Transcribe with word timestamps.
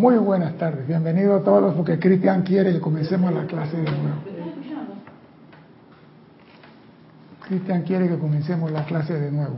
Muy 0.00 0.16
buenas 0.16 0.56
tardes, 0.56 0.88
bienvenidos 0.88 1.42
a 1.42 1.44
todos 1.44 1.74
porque 1.74 1.98
Cristian 1.98 2.40
quiere 2.40 2.72
que 2.72 2.80
comencemos 2.80 3.34
la 3.34 3.44
clase 3.44 3.76
de 3.76 3.82
nuevo. 3.82 4.16
Cristian 7.46 7.82
quiere 7.82 8.08
que 8.08 8.16
comencemos 8.16 8.70
la 8.70 8.86
clase 8.86 9.12
de 9.12 9.30
nuevo. 9.30 9.56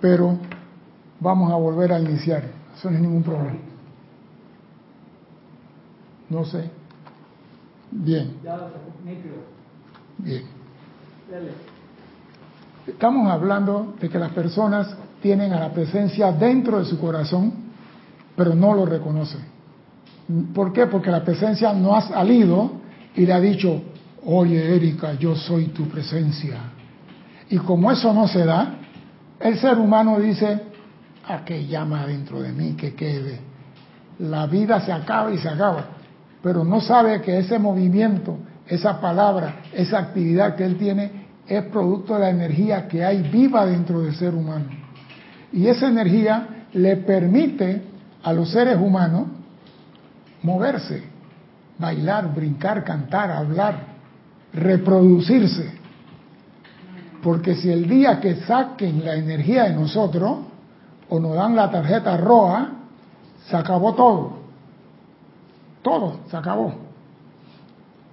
Pero 0.00 0.36
vamos 1.20 1.52
a 1.52 1.54
volver 1.54 1.92
a 1.92 2.00
iniciar, 2.00 2.42
eso 2.76 2.90
no 2.90 2.96
es 2.96 3.02
ningún 3.02 3.22
problema. 3.22 3.60
No 6.28 6.44
sé. 6.44 6.68
Bien. 7.92 8.34
Bien. 10.18 10.42
Estamos 12.84 13.30
hablando 13.30 13.94
de 14.00 14.08
que 14.08 14.18
las 14.18 14.32
personas 14.32 14.92
tienen 15.22 15.52
a 15.52 15.60
la 15.60 15.72
presencia 15.72 16.32
dentro 16.32 16.80
de 16.80 16.84
su 16.86 16.98
corazón, 16.98 17.65
pero 18.36 18.54
no 18.54 18.74
lo 18.74 18.86
reconocen. 18.86 19.40
¿Por 20.54 20.72
qué? 20.72 20.86
Porque 20.86 21.10
la 21.10 21.24
presencia 21.24 21.72
no 21.72 21.96
ha 21.96 22.02
salido 22.02 22.72
y 23.14 23.24
le 23.24 23.32
ha 23.32 23.40
dicho, 23.40 23.82
oye 24.24 24.76
Erika, 24.76 25.14
yo 25.14 25.34
soy 25.34 25.66
tu 25.68 25.88
presencia. 25.88 26.58
Y 27.48 27.58
como 27.58 27.90
eso 27.90 28.12
no 28.12 28.28
se 28.28 28.44
da, 28.44 28.74
el 29.40 29.58
ser 29.58 29.78
humano 29.78 30.18
dice, 30.18 30.62
¿a 31.26 31.44
qué 31.44 31.66
llama 31.66 32.06
dentro 32.06 32.42
de 32.42 32.52
mí 32.52 32.74
que 32.74 32.94
quede? 32.94 33.40
La 34.18 34.46
vida 34.46 34.80
se 34.80 34.92
acaba 34.92 35.32
y 35.32 35.38
se 35.38 35.48
acaba 35.48 35.96
pero 36.46 36.62
no 36.62 36.80
sabe 36.80 37.20
que 37.22 37.40
ese 37.40 37.58
movimiento, 37.58 38.38
esa 38.68 39.00
palabra, 39.00 39.62
esa 39.72 39.98
actividad 39.98 40.54
que 40.54 40.64
él 40.64 40.76
tiene 40.76 41.26
es 41.44 41.64
producto 41.64 42.14
de 42.14 42.20
la 42.20 42.30
energía 42.30 42.86
que 42.86 43.04
hay 43.04 43.20
viva 43.20 43.66
dentro 43.66 44.02
del 44.02 44.14
ser 44.14 44.32
humano. 44.32 44.66
Y 45.52 45.66
esa 45.66 45.88
energía 45.88 46.66
le 46.72 46.98
permite 46.98 47.82
a 48.26 48.32
los 48.32 48.50
seres 48.50 48.76
humanos 48.76 49.28
moverse, 50.42 51.00
bailar, 51.78 52.34
brincar, 52.34 52.82
cantar, 52.82 53.30
hablar, 53.30 53.84
reproducirse. 54.52 55.72
Porque 57.22 57.54
si 57.54 57.70
el 57.70 57.88
día 57.88 58.18
que 58.20 58.34
saquen 58.42 59.04
la 59.04 59.14
energía 59.14 59.64
de 59.64 59.74
nosotros 59.74 60.38
o 61.08 61.20
nos 61.20 61.36
dan 61.36 61.54
la 61.54 61.70
tarjeta 61.70 62.16
roja, 62.16 62.72
se 63.48 63.56
acabó 63.56 63.94
todo. 63.94 64.32
Todo 65.82 66.18
se 66.28 66.36
acabó. 66.36 66.74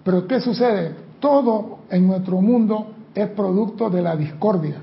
Pero 0.03 0.27
¿qué 0.27 0.39
sucede? 0.41 0.95
Todo 1.19 1.79
en 1.89 2.05
nuestro 2.05 2.39
mundo 2.39 2.93
es 3.15 3.29
producto 3.29 3.89
de 3.89 4.03
la 4.03 4.15
discordia, 4.15 4.75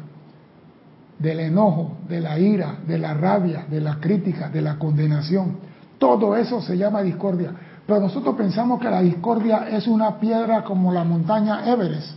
del 1.21 1.41
enojo, 1.41 1.99
de 2.09 2.21
la 2.21 2.39
ira, 2.39 2.79
de 2.87 2.99
la 2.99 3.15
rabia, 3.15 3.67
de 3.71 3.81
la 3.81 4.01
crítica, 4.01 4.49
de 4.49 4.63
la 4.63 4.79
condenación. 4.79 5.59
Todo 5.99 6.35
eso 6.35 6.61
se 6.63 6.77
llama 6.77 7.03
discordia. 7.03 7.53
Pero 7.87 8.01
nosotros 8.01 8.35
pensamos 8.37 8.81
que 8.81 8.89
la 8.89 9.03
discordia 9.03 9.69
es 9.69 9.87
una 9.87 10.19
piedra 10.19 10.65
como 10.65 10.93
la 10.93 11.05
montaña 11.05 11.71
Everest. 11.71 12.13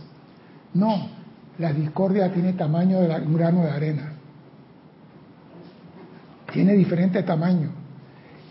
No, 0.72 1.08
la 1.58 1.72
discordia 1.72 2.32
tiene 2.32 2.54
tamaño 2.54 3.00
de 3.00 3.14
un 3.20 3.34
grano 3.36 3.62
de 3.62 3.70
arena. 3.70 4.12
Tiene 6.52 6.72
diferentes 6.72 7.24
tamaños. 7.24 7.70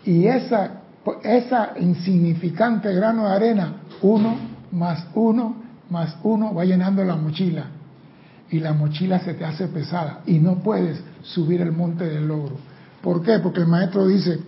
Y 0.04 0.26
esa 0.26 0.82
esa 1.22 1.72
insignificante 1.78 2.92
grano 2.94 3.28
de 3.28 3.34
arena, 3.34 3.72
uno 4.00 4.36
más 4.72 5.06
uno 5.14 5.56
más 5.90 6.16
uno 6.22 6.54
va 6.54 6.64
llenando 6.64 7.04
la 7.04 7.16
mochila. 7.16 7.66
Y 8.50 8.60
la 8.60 8.72
mochila 8.72 9.18
se 9.20 9.34
te 9.34 9.44
hace 9.44 9.68
pesada 9.68 10.20
y 10.26 10.38
no 10.38 10.56
puedes 10.56 11.00
subir 11.22 11.60
el 11.60 11.72
monte 11.72 12.04
del 12.04 12.28
logro. 12.28 12.56
¿Por 13.02 13.22
qué? 13.22 13.38
Porque 13.38 13.60
el 13.60 13.66
maestro 13.66 14.06
dice, 14.06 14.40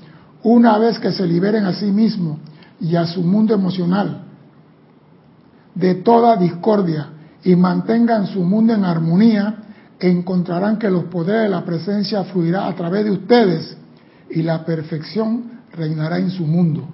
una 0.42 0.78
vez 0.78 0.98
que 0.98 1.12
se 1.12 1.27
liberen 1.27 1.64
a 1.64 1.72
sí 1.72 1.86
mismo 1.86 2.39
y 2.80 2.94
a 2.97 3.06
su 3.06 3.22
mundo 3.22 3.55
emocional 3.55 4.22
de 5.74 5.94
toda 5.97 6.36
discordia 6.36 7.11
y 7.45 7.55
mantengan 7.55 8.27
su 8.27 8.42
mundo 8.42 8.74
en 8.74 8.84
armonía, 8.84 9.57
encontrarán 10.01 10.78
que 10.78 10.90
los 10.90 11.05
poderes 11.05 11.42
de 11.42 11.48
la 11.48 11.64
presencia 11.64 12.24
fluirá 12.24 12.67
a 12.67 12.74
través 12.74 13.05
de 13.05 13.11
ustedes 13.13 13.77
y 14.30 14.42
la 14.42 14.64
perfección 14.64 15.61
reinará 15.73 16.18
en 16.18 16.30
su 16.30 16.46
mundo. 16.46 16.89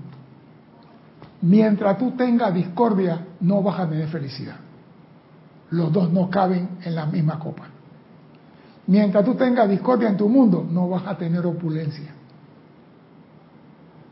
Mientras 1.40 1.98
tú 1.98 2.12
tengas 2.12 2.54
discordia, 2.54 3.26
no 3.40 3.62
vas 3.62 3.80
a 3.80 3.88
tener 3.88 4.08
felicidad. 4.08 4.56
Los 5.72 5.92
dos 5.92 6.12
no 6.12 6.28
caben 6.28 6.68
en 6.84 6.94
la 6.94 7.06
misma 7.06 7.38
copa. 7.38 7.64
Mientras 8.86 9.24
tú 9.24 9.34
tengas 9.34 9.68
discordia 9.68 10.10
en 10.10 10.18
tu 10.18 10.28
mundo, 10.28 10.66
no 10.68 10.88
vas 10.88 11.06
a 11.06 11.16
tener 11.16 11.46
opulencia. 11.46 12.14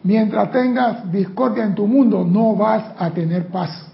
Mientras 0.03 0.51
tengas 0.51 1.13
discordia 1.13 1.65
en 1.65 1.75
tu 1.75 1.87
mundo, 1.87 2.25
no 2.25 2.57
vas 2.57 2.93
a 2.99 3.11
tener 3.11 3.49
paz. 3.49 3.87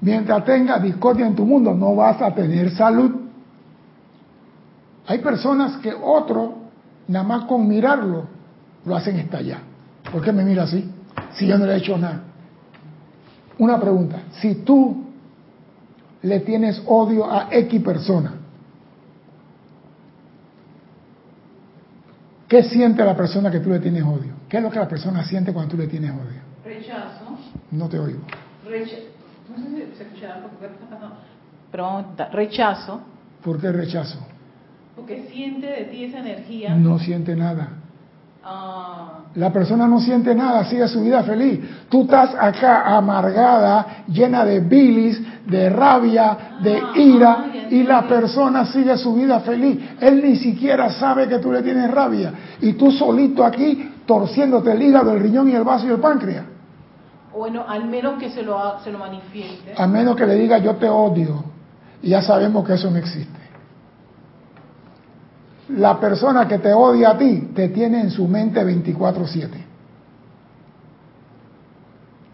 Mientras 0.00 0.44
tengas 0.44 0.82
discordia 0.82 1.26
en 1.26 1.36
tu 1.36 1.46
mundo, 1.46 1.72
no 1.72 1.94
vas 1.94 2.20
a 2.20 2.34
tener 2.34 2.70
salud. 2.72 3.12
Hay 5.06 5.18
personas 5.18 5.76
que 5.76 5.94
otro, 5.94 6.54
nada 7.06 7.24
más 7.24 7.44
con 7.44 7.68
mirarlo, 7.68 8.24
lo 8.84 8.96
hacen 8.96 9.16
estallar. 9.20 9.60
¿Por 10.10 10.20
qué 10.20 10.32
me 10.32 10.44
mira 10.44 10.64
así? 10.64 10.90
Si 11.34 11.46
yo 11.46 11.56
no 11.56 11.64
le 11.64 11.74
he 11.74 11.76
hecho 11.76 11.96
nada. 11.96 12.22
Una 13.58 13.78
pregunta, 13.78 14.22
si 14.40 14.56
tú 14.56 15.05
le 16.22 16.40
tienes 16.40 16.82
odio 16.86 17.30
a 17.30 17.48
X 17.50 17.82
persona, 17.82 18.34
¿qué 22.48 22.62
siente 22.62 23.04
la 23.04 23.16
persona 23.16 23.50
que 23.50 23.60
tú 23.60 23.70
le 23.70 23.78
tienes 23.78 24.02
odio? 24.02 24.34
¿Qué 24.48 24.58
es 24.58 24.62
lo 24.62 24.70
que 24.70 24.78
la 24.78 24.88
persona 24.88 25.24
siente 25.24 25.52
cuando 25.52 25.72
tú 25.72 25.76
le 25.76 25.86
tienes 25.88 26.10
odio? 26.10 26.40
Rechazo. 26.64 27.38
No 27.70 27.88
te 27.88 27.98
oigo. 27.98 28.20
Rechazo. 28.66 29.02
No 29.48 29.62
sé 29.62 29.70
si 29.70 29.96
se 29.96 30.02
escuchará 30.02 30.42
porque 30.42 30.66
está 30.66 30.86
pasando. 30.88 31.16
Rechazo. 32.32 33.00
¿Por 33.42 33.60
qué 33.60 33.70
rechazo? 33.70 34.18
Porque 34.96 35.28
siente 35.30 35.66
de 35.66 35.84
ti 35.84 36.04
esa 36.04 36.20
energía. 36.20 36.74
No 36.74 36.98
siente 36.98 37.36
nada. 37.36 37.68
Ah. 38.48 39.18
La 39.34 39.52
persona 39.52 39.86
no 39.86 40.00
siente 40.00 40.34
nada, 40.34 40.64
sigue 40.64 40.86
su 40.88 41.02
vida 41.02 41.22
feliz. 41.22 41.60
Tú 41.90 42.02
estás 42.02 42.34
acá 42.38 42.96
amargada, 42.96 44.04
llena 44.08 44.44
de 44.44 44.60
bilis, 44.60 45.20
de 45.46 45.68
rabia, 45.68 46.56
de 46.62 46.78
Ah, 46.78 46.92
ira, 46.94 47.32
ah, 47.32 47.46
ya 47.52 47.68
y 47.68 47.82
la 47.82 48.06
persona 48.06 48.64
sigue 48.66 48.96
su 48.96 49.14
vida 49.14 49.40
feliz. 49.40 49.78
Él 50.00 50.22
ni 50.22 50.36
siquiera 50.36 50.90
sabe 50.90 51.28
que 51.28 51.38
tú 51.38 51.52
le 51.52 51.62
tienes 51.62 51.90
rabia. 51.90 52.32
Y 52.60 52.74
tú 52.74 52.90
solito 52.90 53.44
aquí 53.44 53.92
torciéndote 54.06 54.72
el 54.72 54.82
hígado, 54.82 55.12
el 55.12 55.20
riñón 55.20 55.48
y 55.48 55.52
el 55.52 55.64
vaso 55.64 55.86
y 55.86 55.90
el 55.90 55.98
páncreas. 55.98 56.44
Bueno, 57.36 57.64
al 57.68 57.86
menos 57.86 58.18
que 58.18 58.30
se 58.30 58.42
lo, 58.42 58.78
se 58.82 58.90
lo 58.90 58.98
manifieste. 58.98 59.74
A 59.76 59.86
menos 59.86 60.16
que 60.16 60.24
le 60.24 60.36
diga 60.36 60.58
yo 60.58 60.76
te 60.76 60.88
odio. 60.88 61.44
Y 62.02 62.10
ya 62.10 62.22
sabemos 62.22 62.66
que 62.66 62.74
eso 62.74 62.90
no 62.90 62.96
existe. 62.96 63.45
La 65.68 65.98
persona 65.98 66.46
que 66.46 66.58
te 66.58 66.72
odia 66.72 67.10
a 67.10 67.18
ti 67.18 67.50
te 67.54 67.68
tiene 67.70 68.00
en 68.00 68.10
su 68.10 68.28
mente 68.28 68.62
24/7. 68.64 69.64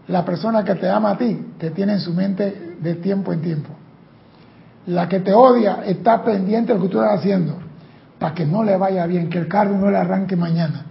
La 0.07 0.23
persona 0.23 0.63
que 0.63 0.75
te 0.75 0.89
ama 0.89 1.11
a 1.11 1.17
ti 1.17 1.53
te 1.57 1.71
tiene 1.71 1.93
en 1.93 1.99
su 1.99 2.13
mente 2.13 2.75
de 2.79 2.95
tiempo 2.95 3.33
en 3.33 3.41
tiempo. 3.41 3.69
La 4.87 5.07
que 5.07 5.21
te 5.21 5.33
odia 5.33 5.83
está 5.85 6.23
pendiente 6.23 6.73
de 6.73 6.79
lo 6.79 6.85
que 6.85 6.91
tú 6.91 7.01
estás 7.01 7.19
haciendo 7.19 7.55
para 8.19 8.35
que 8.35 8.45
no 8.45 8.63
le 8.63 8.77
vaya 8.77 9.05
bien, 9.05 9.29
que 9.29 9.37
el 9.37 9.49
carro 9.49 9.77
no 9.77 9.91
le 9.91 9.97
arranque 9.97 10.37
mañana. 10.37 10.85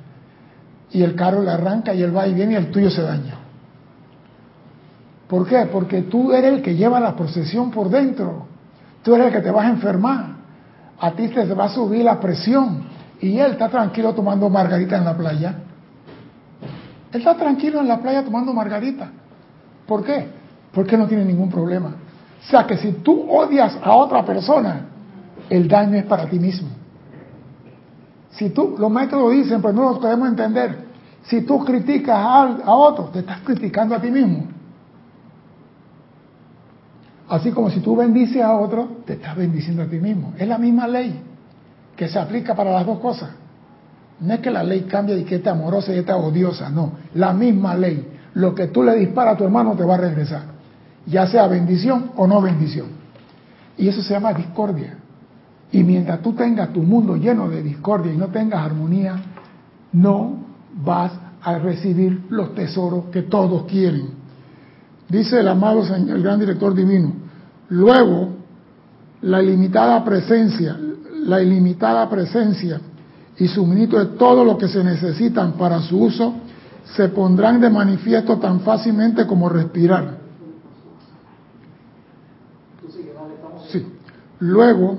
Y 0.91 1.03
el 1.03 1.15
carro 1.15 1.43
le 1.43 1.51
arranca 1.51 1.95
y 1.95 2.03
él 2.03 2.15
va 2.15 2.27
y 2.27 2.35
viene 2.35 2.53
y 2.53 2.57
el 2.57 2.71
tuyo 2.71 2.91
se 2.91 3.01
daña. 3.01 3.37
¿Por 5.29 5.47
qué? 5.47 5.67
Porque 5.73 6.03
tú 6.03 6.33
eres 6.33 6.53
el 6.53 6.63
que 6.63 6.75
lleva 6.75 7.01
la 7.01 7.17
procesión 7.17 7.71
por 7.71 7.89
dentro. 7.89 8.49
Tú 9.03 9.15
eres 9.15 9.29
el 9.29 9.33
que 9.33 9.41
te 9.41 9.51
vas 9.51 9.65
a 9.65 9.71
enfermar. 9.71 10.42
A 11.03 11.11
ti 11.11 11.29
te 11.29 11.45
va 11.53 11.65
a 11.65 11.69
subir 11.69 12.05
la 12.05 12.21
presión. 12.21 12.85
Y 13.21 13.37
él 13.39 13.53
está 13.53 13.69
tranquilo 13.69 14.15
tomando 14.15 14.49
margarita 14.49 14.97
en 14.97 15.05
la 15.05 15.17
playa. 15.17 15.59
Él 17.13 17.19
está 17.19 17.37
tranquilo 17.37 17.81
en 17.81 17.89
la 17.89 17.99
playa 17.99 18.25
tomando 18.25 18.53
margarita. 18.53 19.11
¿Por 19.87 20.05
qué? 20.05 20.29
Porque 20.73 20.97
no 20.97 21.09
tiene 21.09 21.25
ningún 21.25 21.51
problema. 21.51 21.89
O 21.89 22.51
sea 22.51 22.67
que 22.67 22.77
si 22.77 22.93
tú 22.93 23.27
odias 23.29 23.77
a 23.83 23.95
otra 23.95 24.25
persona, 24.25 24.87
el 25.51 25.67
daño 25.67 25.99
es 25.99 26.05
para 26.05 26.27
ti 26.27 26.39
mismo. 26.39 26.69
Si 28.31 28.51
tú, 28.51 28.77
los 28.79 28.91
maestros 28.91 29.23
lo 29.23 29.31
dicen, 29.31 29.61
pero 29.61 29.75
no 29.75 29.91
lo 29.91 30.01
podemos 30.01 30.29
entender. 30.29 30.87
Si 31.25 31.43
tú 31.43 31.65
criticas 31.65 32.17
a, 32.17 32.43
a 32.65 32.75
otro, 32.75 33.07
te 33.07 33.21
estás 33.21 33.41
criticando 33.41 33.97
a 33.97 34.01
ti 34.01 34.11
mismo. 34.11 34.47
Así 37.33 37.51
como 37.51 37.71
si 37.71 37.81
tú 37.81 37.97
bendices 37.97 38.43
a 38.43 38.55
otro, 38.59 38.99
te 39.07 39.15
estás 39.15 39.35
bendiciendo 39.35 39.83
a 39.83 39.87
ti 39.87 39.99
mismo. 39.99 40.35
Es 40.37 40.47
la 40.47 40.59
misma 40.59 40.87
ley 40.87 41.19
que 41.97 42.07
se 42.07 42.19
aplica 42.19 42.55
para 42.55 42.73
las 42.73 42.85
dos 42.85 42.99
cosas. 42.99 43.31
No 44.21 44.35
es 44.35 44.41
que 44.41 44.51
la 44.51 44.63
ley 44.63 44.83
cambie 44.83 45.17
y 45.17 45.25
que 45.25 45.37
esta 45.37 45.53
amorosa 45.53 45.95
y 45.95 45.99
esta 45.99 46.15
odiosa, 46.15 46.69
no. 46.69 46.93
La 47.15 47.33
misma 47.33 47.75
ley. 47.75 48.07
Lo 48.35 48.55
que 48.55 48.67
tú 48.67 48.83
le 48.83 48.97
disparas 48.97 49.33
a 49.33 49.39
tu 49.39 49.45
hermano 49.45 49.75
te 49.75 49.83
va 49.83 49.95
a 49.95 49.97
regresar. 49.97 50.43
Ya 51.07 51.27
sea 51.27 51.47
bendición 51.47 52.11
o 52.17 52.27
no 52.27 52.43
bendición. 52.43 52.89
Y 53.79 53.89
eso 53.89 54.03
se 54.03 54.13
llama 54.13 54.35
discordia. 54.35 54.99
Y 55.73 55.83
mientras 55.85 56.21
tú 56.21 56.35
tengas 56.35 56.71
tu 56.71 56.83
mundo 56.83 57.17
lleno 57.17 57.49
de 57.49 57.63
discordia 57.63 58.13
y 58.13 58.19
no 58.19 58.27
tengas 58.27 58.63
armonía, 58.63 59.17
no 59.95 60.37
vas 60.85 61.13
a 61.41 61.59
recibir 61.59 62.27
los 62.29 62.55
tesoros 62.55 63.07
que 63.07 63.23
todos 63.23 63.65
quieren. 63.65 64.22
Dice 65.09 65.41
el 65.41 65.49
amado 65.49 65.85
Señor, 65.85 66.17
el 66.17 66.23
gran 66.23 66.41
director 66.41 66.75
divino. 66.75 67.13
Luego, 67.69 68.31
la 69.23 69.43
ilimitada 69.43 70.05
presencia, 70.05 70.77
la 71.25 71.43
ilimitada 71.43 72.09
presencia 72.09 72.81
y 73.39 73.49
suministro 73.49 73.99
de 73.99 74.17
todo 74.17 74.45
lo 74.45 74.59
que 74.59 74.69
se 74.69 74.83
necesitan 74.83 75.53
para 75.53 75.81
su 75.81 75.99
uso 75.99 76.35
se 76.85 77.09
pondrán 77.09 77.61
de 77.61 77.71
manifiesto 77.71 78.39
tan 78.39 78.61
fácilmente 78.61 79.27
como 79.27 79.49
respirar. 79.49 80.19
Sí. 83.71 83.87
Luego, 84.41 84.99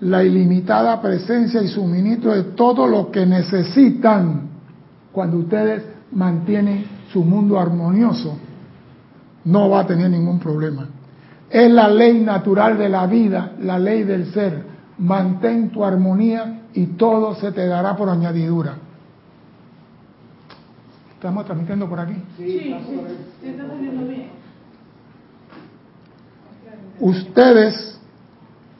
la 0.00 0.22
ilimitada 0.22 1.00
presencia 1.00 1.62
y 1.62 1.68
suministro 1.68 2.34
de 2.34 2.44
todo 2.54 2.86
lo 2.86 3.10
que 3.10 3.26
necesitan 3.26 4.48
cuando 5.12 5.38
ustedes 5.38 5.82
mantienen 6.12 6.86
su 7.12 7.24
mundo 7.24 7.58
armonioso, 7.58 8.36
no 9.44 9.70
va 9.70 9.80
a 9.80 9.86
tener 9.86 10.10
ningún 10.10 10.38
problema. 10.38 10.88
Es 11.50 11.70
la 11.70 11.88
ley 11.88 12.20
natural 12.20 12.76
de 12.76 12.88
la 12.88 13.06
vida, 13.06 13.52
la 13.60 13.78
ley 13.78 14.02
del 14.02 14.32
ser. 14.32 14.62
Mantén 14.98 15.70
tu 15.70 15.84
armonía 15.84 16.62
y 16.74 16.86
todo 16.86 17.34
se 17.34 17.52
te 17.52 17.66
dará 17.66 17.96
por 17.96 18.08
añadidura. 18.08 18.76
¿Estamos 21.14 21.46
transmitiendo 21.46 21.88
por 21.88 21.98
aquí? 21.98 22.14
Sí, 22.36 22.58
sí, 22.58 23.48
está 23.48 23.64
bien. 23.64 24.30
Ustedes, 27.00 28.00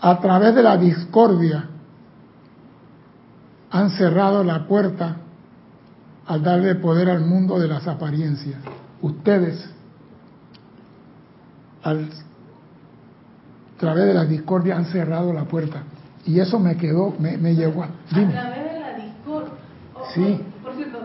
a 0.01 0.21
través 0.21 0.55
de 0.55 0.63
la 0.63 0.77
discordia, 0.77 1.69
han 3.71 3.91
cerrado 3.91 4.45
la 4.45 4.67
puerta 4.67 5.17
al 6.27 6.43
darle 6.43 6.75
poder 6.77 7.11
al 7.11 7.25
mundo 7.25 7.59
de 7.59 7.69
las 7.69 7.87
apariencias. 7.87 8.61
Ustedes, 9.01 9.69
al 11.89 12.09
a 13.79 13.81
través 13.81 14.07
de 14.07 14.15
la 14.15 14.25
discordia 14.25 14.77
han 14.77 14.87
cerrado 14.87 15.33
la 15.33 15.45
puerta. 15.45 15.85
Y 16.27 16.41
eso 16.41 16.59
me 16.59 16.77
quedó, 16.77 17.15
me, 17.17 17.39
me 17.39 17.55
llegó 17.55 17.85
a... 17.85 17.91
Dime. 18.13 18.37
A 18.37 18.51
través 18.51 18.73
de 18.73 18.81
la 18.81 18.93
discordia... 18.95 19.53
Oh, 19.95 20.05
sí. 20.13 20.41
Oh, 20.41 20.65
por 20.65 20.75
cierto... 20.75 20.99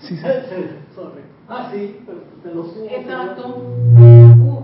Sí, 0.00 0.16
sí. 0.16 0.22
ah, 1.48 1.68
sí, 1.72 1.96
pero 2.06 2.18
te 2.40 2.54
lo 2.54 2.62
subo. 2.66 2.86
Exacto. 2.88 3.48
Uh, 3.48 4.60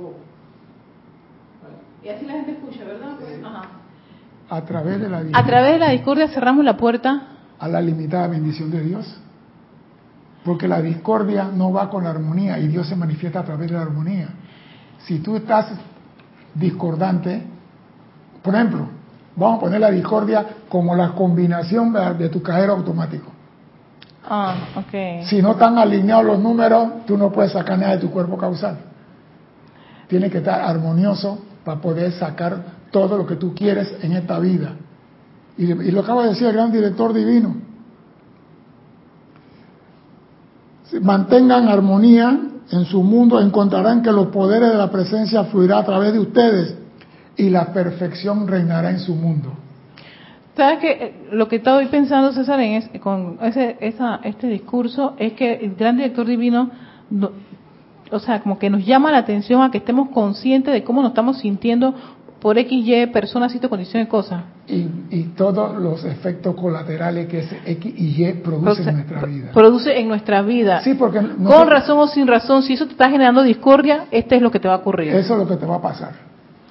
uh. 0.00 0.12
Y 2.02 2.08
así 2.08 2.24
la 2.24 2.32
gente 2.32 2.52
escucha, 2.52 2.82
¿verdad? 2.82 3.18
Ajá. 3.44 3.62
A 4.48 4.64
través 4.64 5.00
de 5.02 5.10
la 5.10 5.22
discordia. 5.22 5.38
A 5.38 5.46
través 5.46 5.72
de 5.74 5.78
la 5.80 5.90
discordia 5.90 6.28
cerramos 6.28 6.64
la 6.64 6.78
puerta. 6.78 7.22
A 7.58 7.68
la 7.68 7.82
limitada 7.82 8.26
bendición 8.26 8.70
de 8.70 8.80
Dios. 8.80 9.20
Porque 10.46 10.66
la 10.66 10.80
discordia 10.80 11.50
no 11.54 11.72
va 11.74 11.90
con 11.90 12.04
la 12.04 12.10
armonía 12.10 12.58
y 12.58 12.68
Dios 12.68 12.88
se 12.88 12.96
manifiesta 12.96 13.40
a 13.40 13.44
través 13.44 13.68
de 13.70 13.76
la 13.76 13.82
armonía. 13.82 14.30
Si 15.04 15.18
tú 15.18 15.36
estás 15.36 15.66
discordante, 16.54 17.42
por 18.42 18.54
ejemplo, 18.54 18.86
vamos 19.36 19.58
a 19.58 19.60
poner 19.60 19.80
la 19.80 19.90
discordia 19.90 20.46
como 20.68 20.94
la 20.94 21.12
combinación 21.12 21.92
de 22.18 22.28
tu 22.28 22.42
cajero 22.42 22.74
automático. 22.74 23.30
Ah, 24.28 24.54
okay. 24.76 25.24
Si 25.24 25.40
no 25.40 25.52
están 25.52 25.78
alineados 25.78 26.24
los 26.24 26.38
números, 26.38 27.06
tú 27.06 27.16
no 27.16 27.32
puedes 27.32 27.52
sacar 27.52 27.78
nada 27.78 27.92
de 27.92 27.98
tu 27.98 28.10
cuerpo 28.10 28.36
causal. 28.36 28.78
Tiene 30.08 30.30
que 30.30 30.38
estar 30.38 30.60
armonioso 30.60 31.38
para 31.64 31.80
poder 31.80 32.12
sacar 32.12 32.80
todo 32.90 33.16
lo 33.16 33.26
que 33.26 33.36
tú 33.36 33.54
quieres 33.54 33.96
en 34.02 34.12
esta 34.12 34.38
vida. 34.38 34.74
Y, 35.56 35.64
y 35.64 35.90
lo 35.90 36.00
acaba 36.00 36.24
de 36.24 36.30
decir 36.30 36.46
el 36.48 36.54
gran 36.54 36.70
director 36.70 37.12
divino. 37.12 37.56
Mantengan 41.00 41.68
armonía 41.68 42.49
en 42.72 42.84
su 42.84 43.02
mundo 43.02 43.40
encontrarán 43.40 44.02
que 44.02 44.12
los 44.12 44.28
poderes 44.28 44.70
de 44.70 44.76
la 44.76 44.90
presencia 44.90 45.44
fluirá 45.44 45.78
a 45.78 45.84
través 45.84 46.12
de 46.12 46.20
ustedes 46.20 46.76
y 47.36 47.50
la 47.50 47.72
perfección 47.72 48.46
reinará 48.46 48.90
en 48.90 48.98
su 48.98 49.14
mundo. 49.14 49.52
¿Sabes 50.56 50.78
que 50.78 50.90
eh, 50.90 51.14
Lo 51.32 51.48
que 51.48 51.56
estoy 51.56 51.86
pensando, 51.86 52.32
César, 52.32 52.60
en 52.60 52.82
con 52.98 53.38
ese, 53.42 53.76
esa, 53.80 54.20
este 54.22 54.46
discurso 54.48 55.14
es 55.18 55.32
que 55.32 55.54
el 55.54 55.74
gran 55.74 55.96
director 55.96 56.26
divino, 56.26 56.70
o 58.10 58.18
sea, 58.18 58.40
como 58.40 58.58
que 58.58 58.68
nos 58.68 58.84
llama 58.84 59.10
la 59.10 59.18
atención 59.18 59.62
a 59.62 59.70
que 59.70 59.78
estemos 59.78 60.10
conscientes 60.10 60.74
de 60.74 60.84
cómo 60.84 61.02
nos 61.02 61.12
estamos 61.12 61.38
sintiendo 61.38 61.94
por 62.40 62.56
X, 62.58 62.86
Y, 62.86 63.06
personas, 63.08 63.52
sitio, 63.52 63.68
condición 63.68 64.02
y 64.02 64.06
cosas. 64.06 64.42
Y, 64.66 64.86
y, 65.10 65.32
todos 65.36 65.76
los 65.76 66.04
efectos 66.04 66.54
colaterales 66.54 67.28
que 67.28 67.40
ese 67.40 67.60
X 67.66 67.94
y 67.96 68.24
Y 68.24 68.32
produce 68.34 68.88
en 68.88 68.96
nuestra 68.96 69.26
vida. 69.26 69.50
Produce 69.52 69.98
en 69.98 70.08
nuestra 70.08 70.42
vida. 70.42 70.80
Sí, 70.82 70.94
porque... 70.94 71.20
Con 71.20 71.68
razón 71.68 71.98
o 71.98 72.08
sin 72.08 72.26
razón, 72.26 72.62
si 72.62 72.74
eso 72.74 72.86
te 72.86 72.92
está 72.92 73.10
generando 73.10 73.42
discordia, 73.42 74.06
este 74.10 74.36
es 74.36 74.42
lo 74.42 74.50
que 74.50 74.58
te 74.58 74.68
va 74.68 74.74
a 74.74 74.78
ocurrir. 74.78 75.14
Eso 75.14 75.34
es 75.34 75.38
lo 75.40 75.46
que 75.46 75.56
te 75.56 75.66
va 75.66 75.76
a 75.76 75.82
pasar. 75.82 76.12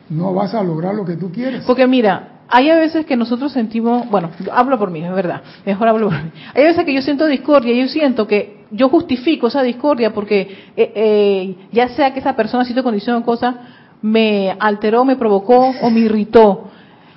No 0.10 0.34
vas 0.34 0.56
a 0.56 0.64
lograr 0.64 0.96
lo 0.96 1.06
que 1.06 1.16
tú 1.16 1.32
quieres. 1.32 1.64
Porque 1.66 1.86
mira, 1.86 2.40
hay 2.48 2.70
a 2.72 2.76
veces 2.76 3.06
que 3.06 3.16
nosotros 3.16 3.52
sentimos, 3.52 4.10
bueno, 4.10 4.32
hablo 4.52 4.80
por 4.80 4.90
mí, 4.90 5.04
es 5.04 5.14
verdad, 5.14 5.44
mejor 5.66 5.88
hablo 5.88 6.10
por 6.10 6.24
mí. 6.24 6.32
Hay 6.56 6.64
veces 6.64 6.84
que 6.84 6.94
yo 6.94 7.02
siento 7.04 7.28
discordia 7.28 7.74
y 7.74 7.82
yo 7.82 7.88
siento 7.88 8.28
que 8.28 8.66
yo 8.72 8.90
justifico 8.90 9.48
esa 9.48 9.62
discordia 9.62 10.14
porque 10.14 10.72
eh, 10.76 10.92
eh, 10.96 11.56
ya 11.72 11.90
sea 11.90 12.12
que 12.12 12.20
esa 12.20 12.36
persona, 12.36 12.66
sitio, 12.66 12.84
condición 12.84 13.18
o 13.18 13.24
cosa, 13.24 13.56
me 14.02 14.56
alteró, 14.60 15.06
me 15.06 15.16
provocó 15.16 15.74
o 15.82 15.90
me 15.90 16.02
irritó. 16.02 16.70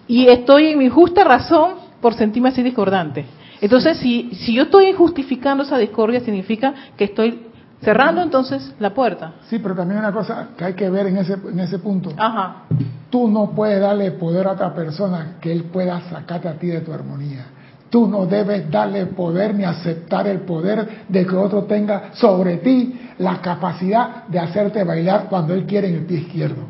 Y 0.09 0.29
estoy 0.29 0.69
en 0.69 0.79
mi 0.79 0.89
justa 0.89 1.25
razón 1.25 1.75
por 2.01 2.15
sentirme 2.15 2.49
así 2.49 2.63
discordante. 2.63 3.25
Entonces, 3.61 3.99
si, 3.99 4.35
si 4.35 4.55
yo 4.55 4.65
estoy 4.65 4.93
justificando 4.93 5.63
esa 5.63 5.79
discordia, 5.79 6.21
significa 6.21 6.75
que 6.97 7.05
estoy 7.05 7.47
cerrando 7.81 8.23
entonces 8.23 8.75
la 8.79 8.95
puerta. 8.95 9.35
Sí, 9.49 9.59
pero 9.59 9.75
también 9.75 9.99
hay 9.99 10.07
una 10.07 10.13
cosa 10.13 10.49
que 10.57 10.65
hay 10.65 10.75
que 10.75 10.89
ver 10.91 11.07
en 11.07 11.19
ese, 11.19 11.35
en 11.35 11.61
ese 11.61 11.79
punto. 11.79 12.13
Ajá. 12.17 12.65
Tú 13.11 13.29
no 13.29 13.51
puedes 13.51 13.81
darle 13.81 14.11
poder 14.13 14.47
a 14.47 14.53
otra 14.53 14.75
persona 14.75 15.37
que 15.41 15.53
él 15.53 15.65
pueda 15.65 16.01
sacarte 16.11 16.49
a 16.49 16.55
ti 16.55 16.69
de 16.69 16.81
tu 16.81 16.93
armonía. 16.93 17.47
Tú 17.93 18.09
no 18.09 18.25
debes 18.25 18.71
darle 18.71 19.05
poder 19.05 19.55
ni 19.55 19.65
aceptar 19.65 20.27
el 20.27 20.41
poder 20.41 21.05
de 21.11 21.27
que 21.27 21.37
otro 21.37 21.65
tenga 21.65 22.05
sobre 22.15 22.57
ti 22.57 22.99
la 23.19 23.43
capacidad 23.43 24.27
de 24.29 24.39
hacerte 24.39 24.83
bailar 24.83 25.27
cuando 25.29 25.53
él 25.53 25.67
quiere 25.67 25.89
en 25.89 25.97
el 25.97 26.07
pie 26.07 26.21
izquierdo. 26.21 26.63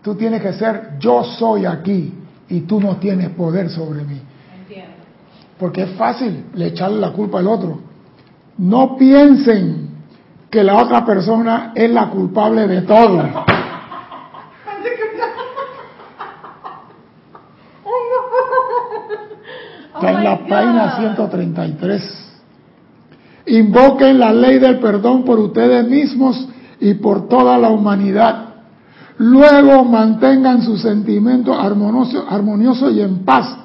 Tú 0.00 0.14
tienes 0.14 0.40
que 0.40 0.54
ser 0.54 0.92
yo 0.98 1.22
soy 1.22 1.66
aquí 1.66 2.14
y 2.48 2.60
tú 2.62 2.80
no 2.80 2.96
tienes 2.96 3.28
poder 3.28 3.68
sobre 3.68 4.02
mí. 4.04 4.22
Entiendo. 4.58 4.94
Porque 5.58 5.82
es 5.82 5.90
fácil 5.90 6.46
le 6.54 6.68
echarle 6.68 6.98
la 6.98 7.12
culpa 7.12 7.40
al 7.40 7.46
otro. 7.46 7.80
No 8.56 8.96
piensen 8.96 9.90
que 10.48 10.64
la 10.64 10.76
otra 10.76 11.04
persona 11.04 11.72
es 11.74 11.90
la 11.90 12.08
culpable 12.08 12.66
de 12.66 12.80
todo. 12.80 13.22
Está 19.98 20.12
en 20.12 20.22
la 20.22 20.46
página 20.46 20.96
133. 20.96 22.02
Invoquen 23.46 24.20
la 24.20 24.32
ley 24.32 24.60
del 24.60 24.78
perdón 24.78 25.24
por 25.24 25.40
ustedes 25.40 25.88
mismos 25.88 26.48
y 26.78 26.94
por 26.94 27.28
toda 27.28 27.58
la 27.58 27.70
humanidad. 27.70 28.44
Luego 29.18 29.84
mantengan 29.84 30.62
su 30.62 30.76
sentimiento 30.76 31.52
armonioso, 31.52 32.24
armonioso 32.30 32.92
y 32.92 33.00
en 33.00 33.24
paz 33.24 33.56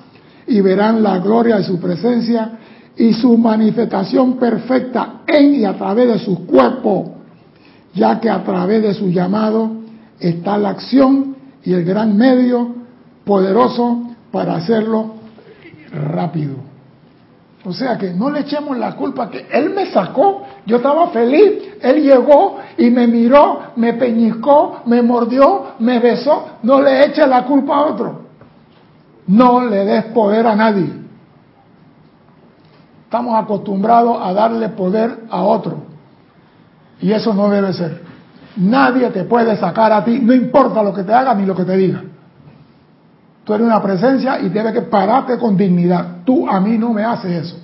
y 0.48 0.60
verán 0.62 1.04
la 1.04 1.20
gloria 1.20 1.58
de 1.58 1.66
su 1.66 1.80
presencia 1.80 2.54
y 2.98 3.14
su 3.14 3.38
manifestación 3.38 4.38
perfecta 4.38 5.22
en 5.28 5.54
y 5.54 5.66
a 5.66 5.78
través 5.78 6.08
de 6.08 6.18
su 6.18 6.48
cuerpo, 6.48 7.14
ya 7.94 8.20
que 8.20 8.32
a 8.32 8.44
través 8.44 8.82
de 8.82 8.96
su 8.96 9.10
llamado 9.10 9.70
está 10.20 10.58
la 10.58 10.70
acción 10.70 11.36
y 11.64 11.74
el 11.74 11.86
gran 11.86 12.18
medio 12.18 12.74
poderoso 13.24 14.16
para 14.32 14.56
hacerlo 14.56 15.13
rápido. 15.94 16.56
O 17.66 17.72
sea 17.72 17.98
que 17.98 18.14
no 18.14 18.30
le 18.30 18.42
echemos 18.42 18.78
la 18.78 18.96
culpa 18.96 19.30
que 19.30 19.48
él 19.50 19.70
me 19.70 19.86
sacó, 19.86 20.44
yo 20.66 20.78
estaba 20.78 21.08
feliz, 21.08 21.76
él 21.82 22.04
llegó 22.04 22.58
y 22.78 22.90
me 22.90 23.08
miró, 23.08 23.60
me 23.78 23.94
peñicó, 23.94 24.82
me 24.86 25.02
mordió, 25.02 25.76
me 25.80 26.00
besó, 26.00 26.58
no 26.64 26.82
le 26.82 27.06
eche 27.06 27.26
la 27.26 27.46
culpa 27.46 27.78
a 27.78 27.86
otro. 27.86 28.24
No 29.28 29.64
le 29.64 29.86
des 29.86 30.06
poder 30.06 30.46
a 30.46 30.56
nadie. 30.56 30.92
Estamos 33.06 33.42
acostumbrados 33.42 34.18
a 34.22 34.34
darle 34.34 34.70
poder 34.70 35.24
a 35.30 35.44
otro. 35.44 35.78
Y 37.00 37.14
eso 37.14 37.34
no 37.34 37.50
debe 37.50 37.72
ser. 37.72 38.02
Nadie 38.58 39.10
te 39.12 39.24
puede 39.24 39.56
sacar 39.56 39.94
a 39.94 40.04
ti, 40.04 40.20
no 40.20 40.34
importa 40.34 40.84
lo 40.84 40.94
que 40.94 41.04
te 41.04 41.14
haga 41.14 41.34
ni 41.34 41.46
lo 41.46 41.56
que 41.56 41.64
te 41.64 41.78
diga. 41.78 42.04
Tú 43.44 43.54
eres 43.54 43.68
una 43.68 43.82
presencia 43.82 44.40
y 44.40 44.50
debes 44.50 44.74
que 44.74 44.82
pararte 44.84 45.38
con 45.38 45.58
dignidad. 45.58 46.24
Tú 46.24 46.48
a 46.48 46.60
mí 46.62 46.78
no 46.78 46.94
me 46.94 47.04
haces 47.04 47.46
eso. 47.46 47.58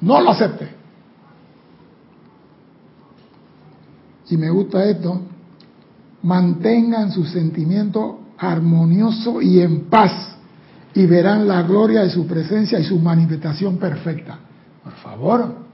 No 0.00 0.20
lo 0.20 0.30
acepte. 0.30 0.68
Y 4.28 4.36
me 4.36 4.50
gusta 4.50 4.84
esto. 4.84 5.20
Mantengan 6.22 7.10
su 7.10 7.24
sentimiento 7.24 8.20
armonioso 8.38 9.42
y 9.42 9.60
en 9.60 9.86
paz 9.86 10.36
y 10.94 11.06
verán 11.06 11.48
la 11.48 11.62
gloria 11.62 12.02
de 12.02 12.10
su 12.10 12.26
presencia 12.26 12.78
y 12.78 12.84
su 12.84 12.98
manifestación 12.98 13.78
perfecta. 13.78 14.38
favor. 15.02 15.64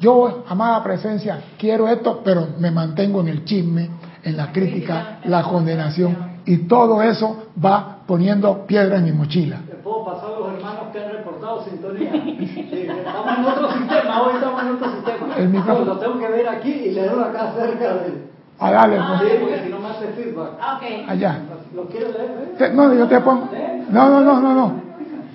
Yo, 0.00 0.44
amada 0.48 0.82
presencia, 0.82 1.40
quiero 1.58 1.86
esto, 1.86 2.22
pero 2.24 2.48
me 2.58 2.70
mantengo 2.70 3.20
en 3.20 3.28
el 3.28 3.44
chisme, 3.44 3.88
en 4.24 4.36
la 4.36 4.50
crítica, 4.50 5.20
la 5.24 5.44
condenación, 5.44 6.31
y 6.46 6.58
todo 6.68 7.02
eso 7.02 7.44
va 7.64 7.98
poniendo 8.06 8.66
piedra 8.66 8.96
en 8.96 9.04
mi 9.04 9.12
mochila. 9.12 9.60
Te 9.68 9.74
puedo 9.76 10.04
pasar 10.04 10.26
a 10.34 10.38
los 10.38 10.52
hermanos 10.54 10.84
que 10.92 10.98
han 11.04 11.12
reportado 11.12 11.64
sintonía. 11.64 12.12
Sí, 12.12 12.86
estamos 12.88 13.38
en 13.38 13.44
otro 13.44 13.72
sistema, 13.72 14.22
hoy 14.22 14.34
estamos 14.34 14.62
en 14.62 14.68
otro 14.70 14.90
sistema. 14.92 15.36
El 15.36 15.48
micrófono. 15.48 15.84
Lo 15.94 15.98
tengo 15.98 16.18
que 16.18 16.28
ver 16.28 16.48
aquí 16.48 16.70
y 16.70 16.90
leerlo 16.92 17.24
acá 17.24 17.52
cerca 17.56 17.94
del. 17.94 18.22
Ah, 18.58 18.70
dale, 18.70 18.96
Sí, 18.96 19.02
pues. 19.18 19.40
porque 19.40 19.60
si 19.64 19.68
no 19.70 19.78
me 19.80 19.88
hace 19.88 20.06
feedback. 20.08 20.50
Ah, 20.60 20.76
ok. 20.80 21.08
allá. 21.08 21.38
¿Lo 21.74 21.84
quieres 21.86 22.10
leer? 22.14 22.54
eh? 22.60 22.70
No, 22.74 22.94
yo 22.94 23.06
te 23.08 23.20
pongo. 23.20 23.48
No, 23.90 24.08
no, 24.10 24.20
no, 24.20 24.40
no, 24.40 24.54
no. 24.54 24.72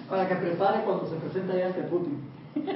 Para 0.10 0.28
que 0.28 0.36
prepare 0.36 0.82
cuando 0.86 1.06
se 1.08 1.16
presenta 1.18 1.56
ya 1.56 1.66
ante 1.68 1.82
Putin. 1.84 2.20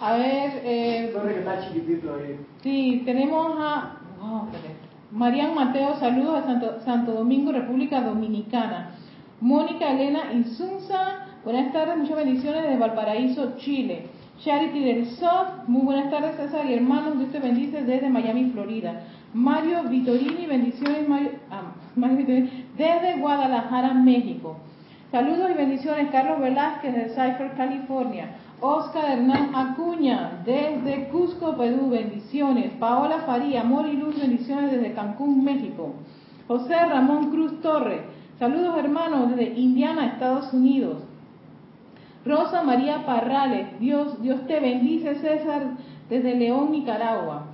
A 0.00 0.14
ver, 0.14 0.60
eh, 0.64 1.10
Sorry 1.14 1.34
que 1.34 1.38
está 1.40 1.60
chiquitito 1.60 2.14
ahí. 2.16 2.36
sí, 2.62 3.02
tenemos 3.04 3.56
a 3.58 3.98
oh, 4.20 4.46
espérate. 4.52 4.81
Marian 5.12 5.54
Mateo, 5.54 5.94
saludos 6.00 6.42
a 6.42 6.46
Santo, 6.46 6.80
Santo 6.86 7.12
Domingo, 7.12 7.52
República 7.52 8.00
Dominicana. 8.00 8.92
Mónica 9.42 9.90
Elena 9.90 10.32
Insunza, 10.32 11.26
buenas 11.44 11.70
tardes, 11.70 11.98
muchas 11.98 12.16
bendiciones 12.16 12.62
desde 12.62 12.78
Valparaíso, 12.78 13.56
Chile. 13.58 14.06
Charity 14.42 14.80
del 14.80 15.06
Soft, 15.06 15.68
muy 15.68 15.82
buenas 15.82 16.10
tardes 16.10 16.36
César 16.36 16.64
y 16.64 16.72
hermanos, 16.72 17.18
Dios 17.18 17.30
te 17.30 17.40
bendice 17.40 17.82
desde 17.82 18.08
Miami, 18.08 18.52
Florida. 18.52 19.02
Mario 19.34 19.82
Vitorini, 19.82 20.46
bendiciones 20.46 21.06
ah, 21.50 21.74
desde 21.94 23.18
Guadalajara, 23.20 23.92
México. 23.92 24.56
Saludos 25.10 25.50
y 25.50 25.58
bendiciones, 25.58 26.10
Carlos 26.10 26.40
Velázquez 26.40 26.94
de 26.94 27.08
Cypher, 27.10 27.52
California. 27.54 28.30
Oscar 28.64 29.18
Hernán 29.18 29.56
Acuña, 29.56 30.40
desde 30.44 31.08
Cusco, 31.08 31.56
Perú, 31.56 31.90
bendiciones. 31.90 32.72
Paola 32.78 33.22
Faría, 33.26 33.62
amor 33.62 33.88
y 33.88 33.96
luz, 33.96 34.20
bendiciones 34.20 34.70
desde 34.70 34.94
Cancún, 34.94 35.42
México. 35.42 35.94
José 36.46 36.76
Ramón 36.86 37.30
Cruz 37.30 37.60
Torre, 37.60 38.02
saludos 38.38 38.78
hermanos 38.78 39.30
desde 39.30 39.58
Indiana, 39.58 40.06
Estados 40.06 40.52
Unidos. 40.52 40.98
Rosa 42.24 42.62
María 42.62 43.04
Parrales, 43.04 43.80
Dios, 43.80 44.22
Dios 44.22 44.46
te 44.46 44.60
bendice, 44.60 45.16
César, 45.16 45.72
desde 46.08 46.36
León, 46.36 46.70
Nicaragua. 46.70 47.46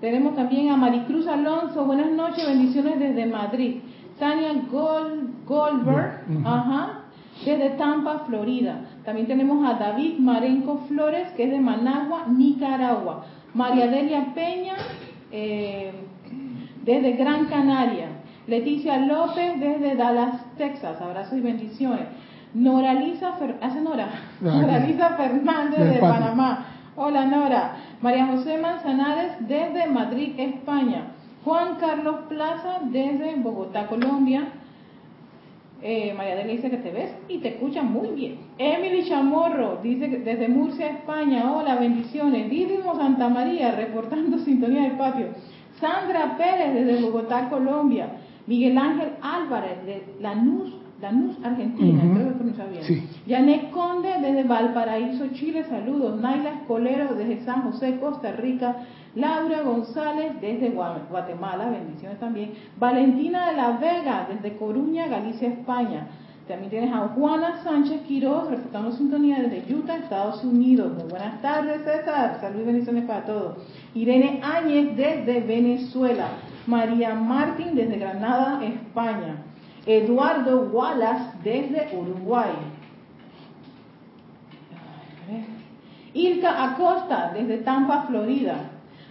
Tenemos 0.00 0.34
también 0.34 0.70
a 0.70 0.76
Maricruz 0.78 1.26
Alonso, 1.26 1.84
buenas 1.84 2.10
noches, 2.12 2.46
bendiciones 2.46 2.98
desde 2.98 3.26
Madrid. 3.26 3.80
Tania 4.18 4.54
Gol, 4.70 5.34
Goldberg, 5.46 6.24
Ujú. 7.40 7.50
ajá, 7.50 7.50
desde 7.50 7.70
Tampa, 7.76 8.24
Florida. 8.26 8.80
También 9.04 9.26
tenemos 9.26 9.66
a 9.68 9.74
David 9.74 10.18
Marenco 10.18 10.78
Flores, 10.88 11.28
que 11.36 11.44
es 11.44 11.50
de 11.50 11.60
Managua, 11.60 12.26
Nicaragua. 12.28 13.24
María 13.54 13.86
Delia 13.86 14.34
Peña, 14.34 14.74
eh, 15.32 15.92
desde 16.84 17.12
Gran 17.12 17.46
Canaria. 17.46 18.08
Leticia 18.46 18.98
López, 18.98 19.60
desde 19.60 19.94
Dallas, 19.94 20.42
Texas. 20.56 21.00
Abrazos 21.00 21.38
y 21.38 21.40
bendiciones. 21.40 22.06
Fer 22.54 23.56
¿hace 23.60 23.80
Nora? 23.80 24.08
De 24.40 25.16
Fernández 25.16 25.94
de. 25.94 25.98
Panamá. 25.98 26.66
Hola 26.96 27.26
Nora. 27.26 27.76
María 28.00 28.26
José 28.26 28.58
Manzanares 28.58 29.32
desde 29.40 29.86
Madrid, 29.86 30.34
España. 30.38 31.12
Juan 31.44 31.76
Carlos 31.78 32.16
Plaza 32.28 32.78
desde 32.84 33.36
Bogotá, 33.36 33.86
Colombia. 33.86 34.48
Eh, 35.80 36.12
María 36.16 36.34
Delia 36.34 36.54
dice 36.54 36.70
que 36.70 36.78
te 36.78 36.90
ves 36.90 37.12
y 37.28 37.38
te 37.38 37.50
escucha 37.50 37.82
muy 37.82 38.08
bien. 38.08 38.38
Emily 38.58 39.08
Chamorro 39.08 39.78
dice 39.82 40.10
que 40.10 40.18
desde 40.18 40.48
Murcia, 40.48 40.90
España. 40.90 41.52
Hola, 41.54 41.76
bendiciones. 41.76 42.50
Didimo 42.50 42.96
Santa 42.96 43.28
María 43.28 43.72
reportando 43.72 44.38
sintonía 44.44 44.82
del 44.82 44.92
patio. 44.92 45.28
Sandra 45.80 46.36
Pérez 46.36 46.74
desde 46.74 47.00
Bogotá, 47.00 47.48
Colombia. 47.48 48.08
Miguel 48.48 48.76
Ángel 48.76 49.10
Álvarez 49.20 49.84
de 49.84 50.02
Lanús, 50.20 50.74
Lanús, 51.00 51.36
Argentina. 51.44 52.02
Ujú. 52.02 52.14
Creo 52.14 52.28
que 52.28 52.34
pronuncia 52.34 52.64
bien. 52.64 52.82
Sí. 52.82 53.08
Janet 53.28 53.70
Conde 53.70 54.08
desde 54.20 54.42
Valparaíso, 54.42 55.28
Chile, 55.34 55.62
saludos. 55.64 56.20
Naila 56.20 56.54
Escolero 56.54 57.14
desde 57.14 57.44
San 57.44 57.62
José, 57.62 57.98
Costa 58.00 58.32
Rica. 58.32 58.84
Laura 59.18 59.62
González 59.62 60.40
desde 60.40 60.72
Gua- 60.74 61.06
Guatemala, 61.10 61.68
bendiciones 61.70 62.18
también. 62.20 62.54
Valentina 62.78 63.50
de 63.50 63.56
la 63.56 63.72
Vega 63.72 64.26
desde 64.32 64.56
Coruña, 64.56 65.06
Galicia, 65.08 65.48
España. 65.48 66.06
También 66.46 66.70
tienes 66.70 66.92
a 66.94 67.08
Juana 67.08 67.62
Sánchez 67.62 68.00
Quiroz 68.08 68.48
reportando 68.48 68.92
sintonía 68.92 69.42
desde 69.42 69.74
Utah, 69.74 69.96
Estados 69.96 70.42
Unidos. 70.44 70.94
Muy 70.94 71.10
buenas 71.10 71.42
tardes, 71.42 71.82
César. 71.84 72.38
Salud 72.40 72.60
y 72.62 72.64
bendiciones 72.64 73.04
para 73.04 73.26
todos. 73.26 73.58
Irene 73.94 74.40
Áñez 74.42 74.96
desde 74.96 75.40
Venezuela. 75.40 76.28
María 76.66 77.14
Martín 77.14 77.74
desde 77.74 77.98
Granada, 77.98 78.64
España. 78.64 79.42
Eduardo 79.84 80.70
Wallace 80.72 81.24
desde 81.44 81.94
Uruguay. 81.96 82.52
Ilka 86.14 86.64
Acosta 86.64 87.32
desde 87.34 87.58
Tampa, 87.58 88.04
Florida. 88.08 88.70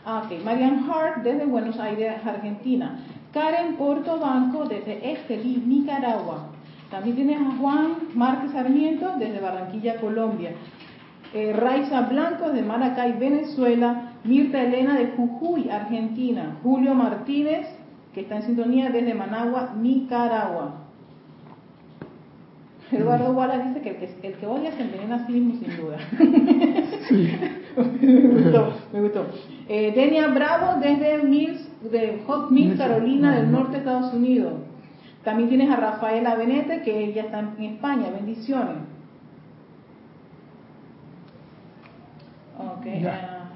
Ah, 0.10 0.24
ok. 0.24 0.42
Marian 0.46 0.90
Hart 0.90 1.22
desde 1.22 1.46
Buenos 1.46 1.78
Aires, 1.78 2.26
Argentina. 2.26 2.98
Karen 3.34 3.76
Portobanco 3.76 4.64
desde 4.64 5.12
Estelí, 5.12 5.62
Nicaragua. 5.66 6.48
También 6.90 7.18
tienes 7.18 7.42
a 7.42 7.58
Juan 7.58 7.96
Márquez 8.16 8.54
Sarmiento 8.54 9.16
desde 9.20 9.42
Barranquilla, 9.42 10.00
Colombia. 10.00 10.52
Eh, 11.34 11.52
Raiza 11.52 12.04
Blanco 12.04 12.52
de 12.52 12.62
Maracay, 12.62 13.20
Venezuela. 13.20 14.14
Mirta 14.24 14.64
Elena 14.64 14.98
de 14.98 15.08
Jujuy, 15.08 15.70
Argentina. 15.70 16.56
Julio 16.64 16.94
Martínez, 16.94 17.68
que 18.14 18.22
está 18.22 18.38
en 18.38 18.44
sintonía 18.44 18.90
desde 18.90 19.14
Managua, 19.14 19.74
Nicaragua. 19.76 20.87
Eduardo 22.91 23.32
Wallace 23.32 23.70
dice 23.70 23.82
que 23.82 23.89
el 23.89 23.96
que, 23.98 24.27
el 24.27 24.34
que 24.36 24.48
odia 24.48 24.72
se 24.72 24.82
envenena 24.82 25.15
a 25.15 25.27
sí 25.27 25.34
mismo 25.34 25.56
sin 25.60 25.75
duda. 25.77 25.98
me 28.01 28.44
gustó, 28.44 28.74
me 28.94 29.01
gustó. 29.01 29.25
Eh, 29.67 29.91
Denia 29.94 30.27
Bravo 30.27 30.79
desde 30.79 31.24
Mills, 31.24 31.67
de 31.91 32.22
Hot 32.25 32.50
Mills, 32.50 32.77
Carolina 32.77 33.36
del 33.36 33.51
Norte, 33.51 33.77
Estados 33.77 34.13
Unidos. 34.13 34.53
También 35.24 35.50
tienes 35.50 35.70
a 35.70 35.75
Rafaela 35.75 36.36
Benete, 36.36 36.84
que 36.84 37.03
ella 37.03 37.24
está 37.24 37.39
en 37.39 37.63
España. 37.63 38.10
Bendiciones. 38.10 38.77
Ok. 42.58 42.86
Ya. 43.01 43.20
ah, 43.22 43.50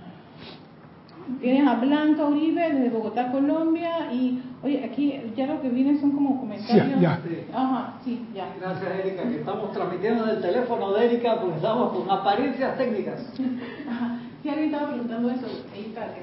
Tienes 1.39 1.65
a 1.65 1.75
Blanca 1.75 2.25
Uribe 2.25 2.73
desde 2.73 2.89
Bogotá, 2.89 3.31
Colombia. 3.31 4.11
Y, 4.11 4.41
oye, 4.63 4.83
aquí 4.85 5.19
ya 5.35 5.47
lo 5.47 5.61
que 5.61 5.69
viene 5.69 5.99
son 5.99 6.11
como 6.11 6.39
comentarios. 6.39 6.99
ya. 7.01 7.19
Sí. 7.27 7.37
Ajá, 7.53 7.93
sí, 8.03 8.25
ya. 8.35 8.53
Gracias, 8.59 8.91
Erika, 9.03 9.23
que 9.23 9.39
estamos 9.39 9.71
transmitiendo 9.71 10.25
del 10.25 10.41
teléfono 10.41 10.93
de 10.93 11.05
Erika 11.05 11.39
porque 11.39 11.55
estamos 11.57 11.93
con 11.97 12.09
apariencias 12.11 12.77
técnicas. 12.77 13.19
Ajá. 13.89 14.19
Si 14.43 14.49
alguien 14.49 14.69
estaba 14.73 14.89
preguntando 14.91 15.29
eso, 15.29 15.47
Erika, 15.75 16.01
que- 16.13 16.21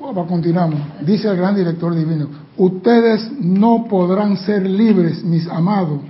Bueno, 0.00 0.26
continuamos. 0.26 0.80
Dice 1.02 1.28
el 1.28 1.36
gran 1.36 1.54
director 1.54 1.94
divino, 1.94 2.28
ustedes 2.56 3.30
no 3.40 3.84
podrán 3.88 4.36
ser 4.38 4.66
libres, 4.66 5.22
mis 5.24 5.46
amados, 5.48 6.00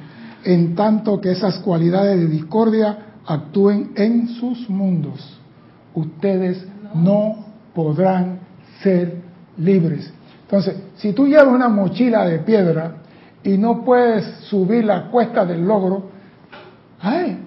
en 0.44 0.74
tanto 0.74 1.20
que 1.20 1.32
esas 1.32 1.58
cualidades 1.58 2.18
de 2.20 2.26
discordia 2.28 2.98
actúen 3.26 3.92
en 3.96 4.28
sus 4.28 4.68
mundos. 4.70 5.38
Ustedes 5.94 6.66
no 6.94 7.36
podrán 7.74 8.40
ser 8.82 9.22
libres. 9.58 10.12
Entonces, 10.54 10.82
si 10.98 11.12
tú 11.12 11.26
llevas 11.26 11.48
una 11.48 11.68
mochila 11.68 12.24
de 12.26 12.38
piedra 12.38 12.92
y 13.42 13.58
no 13.58 13.84
puedes 13.84 14.24
subir 14.44 14.84
la 14.84 15.10
cuesta 15.10 15.44
del 15.44 15.66
logro, 15.66 16.10
¡ay! 17.00 17.38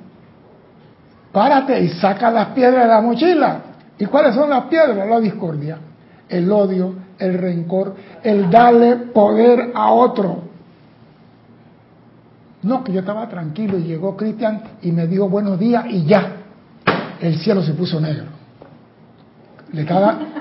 Párate 1.31 1.79
y 1.79 1.87
saca 1.87 2.29
las 2.29 2.47
piedras 2.47 2.83
de 2.83 2.89
la 2.89 2.99
mochila. 2.99 3.61
¿Y 3.97 4.05
cuáles 4.07 4.35
son 4.35 4.49
las 4.49 4.65
piedras? 4.65 5.07
La 5.07 5.21
discordia, 5.21 5.77
el 6.27 6.51
odio, 6.51 6.95
el 7.17 7.37
rencor, 7.37 7.95
el 8.23 8.49
darle 8.49 8.97
poder 8.97 9.71
a 9.73 9.89
otro. 9.93 10.41
No, 12.63 12.83
que 12.83 12.91
yo 12.91 12.99
estaba 12.99 13.29
tranquilo 13.29 13.77
y 13.77 13.83
llegó 13.83 14.17
Cristian 14.17 14.63
y 14.81 14.91
me 14.91 15.07
dijo 15.07 15.29
buenos 15.29 15.57
días 15.57 15.85
y 15.87 16.03
ya, 16.03 16.33
el 17.21 17.37
cielo 17.37 17.63
se 17.63 17.71
puso 17.71 18.01
negro. 18.01 18.25
Le 19.71 19.85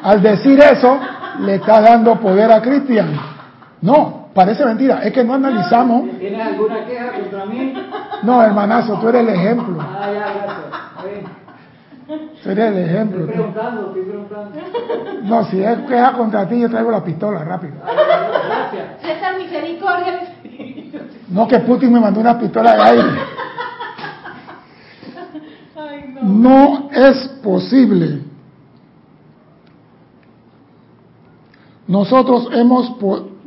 al 0.03 0.23
decir 0.23 0.59
eso, 0.61 0.99
le 1.41 1.55
está 1.57 1.81
dando 1.81 2.19
poder 2.21 2.51
a 2.53 2.61
Cristian. 2.63 3.09
No, 3.83 4.29
parece 4.35 4.65
mentira, 4.65 5.01
es 5.03 5.13
que 5.13 5.23
no 5.25 5.35
analizamos. 5.35 6.11
¿Tienes 6.19 6.41
alguna 6.47 6.85
queja 6.85 7.13
contra 7.13 7.47
mí? 7.47 7.75
No, 8.23 8.43
hermanazo, 8.43 8.99
tú 9.01 9.09
eres 9.09 9.23
el 9.23 9.29
ejemplo. 9.31 9.77
Ah, 9.81 10.07
ya, 10.13 10.21
gracias. 10.21 11.33
Tú 12.43 12.51
eres 12.51 12.67
el 12.73 12.79
Estoy 12.79 12.95
ejemplo. 12.95 13.27
preguntando, 13.27 13.87
estoy 13.89 14.03
preguntando. 14.03 14.51
No, 15.25 15.45
si 15.47 15.63
es 15.63 15.79
queja 15.89 16.13
contra 16.13 16.49
ti, 16.49 16.61
yo 16.61 16.71
traigo 16.71 16.91
la 16.91 17.03
pistola 17.05 17.45
rápido. 17.45 17.75
Ah, 17.85 17.91
ya, 17.97 18.47
Gracias. 18.47 19.03
César 19.03 19.37
Misericordia. 19.39 20.21
No 21.29 21.49
que 21.49 21.59
Putin 21.59 21.93
me 21.93 22.01
mandó 22.01 22.21
una 22.21 22.39
pistola 22.39 22.77
de 22.77 22.83
aire. 22.83 23.09
No 26.23 26.89
es 26.93 27.29
posible. 27.43 28.21
Nosotros 31.89 32.49
hemos 32.53 32.97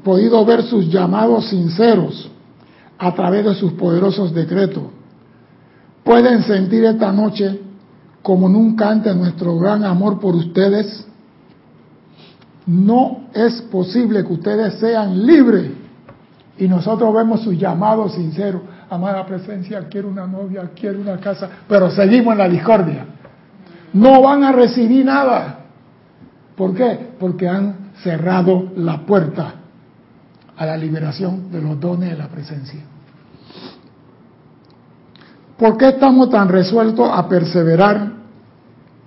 podido 0.03 0.45
ver 0.45 0.63
sus 0.63 0.89
llamados 0.89 1.49
sinceros 1.49 2.29
a 2.97 3.13
través 3.13 3.45
de 3.45 3.55
sus 3.55 3.73
poderosos 3.73 4.33
decretos. 4.33 4.83
Pueden 6.03 6.43
sentir 6.43 6.85
esta 6.85 7.11
noche 7.11 7.59
como 8.21 8.49
nunca 8.49 8.89
antes 8.89 9.15
nuestro 9.15 9.57
gran 9.57 9.83
amor 9.83 10.19
por 10.19 10.35
ustedes. 10.35 11.05
No 12.65 13.21
es 13.33 13.61
posible 13.63 14.25
que 14.25 14.33
ustedes 14.33 14.75
sean 14.79 15.25
libres 15.25 15.71
y 16.57 16.67
nosotros 16.67 17.13
vemos 17.13 17.41
sus 17.41 17.57
llamados 17.57 18.13
sinceros. 18.13 18.61
Amada 18.89 19.25
presencia, 19.25 19.87
quiero 19.89 20.09
una 20.09 20.27
novia, 20.27 20.71
quiero 20.75 20.99
una 20.99 21.17
casa, 21.17 21.49
pero 21.67 21.89
seguimos 21.91 22.33
en 22.33 22.37
la 22.37 22.49
discordia. 22.49 23.05
No 23.93 24.21
van 24.21 24.43
a 24.43 24.51
recibir 24.51 25.05
nada. 25.05 25.59
¿Por 26.55 26.75
qué? 26.75 27.11
Porque 27.19 27.47
han 27.47 27.88
cerrado 28.03 28.71
la 28.75 29.05
puerta 29.05 29.55
a 30.57 30.65
la 30.65 30.77
liberación 30.77 31.51
de 31.51 31.61
los 31.61 31.79
dones 31.79 32.11
de 32.11 32.17
la 32.17 32.27
presencia. 32.27 32.81
¿Por 35.57 35.77
qué 35.77 35.89
estamos 35.89 36.29
tan 36.29 36.47
resueltos 36.47 37.09
a 37.11 37.27
perseverar? 37.27 38.13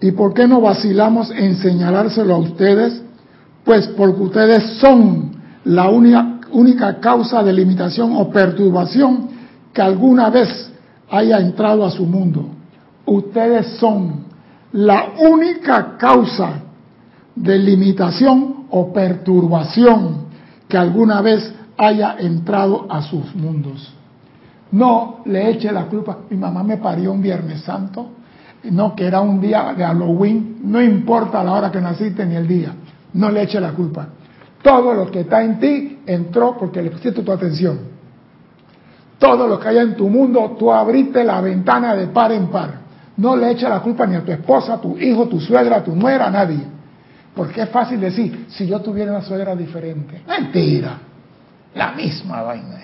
¿Y 0.00 0.12
por 0.12 0.34
qué 0.34 0.46
no 0.46 0.60
vacilamos 0.60 1.30
en 1.30 1.56
señalárselo 1.56 2.34
a 2.34 2.38
ustedes? 2.38 3.02
Pues 3.64 3.86
porque 3.88 4.20
ustedes 4.20 4.78
son 4.78 5.32
la 5.64 5.88
única, 5.88 6.40
única 6.50 7.00
causa 7.00 7.42
de 7.42 7.52
limitación 7.52 8.16
o 8.16 8.28
perturbación 8.30 9.28
que 9.72 9.80
alguna 9.80 10.28
vez 10.28 10.70
haya 11.10 11.38
entrado 11.38 11.84
a 11.84 11.90
su 11.90 12.04
mundo. 12.04 12.50
Ustedes 13.06 13.78
son 13.78 14.24
la 14.72 15.12
única 15.20 15.96
causa 15.96 16.62
de 17.34 17.58
limitación 17.58 18.61
o 18.72 18.92
perturbación 18.92 20.26
que 20.66 20.78
alguna 20.78 21.20
vez 21.20 21.52
haya 21.76 22.16
entrado 22.18 22.86
a 22.90 23.02
sus 23.02 23.34
mundos. 23.34 23.94
No 24.72 25.20
le 25.26 25.50
eche 25.50 25.70
la 25.70 25.84
culpa. 25.84 26.18
Mi 26.30 26.38
mamá 26.38 26.62
me 26.62 26.78
parió 26.78 27.12
un 27.12 27.20
Viernes 27.20 27.60
Santo, 27.60 28.08
no 28.64 28.96
que 28.96 29.06
era 29.06 29.20
un 29.20 29.40
día 29.40 29.74
de 29.76 29.84
Halloween, 29.84 30.60
no 30.62 30.80
importa 30.80 31.44
la 31.44 31.52
hora 31.52 31.70
que 31.70 31.80
naciste 31.80 32.24
ni 32.24 32.34
el 32.34 32.48
día. 32.48 32.72
No 33.12 33.30
le 33.30 33.42
eche 33.42 33.60
la 33.60 33.72
culpa. 33.72 34.08
Todo 34.62 34.94
lo 34.94 35.10
que 35.10 35.20
está 35.20 35.42
en 35.42 35.58
ti 35.58 35.98
entró 36.06 36.56
porque 36.58 36.80
le 36.80 36.90
pusiste 36.90 37.22
tu 37.22 37.30
atención. 37.30 37.78
Todo 39.18 39.46
lo 39.46 39.60
que 39.60 39.68
hay 39.68 39.78
en 39.78 39.96
tu 39.96 40.08
mundo, 40.08 40.56
tú 40.58 40.72
abriste 40.72 41.22
la 41.24 41.42
ventana 41.42 41.94
de 41.94 42.06
par 42.06 42.32
en 42.32 42.46
par. 42.46 42.70
No 43.18 43.36
le 43.36 43.50
eche 43.50 43.68
la 43.68 43.80
culpa 43.80 44.06
ni 44.06 44.16
a 44.16 44.24
tu 44.24 44.32
esposa, 44.32 44.74
a 44.74 44.80
tu 44.80 44.96
hijo, 44.96 45.28
tu 45.28 45.38
suegra, 45.38 45.76
a 45.76 45.84
tu 45.84 45.94
nuera, 45.94 46.28
a 46.28 46.30
nadie. 46.30 46.71
Porque 47.34 47.62
es 47.62 47.70
fácil 47.70 48.00
decir, 48.00 48.46
si 48.50 48.66
yo 48.66 48.80
tuviera 48.80 49.12
una 49.12 49.22
suegra 49.22 49.56
diferente. 49.56 50.22
Mentira. 50.26 50.98
La 51.74 51.92
misma 51.92 52.42
vaina. 52.42 52.80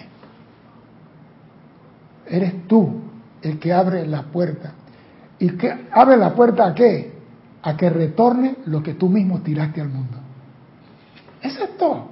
Eres 2.26 2.66
tú 2.66 3.00
el 3.42 3.58
que 3.58 3.72
abre 3.72 4.06
la 4.06 4.22
puerta. 4.22 4.72
¿Y 5.38 5.50
que 5.50 5.88
abre 5.92 6.16
la 6.16 6.34
puerta 6.34 6.66
a 6.66 6.74
qué? 6.74 7.12
A 7.62 7.76
que 7.76 7.90
retorne 7.90 8.56
lo 8.66 8.82
que 8.82 8.94
tú 8.94 9.08
mismo 9.08 9.40
tiraste 9.40 9.80
al 9.80 9.88
mundo. 9.88 10.18
Eso 11.42 11.64
es 11.64 11.76
todo. 11.76 12.08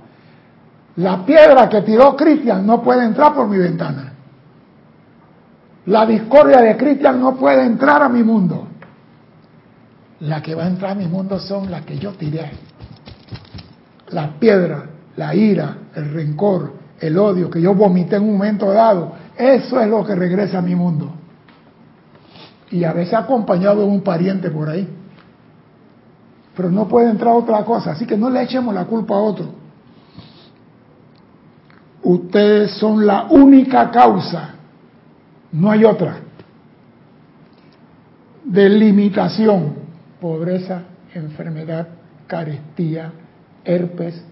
La 0.97 1.25
piedra 1.25 1.69
que 1.69 1.83
tiró 1.83 2.17
Cristian 2.17 2.67
no 2.67 2.83
puede 2.83 3.05
entrar 3.05 3.35
por 3.35 3.49
mi 3.49 3.59
ventana. 3.59 4.13
La 5.87 6.07
discordia 6.07 6.61
de 6.61 6.77
Cristian 6.77 7.21
no 7.21 7.37
puede 7.37 7.65
entrar 7.65 8.03
a 8.03 8.09
mi 8.09 8.23
mundo. 8.23 8.67
La 10.21 10.43
que 10.43 10.55
va 10.55 10.65
a 10.65 10.69
entrar 10.69 10.93
a 10.93 10.95
mi 10.95 11.07
mundo 11.07 11.39
son 11.39 11.71
las 11.71 11.85
que 11.85 11.99
yo 11.99 12.13
tiré. 12.13 12.51
La 14.11 14.39
piedra, 14.39 14.87
la 15.17 15.35
ira, 15.35 15.77
el 15.95 16.13
rencor, 16.13 16.73
el 17.01 17.19
odio 17.19 17.51
que 17.51 17.61
yo 17.61 17.75
vomité 17.75 18.17
en 18.17 18.23
un 18.23 18.33
momento 18.33 18.73
dado 18.73 19.27
eso 19.37 19.81
es 19.81 19.89
lo 19.89 20.05
que 20.05 20.15
regresa 20.15 20.59
a 20.59 20.63
mi 20.63 20.75
mundo. 20.75 21.11
Y 22.71 22.85
a 22.85 22.93
veces 22.93 23.15
acompañado 23.15 23.81
de 23.81 23.85
un 23.85 24.01
pariente 24.01 24.51
por 24.51 24.69
ahí. 24.69 24.89
Pero 26.57 26.71
no 26.71 26.89
puede 26.89 27.11
entrar 27.11 27.35
otra 27.35 27.65
cosa, 27.65 27.93
así 27.93 28.07
que 28.07 28.17
no 28.17 28.31
le 28.31 28.43
echemos 28.43 28.75
la 28.75 28.87
culpa 28.87 29.15
a 29.15 29.19
otro. 29.19 29.47
Ustedes 32.03 32.73
son 32.73 33.07
la 33.07 33.25
única 33.25 33.91
causa, 33.91 34.55
no 35.53 35.71
hay 35.71 35.85
otra, 35.85 36.19
de 38.45 38.69
limitación, 38.69 39.75
pobreza, 40.21 40.83
enfermedad, 41.15 41.89
carestía, 42.27 43.13
herpes, 43.65 44.23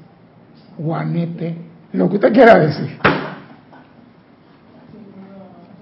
guanete, 0.79 1.57
lo 1.92 2.09
que 2.09 2.16
usted 2.16 2.33
quiera 2.33 2.59
decir. 2.59 2.99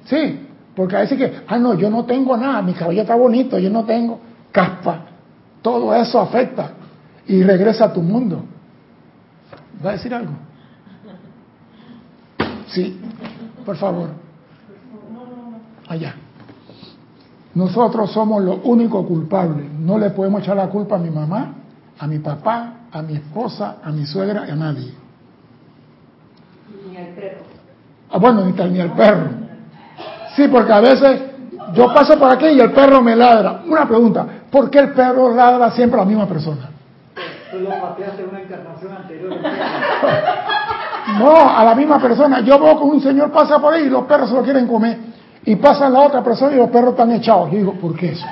Sí, 0.04 0.46
porque 0.74 0.96
a 0.96 1.00
veces 1.00 1.18
que, 1.18 1.32
ah, 1.46 1.58
no, 1.58 1.74
yo 1.74 1.90
no 1.90 2.04
tengo 2.04 2.36
nada, 2.36 2.62
mi 2.62 2.74
cabello 2.74 3.02
está 3.02 3.14
bonito, 3.14 3.58
yo 3.58 3.70
no 3.70 3.84
tengo 3.84 4.20
caspa. 4.50 5.06
Todo 5.62 5.94
eso 5.94 6.20
afecta 6.20 6.72
y 7.26 7.42
regresa 7.42 7.86
a 7.86 7.92
tu 7.92 8.02
mundo. 8.02 8.44
¿Va 9.84 9.90
a 9.90 9.92
decir 9.94 10.12
algo? 10.14 10.32
Sí, 12.68 13.00
por 13.64 13.76
favor. 13.76 14.10
Allá. 15.88 16.14
Nosotros 17.54 18.10
somos 18.12 18.42
los 18.42 18.58
únicos 18.64 19.06
culpables. 19.06 19.70
No 19.78 19.98
le 19.98 20.10
podemos 20.10 20.42
echar 20.42 20.56
la 20.56 20.68
culpa 20.68 20.96
a 20.96 20.98
mi 20.98 21.10
mamá, 21.10 21.54
a 21.98 22.06
mi 22.06 22.18
papá, 22.18 22.74
a 22.90 23.02
mi 23.02 23.14
esposa, 23.14 23.76
a 23.82 23.90
mi 23.90 24.06
suegra, 24.06 24.44
a 24.44 24.54
nadie. 24.54 24.94
Ni 26.90 26.96
al 26.96 27.06
perro. 27.08 27.42
Ah, 28.10 28.18
bueno, 28.18 28.44
ni, 28.44 28.52
ni 28.52 28.80
al 28.80 28.92
perro. 28.92 29.28
Sí, 30.34 30.48
porque 30.48 30.72
a 30.72 30.80
veces 30.80 31.20
yo 31.74 31.92
paso 31.92 32.18
por 32.18 32.30
aquí 32.30 32.46
y 32.46 32.60
el 32.60 32.72
perro 32.72 33.02
me 33.02 33.14
ladra. 33.14 33.62
Una 33.66 33.86
pregunta, 33.86 34.26
¿por 34.50 34.70
qué 34.70 34.78
el 34.78 34.92
perro 34.92 35.34
ladra 35.34 35.70
siempre 35.72 36.00
a 36.00 36.04
la 36.04 36.08
misma 36.08 36.26
persona? 36.26 36.70
Tú 37.50 37.58
lo 37.58 37.68
pateaste 37.68 38.22
en 38.22 38.28
una 38.30 38.40
encarnación 38.40 38.92
anterior. 38.92 39.32
No, 41.18 41.34
a 41.34 41.64
la 41.64 41.74
misma 41.74 41.98
persona. 41.98 42.40
Yo 42.40 42.58
veo 42.60 42.78
que 42.78 42.84
un 42.84 43.00
señor 43.00 43.32
pasa 43.32 43.58
por 43.58 43.74
ahí 43.74 43.82
y 43.82 43.90
los 43.90 44.04
perros 44.04 44.28
se 44.28 44.36
lo 44.36 44.42
quieren 44.42 44.66
comer. 44.68 44.98
Y 45.44 45.56
pasa 45.56 45.88
la 45.88 46.00
otra 46.00 46.22
persona 46.22 46.52
y 46.52 46.56
los 46.56 46.70
perros 46.70 46.92
están 46.92 47.10
echados. 47.12 47.50
Yo 47.50 47.58
digo, 47.58 47.72
¿por 47.74 47.96
qué 47.96 48.12
eso? 48.12 48.26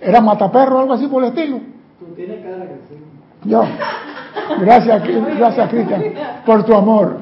¿Era 0.00 0.20
mataperro 0.20 0.76
o 0.76 0.80
algo 0.80 0.94
así 0.94 1.06
por 1.06 1.22
el 1.22 1.30
estilo? 1.30 1.60
Tú 1.98 2.06
tienes 2.16 2.42
cara 2.42 2.64
que 2.64 2.74
sí. 2.88 3.02
Yo. 3.44 3.64
Gracias, 4.60 5.02
gracias 5.38 5.70
Cristian, 5.70 6.02
por 6.46 6.64
tu 6.64 6.74
amor. 6.74 7.20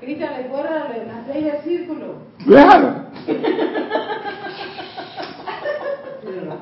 Cristian, 0.00 0.30
recuerda 0.36 0.88
las 0.88 1.34
leyes 1.34 1.52
del 1.52 1.62
círculo. 1.62 2.14
Claro. 2.44 3.06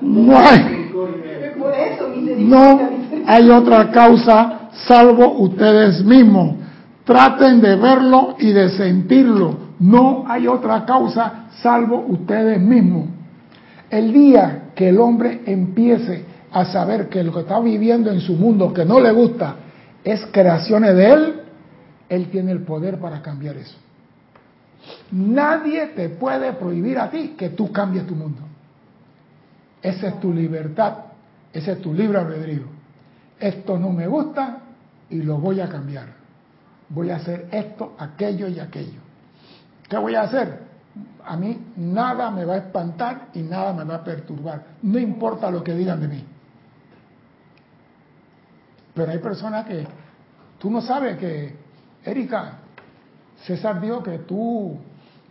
No 0.01 0.39
hay, 0.39 0.91
Por 1.59 1.73
eso, 1.73 2.09
no 2.39 2.81
hay 3.27 3.51
otra 3.51 3.91
causa 3.91 4.71
salvo 4.87 5.39
ustedes 5.39 6.05
mismos. 6.05 6.57
Traten 7.05 7.61
de 7.61 7.77
verlo 7.77 8.37
y 8.39 8.53
de 8.53 8.71
sentirlo. 8.71 9.64
No 9.79 10.25
hay 10.27 10.47
otra 10.47 10.85
causa 10.85 11.47
salvo 11.63 12.05
ustedes 12.09 12.61
mismos. 12.61 13.09
El 13.91 14.13
día 14.13 14.71
que 14.75 14.89
el 14.89 14.99
hombre 14.99 15.43
empiece 15.47 16.25
a 16.53 16.65
saber 16.65 17.09
que 17.09 17.23
lo 17.23 17.33
que 17.33 17.41
está 17.41 17.61
viviendo 17.61 18.11
en 18.11 18.21
su 18.21 18.35
mundo, 18.35 18.73
que 18.73 18.85
no 18.85 19.01
le 19.01 19.11
gusta, 19.13 19.57
es 20.05 20.25
creaciones 20.31 20.95
de 20.95 21.13
él, 21.13 21.41
él 22.09 22.29
tiene 22.31 22.53
el 22.53 22.61
poder 22.61 22.99
para 22.99 23.23
cambiar 23.23 23.57
eso. 23.57 23.77
Nadie 25.11 25.87
te 25.89 26.11
puede 26.11 26.53
prohibir 26.53 26.99
a 26.99 27.11
ti 27.11 27.35
que 27.37 27.51
tú 27.51 27.73
cambies 27.73 28.07
tu 28.07 28.15
mundo. 28.15 28.43
Esa 29.83 30.09
es 30.09 30.21
tu 30.21 30.33
libertad, 30.33 30.95
ese 31.53 31.73
es 31.73 31.81
tu 31.81 31.93
libre 31.93 32.19
albedrío. 32.19 32.65
Esto 33.39 33.79
no 33.79 33.91
me 33.91 34.07
gusta 34.07 34.59
y 35.11 35.23
lo 35.23 35.39
voy 35.39 35.61
a 35.61 35.69
cambiar. 35.69 36.07
Voy 36.89 37.11
a 37.11 37.17
hacer 37.17 37.49
esto, 37.51 37.95
aquello 37.99 38.49
y 38.49 38.61
aquello. 38.61 39.04
¿Qué 39.89 39.97
voy 39.97 40.15
a 40.15 40.23
hacer? 40.23 40.61
A 41.25 41.37
mí 41.37 41.59
nada 41.77 42.31
me 42.31 42.45
va 42.45 42.55
a 42.55 42.59
espantar 42.59 43.29
y 43.35 43.41
nada 43.41 43.73
me 43.73 43.85
va 43.85 43.97
a 43.97 44.05
perturbar. 44.05 44.63
No 44.83 44.99
importa 44.99 45.51
lo 45.51 45.63
que 45.65 45.75
digan 45.75 46.01
de 46.01 46.09
mí. 46.09 46.25
Pero 48.95 49.11
hay 49.11 49.19
personas 49.19 49.67
que 49.67 49.87
tú 50.59 50.71
no 50.71 50.81
sabes 50.81 51.19
que 51.19 51.55
Erika, 52.05 52.59
César 53.45 53.81
dijo 53.81 54.03
que 54.03 54.19
tú 54.19 54.79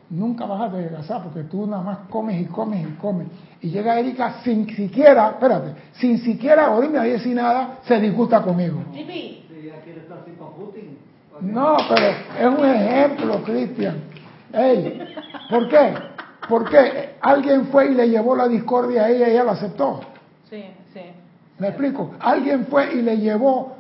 nunca 0.10 0.46
vas 0.46 0.62
a 0.62 0.64
adelgazar 0.66 1.24
porque 1.24 1.44
tú 1.44 1.66
nada 1.66 1.82
más 1.82 1.98
comes 2.10 2.42
y 2.42 2.46
comes 2.46 2.88
y 2.88 2.92
comes. 2.94 3.28
Y 3.62 3.70
llega 3.70 4.00
Erika 4.00 4.42
sin 4.44 4.68
siquiera, 4.76 5.30
espérate, 5.30 5.74
sin 5.94 6.20
siquiera 6.20 6.72
oírme 6.72 7.00
a 7.00 7.04
decir 7.04 7.36
nada, 7.36 7.80
se 7.84 8.00
disgusta 8.00 8.42
conmigo. 8.42 8.84
No, 11.42 11.78
pero 11.90 12.06
es 12.08 12.60
un 12.60 12.66
ejemplo, 12.66 13.44
Cristian. 13.44 14.13
Ey, 14.54 15.16
¿Por 15.50 15.68
qué? 15.68 15.94
¿Por 16.48 16.70
qué? 16.70 17.16
Alguien 17.22 17.68
fue 17.68 17.92
y 17.92 17.96
le 17.96 18.10
llevó 18.10 18.36
la 18.36 18.48
discordia 18.48 19.06
a 19.06 19.10
ella 19.10 19.28
y 19.28 19.32
ella 19.32 19.44
lo 19.44 19.52
aceptó. 19.52 20.02
Sí, 20.50 20.64
sí. 20.94 21.02
¿Me 21.58 21.70
explico? 21.70 22.14
Alguien 22.20 22.68
fue 22.68 22.94
y 22.94 23.02
le 23.02 23.18
llevó 23.18 23.76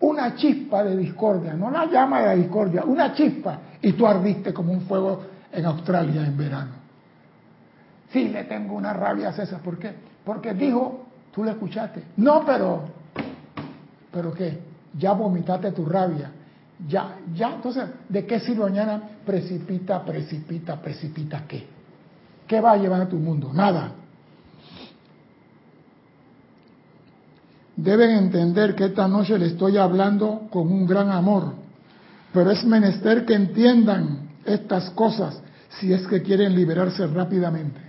una 0.00 0.34
chispa 0.34 0.84
de 0.84 0.96
discordia, 0.96 1.54
no 1.54 1.70
la 1.70 1.86
llama 1.86 2.20
de 2.20 2.26
la 2.26 2.34
discordia, 2.34 2.84
una 2.84 3.14
chispa, 3.14 3.58
y 3.82 3.92
tú 3.92 4.06
ardiste 4.06 4.52
como 4.52 4.72
un 4.72 4.82
fuego 4.82 5.22
en 5.52 5.64
Australia 5.64 6.24
en 6.24 6.36
verano. 6.36 6.72
Sí, 8.10 8.28
le 8.28 8.44
tengo 8.44 8.74
una 8.74 8.92
rabia 8.92 9.28
a 9.28 9.32
César, 9.32 9.60
¿por 9.60 9.78
qué? 9.78 9.92
Porque 10.24 10.54
dijo, 10.54 11.06
tú 11.32 11.44
le 11.44 11.50
escuchaste, 11.50 12.02
no, 12.16 12.44
pero, 12.44 12.84
¿pero 14.12 14.32
qué? 14.32 14.58
Ya 14.96 15.12
vomitaste 15.12 15.72
tu 15.72 15.84
rabia, 15.84 16.30
ya, 16.86 17.16
ya, 17.34 17.54
entonces, 17.54 17.84
¿de 18.08 18.24
qué 18.24 18.38
sirve 18.38 18.62
mañana? 18.62 19.02
Precipita, 19.26 20.04
precipita, 20.04 20.80
precipita, 20.80 21.44
¿qué? 21.48 21.66
¿Qué 22.46 22.60
va 22.60 22.72
a 22.72 22.76
llevar 22.76 23.00
a 23.00 23.08
tu 23.08 23.16
mundo? 23.16 23.50
Nada. 23.52 23.92
Deben 27.76 28.10
entender 28.10 28.74
que 28.74 28.86
esta 28.86 29.06
noche 29.08 29.38
le 29.38 29.46
estoy 29.46 29.76
hablando 29.76 30.48
con 30.50 30.70
un 30.70 30.86
gran 30.86 31.10
amor, 31.10 31.54
pero 32.32 32.50
es 32.50 32.64
menester 32.64 33.24
que 33.24 33.34
entiendan 33.34 34.30
estas 34.44 34.90
cosas 34.90 35.40
si 35.78 35.92
es 35.92 36.06
que 36.06 36.22
quieren 36.22 36.54
liberarse 36.54 37.06
rápidamente. 37.06 37.80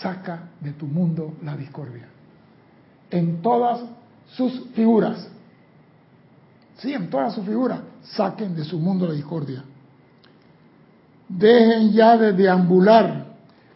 Saca 0.00 0.50
de 0.60 0.72
tu 0.72 0.86
mundo 0.86 1.34
la 1.42 1.56
discordia. 1.56 2.08
En 3.10 3.42
todas 3.42 3.80
sus 4.26 4.68
figuras. 4.74 5.28
Sí, 6.78 6.92
en 6.92 7.08
todas 7.08 7.34
sus 7.34 7.44
figuras. 7.44 7.80
Saquen 8.02 8.54
de 8.54 8.64
su 8.64 8.78
mundo 8.78 9.06
la 9.06 9.14
discordia. 9.14 9.64
Dejen 11.28 11.92
ya 11.92 12.16
de 12.16 12.32
deambular. 12.32 13.24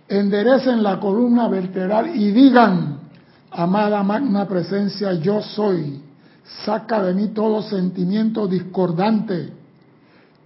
Enderecen 0.08 0.82
la 0.82 0.98
columna 0.98 1.48
vertebral 1.48 2.16
y 2.16 2.30
digan, 2.32 2.98
Amada 3.50 4.02
magna 4.02 4.46
presencia, 4.46 5.12
yo 5.14 5.40
soy. 5.42 6.02
Saca 6.64 7.02
de 7.02 7.14
mí 7.14 7.28
todo 7.28 7.62
sentimiento 7.62 8.46
discordante. 8.46 9.52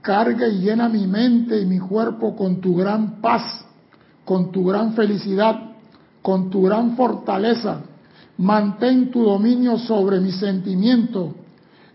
Carga 0.00 0.48
y 0.48 0.58
llena 0.58 0.88
mi 0.88 1.06
mente 1.06 1.60
y 1.60 1.66
mi 1.66 1.78
cuerpo 1.78 2.34
con 2.34 2.60
tu 2.60 2.74
gran 2.74 3.20
paz, 3.20 3.64
con 4.24 4.50
tu 4.50 4.64
gran 4.64 4.94
felicidad, 4.94 5.60
con 6.20 6.50
tu 6.50 6.62
gran 6.62 6.96
fortaleza. 6.96 7.82
Mantén 8.38 9.10
tu 9.12 9.22
dominio 9.22 9.78
sobre 9.78 10.18
mi 10.18 10.32
sentimiento 10.32 11.41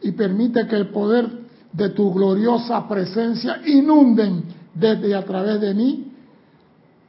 y 0.07 0.11
permite 0.13 0.65
que 0.67 0.75
el 0.75 0.87
poder 0.87 1.27
de 1.73 1.89
tu 1.89 2.13
gloriosa 2.13 2.87
presencia 2.87 3.61
inunden 3.65 4.43
desde 4.73 5.13
a 5.13 5.25
través 5.25 5.59
de 5.59 5.73
mí 5.73 6.13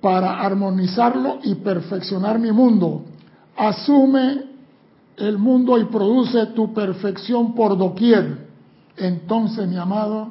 para 0.00 0.40
armonizarlo 0.40 1.38
y 1.44 1.54
perfeccionar 1.56 2.38
mi 2.38 2.50
mundo 2.50 3.04
asume 3.56 4.44
el 5.16 5.38
mundo 5.38 5.78
y 5.78 5.84
produce 5.84 6.46
tu 6.46 6.72
perfección 6.72 7.54
por 7.54 7.76
doquier, 7.76 8.46
entonces, 8.96 9.66
mi 9.66 9.76
amado, 9.76 10.30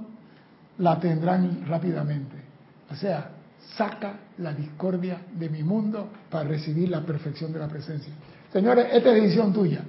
la 0.77 0.99
tendrán 0.99 1.65
rápidamente. 1.67 2.35
O 2.89 2.95
sea, 2.95 3.31
saca 3.75 4.19
la 4.37 4.53
discordia 4.53 5.21
de 5.37 5.49
mi 5.49 5.63
mundo 5.63 6.09
para 6.29 6.47
recibir 6.47 6.89
la 6.89 7.01
perfección 7.01 7.51
de 7.51 7.59
la 7.59 7.67
presencia. 7.67 8.13
Señores, 8.51 8.87
esta 8.91 9.09
es 9.09 9.23
decisión 9.23 9.51
tuya. 9.51 9.81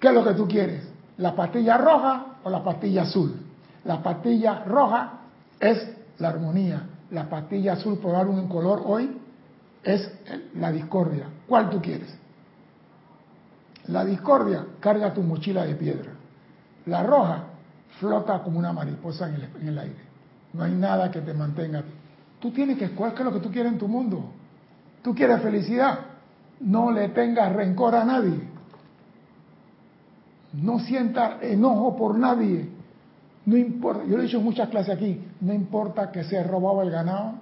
¿Qué 0.00 0.08
es 0.08 0.14
lo 0.14 0.24
que 0.24 0.34
tú 0.34 0.48
quieres? 0.48 0.91
¿La 1.22 1.36
pastilla 1.36 1.78
roja 1.78 2.26
o 2.42 2.50
la 2.50 2.64
pastilla 2.64 3.02
azul? 3.02 3.32
La 3.84 4.02
pastilla 4.02 4.64
roja 4.64 5.20
es 5.60 5.88
la 6.18 6.30
armonía. 6.30 6.82
La 7.12 7.30
pastilla 7.30 7.74
azul, 7.74 7.98
por 7.98 8.10
dar 8.10 8.26
un 8.26 8.48
color 8.48 8.82
hoy, 8.84 9.18
es 9.84 10.10
la 10.56 10.72
discordia. 10.72 11.26
¿Cuál 11.46 11.70
tú 11.70 11.80
quieres? 11.80 12.12
La 13.86 14.04
discordia 14.04 14.66
carga 14.80 15.14
tu 15.14 15.22
mochila 15.22 15.64
de 15.64 15.76
piedra. 15.76 16.10
La 16.86 17.04
roja 17.04 17.44
flota 18.00 18.42
como 18.42 18.58
una 18.58 18.72
mariposa 18.72 19.28
en 19.28 19.68
el, 19.68 19.78
aire. 19.78 20.02
No 20.52 20.64
hay 20.64 20.72
nada 20.72 21.08
que 21.12 21.20
te 21.20 21.32
mantenga. 21.32 21.84
Tú 22.40 22.50
tienes 22.50 22.78
que 22.78 22.86
escoger 22.86 23.14
es 23.16 23.24
lo 23.24 23.32
que 23.32 23.38
tú 23.38 23.52
quieres 23.52 23.70
en 23.70 23.78
tu 23.78 23.86
mundo. 23.86 24.24
Tú 25.02 25.14
quieres 25.14 25.40
felicidad. 25.40 26.00
No 26.58 26.90
le 26.90 27.10
tengas 27.10 27.52
rencor 27.52 27.94
a 27.94 28.04
nadie. 28.04 28.51
No 30.52 30.80
sientas 30.80 31.42
enojo 31.42 31.96
por 31.96 32.18
nadie. 32.18 32.68
No 33.44 33.56
importa, 33.56 34.04
yo 34.04 34.16
lo 34.16 34.22
he 34.22 34.26
dicho 34.26 34.38
en 34.38 34.44
muchas 34.44 34.68
clases 34.68 34.94
aquí, 34.94 35.20
no 35.40 35.52
importa 35.52 36.12
que 36.12 36.22
se 36.24 36.38
ha 36.38 36.44
robado 36.44 36.82
el 36.82 36.90
ganado, 36.90 37.34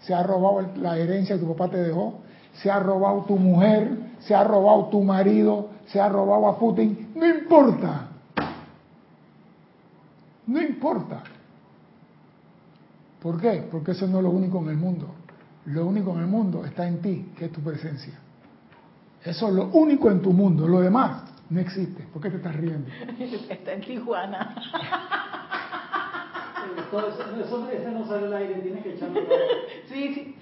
se 0.00 0.14
ha 0.14 0.22
robado 0.22 0.66
la 0.76 0.96
herencia 0.96 1.36
que 1.36 1.42
tu 1.42 1.54
papá 1.54 1.70
te 1.70 1.76
dejó, 1.76 2.20
se 2.54 2.70
ha 2.70 2.78
robado 2.78 3.24
tu 3.24 3.36
mujer, 3.36 3.90
se 4.20 4.34
ha 4.34 4.44
robado 4.44 4.86
tu 4.86 5.02
marido, 5.02 5.68
se 5.86 6.00
ha 6.00 6.08
robado 6.08 6.48
a 6.48 6.58
Putin, 6.58 7.10
no 7.14 7.26
importa. 7.26 8.08
No 10.46 10.62
importa. 10.62 11.22
¿Por 13.20 13.40
qué? 13.40 13.68
Porque 13.70 13.92
eso 13.92 14.06
no 14.06 14.18
es 14.18 14.24
lo 14.24 14.30
único 14.30 14.58
en 14.60 14.70
el 14.70 14.76
mundo. 14.76 15.08
Lo 15.66 15.86
único 15.86 16.12
en 16.12 16.20
el 16.20 16.26
mundo 16.26 16.64
está 16.64 16.88
en 16.88 17.00
ti, 17.00 17.32
que 17.36 17.44
es 17.46 17.52
tu 17.52 17.60
presencia. 17.60 18.14
Eso 19.22 19.48
es 19.48 19.54
lo 19.54 19.66
único 19.66 20.10
en 20.10 20.20
tu 20.20 20.32
mundo. 20.32 20.66
Lo 20.66 20.80
demás 20.80 21.31
no 21.52 21.60
existe. 21.60 22.02
¿Por 22.12 22.22
qué 22.22 22.30
te 22.30 22.36
estás 22.36 22.56
riendo? 22.56 22.88
Está 23.50 23.72
en 23.74 23.80
Tijuana. 23.82 24.54
eso, 27.40 27.70
ese 27.70 27.90
no 27.90 28.06
sale 28.06 28.26
al 28.26 28.34
aire, 28.34 28.54
tienes 28.60 28.82
que 28.82 28.94
echarlo. 28.94 29.20
Sí, 29.88 30.14
sí. 30.14 30.36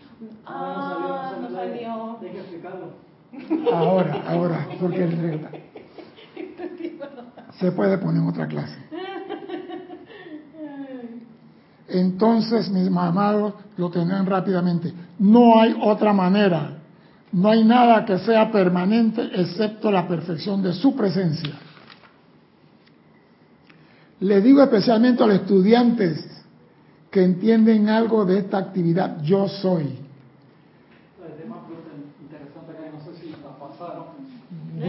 Ah, 0.47 1.37
no 1.41 1.51
salió. 1.51 2.19
Deja 2.21 2.39
explicarlo. 2.39 2.93
Ahora, 3.73 4.23
ahora, 4.29 4.69
porque 4.81 5.41
se 7.59 7.73
puede 7.73 7.99
poner 7.99 8.23
en 8.23 8.29
otra 8.29 8.47
clase. 8.47 8.77
Entonces, 11.89 12.71
mis 12.71 12.87
amados 12.87 13.55
lo 13.77 13.91
tendrán 13.91 14.27
rápidamente. 14.27 14.93
No 15.19 15.61
hay 15.61 15.77
otra 15.81 16.13
manera. 16.13 16.80
No 17.33 17.51
hay 17.51 17.65
nada 17.65 18.05
que 18.05 18.19
sea 18.19 18.51
permanente 18.51 19.23
excepto 19.35 19.91
la 19.91 20.07
perfección 20.09 20.63
de 20.63 20.73
su 20.73 20.97
presencia. 20.97 21.53
Le 24.21 24.41
digo 24.41 24.63
especialmente 24.63 25.23
a 25.23 25.27
los 25.27 25.37
estudiantes 25.37 26.45
que 27.11 27.23
entienden 27.23 27.89
algo 27.89 28.25
de 28.25 28.39
esta 28.39 28.59
actividad, 28.59 29.23
yo 29.23 29.49
soy. 29.49 29.99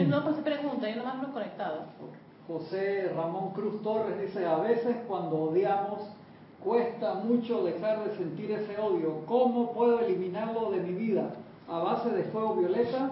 No, 0.07 0.23
pues 0.23 0.35
se 0.37 0.41
pregunta, 0.41 0.89
yo 0.89 0.95
nomás 0.97 1.21
lo 1.21 1.33
conectado. 1.33 1.85
José 2.47 3.11
Ramón 3.15 3.51
Cruz 3.53 3.81
Torres 3.81 4.19
dice, 4.19 4.45
a 4.45 4.57
veces 4.57 4.97
cuando 5.07 5.37
odiamos 5.37 6.01
cuesta 6.63 7.15
mucho 7.15 7.63
dejar 7.63 8.03
de 8.03 8.15
sentir 8.17 8.51
ese 8.51 8.77
odio. 8.79 9.25
¿Cómo 9.25 9.73
puedo 9.73 9.99
eliminarlo 9.99 10.71
de 10.71 10.81
mi 10.81 10.93
vida? 10.93 11.31
A 11.71 11.79
base 11.79 12.09
de 12.09 12.23
fuego 12.25 12.57
violeta 12.57 13.11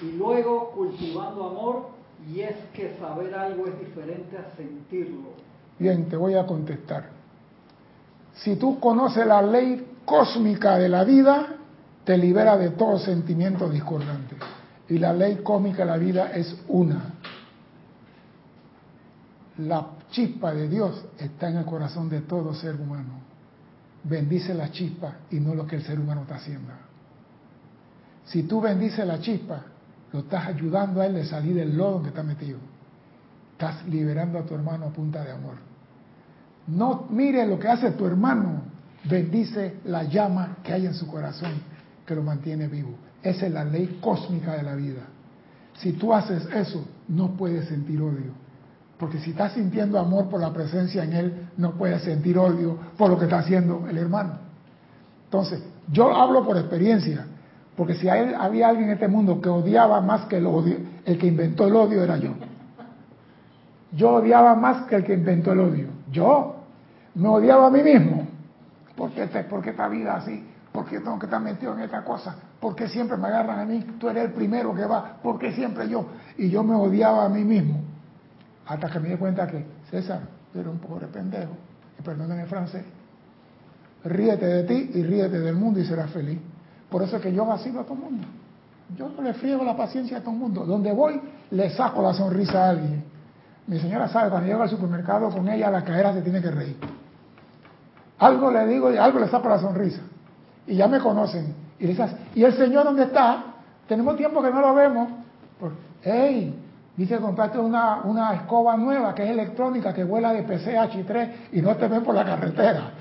y 0.00 0.12
luego 0.12 0.70
cultivando 0.70 1.44
amor. 1.44 1.88
Y 2.32 2.40
es 2.40 2.56
que 2.72 2.96
saber 2.98 3.34
algo 3.34 3.66
es 3.66 3.78
diferente 3.78 4.38
a 4.38 4.56
sentirlo. 4.56 5.30
Bien, 5.78 6.08
te 6.08 6.16
voy 6.16 6.34
a 6.34 6.46
contestar. 6.46 7.10
Si 8.34 8.56
tú 8.56 8.80
conoces 8.80 9.26
la 9.26 9.42
ley 9.42 9.96
cósmica 10.04 10.78
de 10.78 10.88
la 10.88 11.04
vida, 11.04 11.56
te 12.04 12.16
libera 12.16 12.56
de 12.56 12.70
todo 12.70 12.98
sentimiento 12.98 13.68
discordante. 13.68 14.36
Y 14.88 14.98
la 14.98 15.12
ley 15.12 15.40
cósmica 15.42 15.78
de 15.78 15.90
la 15.90 15.96
vida 15.96 16.30
es 16.32 16.56
una. 16.68 17.14
La 19.58 19.86
chispa 20.10 20.54
de 20.54 20.68
Dios 20.68 21.04
está 21.18 21.48
en 21.50 21.56
el 21.56 21.64
corazón 21.64 22.08
de 22.08 22.20
todo 22.20 22.54
ser 22.54 22.76
humano. 22.76 23.20
Bendice 24.04 24.54
la 24.54 24.70
chispa 24.70 25.16
y 25.30 25.40
no 25.40 25.54
lo 25.54 25.66
que 25.66 25.76
el 25.76 25.82
ser 25.82 25.98
humano 25.98 26.22
está 26.22 26.36
haciendo. 26.36 26.85
Si 28.26 28.42
tú 28.42 28.60
bendices 28.60 29.06
la 29.06 29.20
chispa, 29.20 29.62
lo 30.12 30.20
estás 30.20 30.46
ayudando 30.46 31.00
a 31.00 31.06
él 31.06 31.14
de 31.14 31.24
salir 31.24 31.54
del 31.54 31.76
lodo 31.76 32.02
que 32.02 32.08
está 32.08 32.22
metido. 32.22 32.58
Estás 33.52 33.86
liberando 33.86 34.38
a 34.38 34.42
tu 34.42 34.54
hermano 34.54 34.86
a 34.86 34.90
punta 34.90 35.24
de 35.24 35.32
amor. 35.32 35.54
No 36.66 37.06
mire 37.10 37.46
lo 37.46 37.58
que 37.58 37.68
hace 37.68 37.92
tu 37.92 38.06
hermano, 38.06 38.62
bendice 39.04 39.76
la 39.84 40.02
llama 40.04 40.58
que 40.62 40.72
hay 40.72 40.86
en 40.86 40.94
su 40.94 41.06
corazón 41.06 41.52
que 42.04 42.14
lo 42.14 42.22
mantiene 42.22 42.66
vivo. 42.68 42.94
Esa 43.22 43.46
es 43.46 43.52
la 43.52 43.64
ley 43.64 43.98
cósmica 44.00 44.54
de 44.54 44.62
la 44.62 44.74
vida. 44.74 45.02
Si 45.78 45.92
tú 45.92 46.12
haces 46.12 46.46
eso, 46.54 46.84
no 47.08 47.36
puedes 47.36 47.68
sentir 47.68 48.00
odio. 48.00 48.32
Porque 48.98 49.18
si 49.18 49.30
estás 49.30 49.52
sintiendo 49.52 49.98
amor 49.98 50.28
por 50.28 50.40
la 50.40 50.52
presencia 50.52 51.04
en 51.04 51.12
él, 51.12 51.48
no 51.56 51.72
puedes 51.72 52.02
sentir 52.02 52.38
odio 52.38 52.78
por 52.96 53.10
lo 53.10 53.18
que 53.18 53.24
está 53.24 53.38
haciendo 53.38 53.86
el 53.88 53.98
hermano. 53.98 54.38
Entonces, 55.24 55.62
yo 55.90 56.14
hablo 56.14 56.46
por 56.46 56.56
experiencia, 56.56 57.26
porque 57.76 57.94
si 57.94 58.08
había 58.08 58.68
alguien 58.68 58.88
en 58.88 58.94
este 58.94 59.06
mundo 59.06 59.40
que 59.40 59.50
odiaba 59.50 60.00
más 60.00 60.24
que 60.26 60.38
el 60.38 60.46
odio, 60.46 60.78
el 61.04 61.18
que 61.18 61.26
inventó 61.26 61.66
el 61.66 61.76
odio 61.76 62.02
era 62.02 62.16
yo. 62.16 62.30
Yo 63.92 64.14
odiaba 64.14 64.54
más 64.54 64.86
que 64.86 64.96
el 64.96 65.04
que 65.04 65.12
inventó 65.12 65.52
el 65.52 65.60
odio. 65.60 65.88
Yo 66.10 66.56
me 67.14 67.28
odiaba 67.28 67.66
a 67.66 67.70
mí 67.70 67.82
mismo. 67.82 68.26
¿Por 68.96 69.10
qué, 69.10 69.24
esta 69.24 69.88
vida 69.88 70.16
así? 70.16 70.42
¿Por 70.72 70.86
qué 70.86 71.00
tengo 71.00 71.18
que 71.18 71.26
estar 71.26 71.40
metido 71.40 71.74
en 71.74 71.80
esta 71.80 72.02
cosa? 72.02 72.36
¿Por 72.58 72.74
qué 72.74 72.88
siempre 72.88 73.18
me 73.18 73.28
agarran 73.28 73.60
a 73.60 73.64
mí? 73.66 73.84
Tú 73.98 74.08
eres 74.08 74.24
el 74.24 74.32
primero 74.32 74.74
que 74.74 74.86
va. 74.86 75.18
¿Por 75.22 75.38
qué 75.38 75.52
siempre 75.52 75.86
yo? 75.88 76.06
Y 76.38 76.48
yo 76.48 76.62
me 76.62 76.74
odiaba 76.74 77.26
a 77.26 77.28
mí 77.28 77.44
mismo. 77.44 77.80
Hasta 78.66 78.88
que 78.88 79.00
me 79.00 79.10
di 79.10 79.16
cuenta 79.16 79.46
que, 79.46 79.64
César, 79.90 80.20
tú 80.52 80.60
eres 80.60 80.72
un 80.72 80.78
pobre 80.78 81.06
pendejo. 81.08 81.52
Y 81.98 82.02
perdónenme 82.02 82.42
el 82.42 82.48
francés. 82.48 82.84
Ríete 84.04 84.46
de 84.46 84.62
ti 84.64 84.90
y 84.94 85.02
ríete 85.02 85.40
del 85.40 85.56
mundo 85.56 85.78
y 85.78 85.84
serás 85.84 86.10
feliz. 86.10 86.38
Por 86.96 87.02
eso 87.02 87.16
es 87.16 87.22
que 87.22 87.30
yo 87.30 87.44
vacilo 87.44 87.80
a 87.80 87.82
todo 87.82 87.92
el 87.92 88.00
mundo. 88.00 88.26
Yo 88.96 89.10
no 89.10 89.20
le 89.20 89.34
friego 89.34 89.62
la 89.62 89.76
paciencia 89.76 90.16
a 90.16 90.20
todo 90.22 90.30
el 90.30 90.38
mundo. 90.38 90.64
Donde 90.64 90.90
voy, 90.92 91.20
le 91.50 91.68
saco 91.68 92.00
la 92.00 92.14
sonrisa 92.14 92.64
a 92.64 92.70
alguien. 92.70 93.04
Mi 93.66 93.78
señora 93.78 94.08
sabe, 94.08 94.30
cuando 94.30 94.48
llego 94.48 94.62
al 94.62 94.70
supermercado 94.70 95.28
con 95.28 95.46
ella, 95.46 95.70
la 95.70 95.84
cadera 95.84 96.14
se 96.14 96.22
tiene 96.22 96.40
que 96.40 96.50
reír. 96.50 96.78
Algo 98.18 98.50
le 98.50 98.66
digo 98.66 98.90
y 98.90 98.96
algo 98.96 99.18
le 99.18 99.28
saco 99.28 99.46
la 99.46 99.58
sonrisa. 99.58 100.00
Y 100.66 100.76
ya 100.76 100.88
me 100.88 100.98
conocen. 100.98 101.54
Y 101.78 101.86
dices, 101.86 102.10
¿y 102.34 102.42
el 102.42 102.54
señor 102.54 102.84
dónde 102.84 103.02
está? 103.02 103.44
Tenemos 103.86 104.16
tiempo 104.16 104.42
que 104.42 104.50
no 104.50 104.62
lo 104.62 104.74
vemos. 104.74 105.10
hey, 106.00 106.58
dice, 106.96 107.18
compraste 107.18 107.58
una, 107.58 108.04
una 108.04 108.32
escoba 108.36 108.74
nueva 108.78 109.14
que 109.14 109.22
es 109.22 109.28
electrónica, 109.32 109.92
que 109.92 110.02
vuela 110.02 110.32
de 110.32 110.46
PCH3 110.46 111.30
y 111.52 111.60
no 111.60 111.76
te 111.76 111.88
ven 111.88 112.02
por 112.02 112.14
la 112.14 112.24
carretera. 112.24 112.92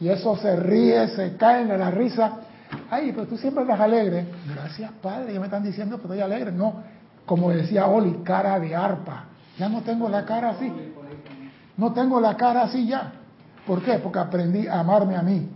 Y 0.00 0.08
eso 0.08 0.34
se 0.38 0.56
ríe, 0.56 1.06
se 1.10 1.36
caen 1.36 1.68
de 1.68 1.78
la 1.78 1.92
risa. 1.92 2.38
Ay, 2.90 3.12
pero 3.12 3.26
tú 3.26 3.36
siempre 3.36 3.62
estás 3.62 3.80
alegre. 3.80 4.26
Gracias, 4.54 4.90
Padre, 5.02 5.34
ya 5.34 5.40
me 5.40 5.46
están 5.46 5.62
diciendo 5.62 5.96
que 5.96 6.02
estoy 6.02 6.20
alegre. 6.20 6.52
No, 6.52 6.82
como 7.26 7.50
decía 7.50 7.86
Oli, 7.86 8.22
cara 8.24 8.58
de 8.58 8.74
arpa. 8.74 9.24
Ya 9.58 9.68
no 9.68 9.82
tengo 9.82 10.08
la 10.08 10.24
cara 10.24 10.50
así. 10.50 10.72
No 11.76 11.92
tengo 11.92 12.20
la 12.20 12.36
cara 12.36 12.62
así 12.62 12.86
ya. 12.86 13.12
¿Por 13.66 13.82
qué? 13.82 13.98
Porque 13.98 14.18
aprendí 14.18 14.66
a 14.66 14.80
amarme 14.80 15.16
a 15.16 15.22
mí. 15.22 15.48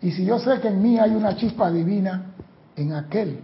Y 0.00 0.10
si 0.10 0.24
yo 0.24 0.38
sé 0.38 0.60
que 0.60 0.68
en 0.68 0.82
mí 0.82 0.98
hay 0.98 1.14
una 1.14 1.36
chispa 1.36 1.70
divina, 1.70 2.32
en 2.74 2.92
aquel 2.92 3.40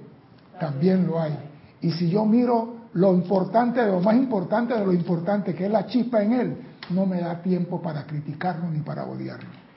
también 0.58 1.06
lo 1.06 1.20
hay. 1.20 1.38
Y 1.80 1.92
si 1.92 2.10
yo 2.10 2.24
miro 2.24 2.78
lo 2.94 3.14
importante 3.14 3.84
lo 3.86 4.00
más 4.00 4.16
importante 4.16 4.74
de 4.74 4.84
lo 4.84 4.92
importante, 4.92 5.54
que 5.54 5.66
es 5.66 5.70
la 5.70 5.86
chispa 5.86 6.22
en 6.22 6.32
él, 6.32 6.56
no 6.90 7.06
me 7.06 7.20
da 7.20 7.40
tiempo 7.40 7.80
para 7.80 8.04
criticarlo 8.04 8.68
ni 8.70 8.80
para 8.80 9.04
odiarlo. 9.04 9.67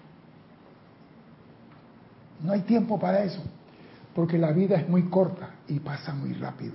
No 2.43 2.53
hay 2.53 2.61
tiempo 2.61 2.99
para 2.99 3.23
eso, 3.23 3.41
porque 4.15 4.37
la 4.37 4.51
vida 4.51 4.75
es 4.77 4.89
muy 4.89 5.03
corta 5.03 5.49
y 5.67 5.79
pasa 5.79 6.13
muy 6.13 6.33
rápido. 6.33 6.73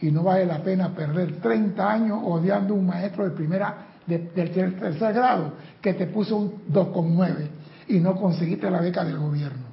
Y 0.00 0.10
no 0.10 0.22
vale 0.22 0.46
la 0.46 0.62
pena 0.62 0.94
perder 0.94 1.40
30 1.40 1.90
años 1.90 2.20
odiando 2.22 2.74
a 2.74 2.76
un 2.76 2.86
maestro 2.86 3.24
de 3.24 3.30
primera, 3.30 3.86
del 4.06 4.30
tercer 4.30 4.74
grado 5.12 5.52
que 5.82 5.94
te 5.94 6.06
puso 6.06 6.36
un 6.36 6.52
2,9 6.72 7.48
y 7.88 8.00
no 8.00 8.16
conseguiste 8.16 8.70
la 8.70 8.80
beca 8.80 9.04
del 9.04 9.18
gobierno. 9.18 9.66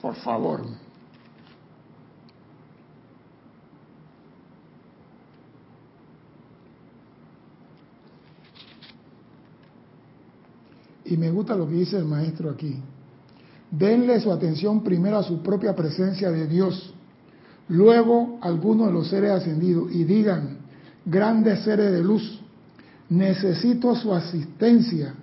Por 0.00 0.14
favor. 0.16 0.62
Y 11.04 11.16
me 11.16 11.30
gusta 11.30 11.54
lo 11.54 11.66
que 11.66 11.74
dice 11.74 11.96
el 11.96 12.04
maestro 12.04 12.50
aquí. 12.50 12.82
Denle 13.70 14.20
su 14.20 14.32
atención 14.32 14.82
primero 14.82 15.18
a 15.18 15.22
su 15.22 15.42
propia 15.42 15.76
presencia 15.76 16.30
de 16.30 16.46
Dios, 16.46 16.94
luego 17.68 18.38
a 18.40 18.46
algunos 18.46 18.86
de 18.86 18.92
los 18.92 19.08
seres 19.08 19.30
ascendidos 19.30 19.92
y 19.92 20.04
digan, 20.04 20.58
grandes 21.04 21.60
seres 21.60 21.92
de 21.92 22.02
luz, 22.02 22.40
necesito 23.10 23.94
su 23.94 24.14
asistencia, 24.14 25.14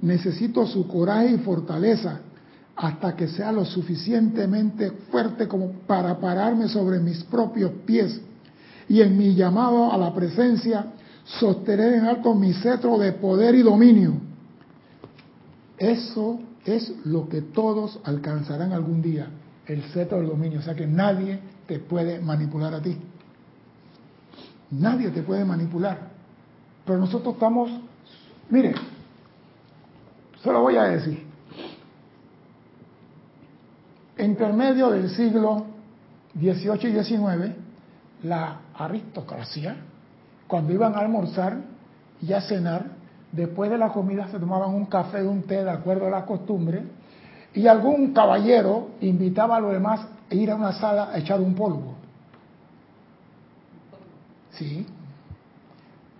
necesito 0.00 0.66
su 0.66 0.86
coraje 0.86 1.32
y 1.32 1.38
fortaleza 1.38 2.20
hasta 2.74 3.14
que 3.14 3.28
sea 3.28 3.52
lo 3.52 3.66
suficientemente 3.66 4.90
fuerte 5.10 5.46
como 5.46 5.72
para 5.86 6.18
pararme 6.18 6.68
sobre 6.68 6.98
mis 6.98 7.22
propios 7.24 7.72
pies 7.84 8.18
y 8.88 9.02
en 9.02 9.16
mi 9.18 9.34
llamado 9.34 9.92
a 9.92 9.98
la 9.98 10.14
presencia 10.14 10.86
sostener 11.24 11.94
en 11.94 12.06
alto 12.06 12.34
mi 12.34 12.54
cetro 12.54 12.98
de 12.98 13.12
poder 13.12 13.54
y 13.54 13.62
dominio. 13.62 14.14
Eso 15.78 16.40
es 16.64 16.92
lo 17.04 17.28
que 17.28 17.42
todos 17.42 18.00
alcanzarán 18.04 18.72
algún 18.72 19.02
día, 19.02 19.28
el 19.66 19.82
cetro 19.84 20.18
del 20.18 20.28
dominio. 20.28 20.60
O 20.60 20.62
sea 20.62 20.74
que 20.74 20.86
nadie 20.86 21.40
te 21.66 21.78
puede 21.78 22.20
manipular 22.20 22.74
a 22.74 22.82
ti. 22.82 22.96
Nadie 24.70 25.10
te 25.10 25.22
puede 25.22 25.44
manipular. 25.44 26.10
Pero 26.84 26.98
nosotros 26.98 27.34
estamos, 27.34 27.70
mire, 28.48 28.74
se 30.42 30.52
lo 30.52 30.60
voy 30.62 30.76
a 30.76 30.84
decir. 30.84 31.26
Intermedio 34.18 34.90
del 34.90 35.08
siglo 35.10 35.66
XVIII 36.38 36.90
y 36.90 37.04
XIX, 37.04 37.56
la 38.22 38.60
aristocracia, 38.74 39.76
cuando 40.46 40.72
iban 40.72 40.94
a 40.94 40.98
almorzar 40.98 41.58
y 42.20 42.32
a 42.32 42.40
cenar, 42.42 42.99
Después 43.32 43.70
de 43.70 43.78
la 43.78 43.90
comida 43.90 44.26
se 44.28 44.38
tomaban 44.38 44.74
un 44.74 44.86
café, 44.86 45.22
un 45.22 45.42
té, 45.42 45.62
de 45.62 45.70
acuerdo 45.70 46.06
a 46.06 46.10
la 46.10 46.26
costumbre, 46.26 46.82
y 47.54 47.66
algún 47.66 48.12
caballero 48.12 48.88
invitaba 49.00 49.56
a 49.56 49.60
los 49.60 49.72
demás 49.72 50.00
a 50.30 50.34
ir 50.34 50.50
a 50.50 50.56
una 50.56 50.72
sala 50.72 51.10
a 51.12 51.18
echar 51.18 51.40
un 51.40 51.54
polvo. 51.54 51.94
Sí. 54.50 54.86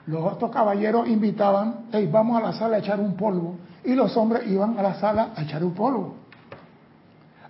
Los 0.06 0.32
otros 0.32 0.50
caballeros 0.50 1.08
invitaban, 1.08 1.86
hey, 1.92 2.08
vamos 2.10 2.40
a 2.40 2.46
la 2.46 2.52
sala 2.52 2.76
a 2.76 2.78
echar 2.78 3.00
un 3.00 3.14
polvo, 3.14 3.56
y 3.84 3.94
los 3.94 4.16
hombres 4.16 4.46
iban 4.48 4.78
a 4.78 4.82
la 4.82 4.94
sala 4.94 5.30
a 5.34 5.42
echar 5.42 5.64
un 5.64 5.74
polvo. 5.74 6.14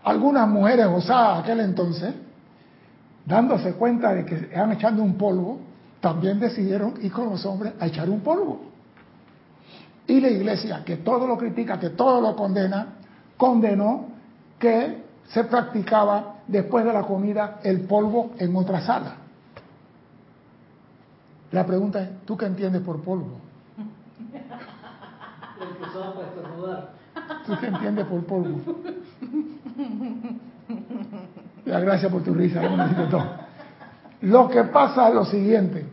Algunas 0.05 0.49
mujeres 0.49 0.87
osadas 0.87 1.40
aquel 1.40 1.61
entonces, 1.61 2.14
dándose 3.27 3.75
cuenta 3.75 4.14
de 4.14 4.25
que 4.25 4.35
estaban 4.35 4.73
echando 4.73 5.03
un 5.03 5.14
polvo, 5.14 5.59
también 6.01 6.40
decidieron 6.40 6.94
ir 7.03 7.12
con 7.12 7.29
los 7.29 7.44
hombres 7.44 7.75
a 7.79 7.87
echar 7.87 8.09
un 8.09 8.20
polvo. 8.20 8.70
Y 10.11 10.20
la 10.20 10.29
iglesia, 10.29 10.83
que 10.85 10.96
todo 10.96 11.25
lo 11.25 11.38
critica, 11.38 11.79
que 11.79 11.90
todo 11.90 12.20
lo 12.20 12.35
condena, 12.35 12.94
condenó 13.37 14.09
que 14.59 15.05
se 15.29 15.44
practicaba 15.44 16.38
después 16.49 16.85
de 16.85 16.92
la 16.92 17.03
comida 17.03 17.61
el 17.62 17.83
polvo 17.83 18.33
en 18.38 18.57
otra 18.57 18.81
sala. 18.81 19.14
La 21.53 21.64
pregunta 21.64 22.03
es, 22.03 22.09
¿tú 22.25 22.37
qué 22.37 22.46
entiendes 22.46 22.83
por 22.83 23.01
polvo? 23.03 23.37
¿Tú 27.46 27.53
qué 27.61 27.66
entiendes 27.68 28.07
por 28.07 28.25
polvo? 28.25 28.61
La 31.66 31.79
gracias 31.79 32.11
por 32.11 32.25
tu 32.25 32.35
risa, 32.35 32.62
Lo 34.23 34.49
que 34.49 34.64
pasa 34.64 35.09
es 35.09 35.14
lo 35.14 35.25
siguiente, 35.25 35.87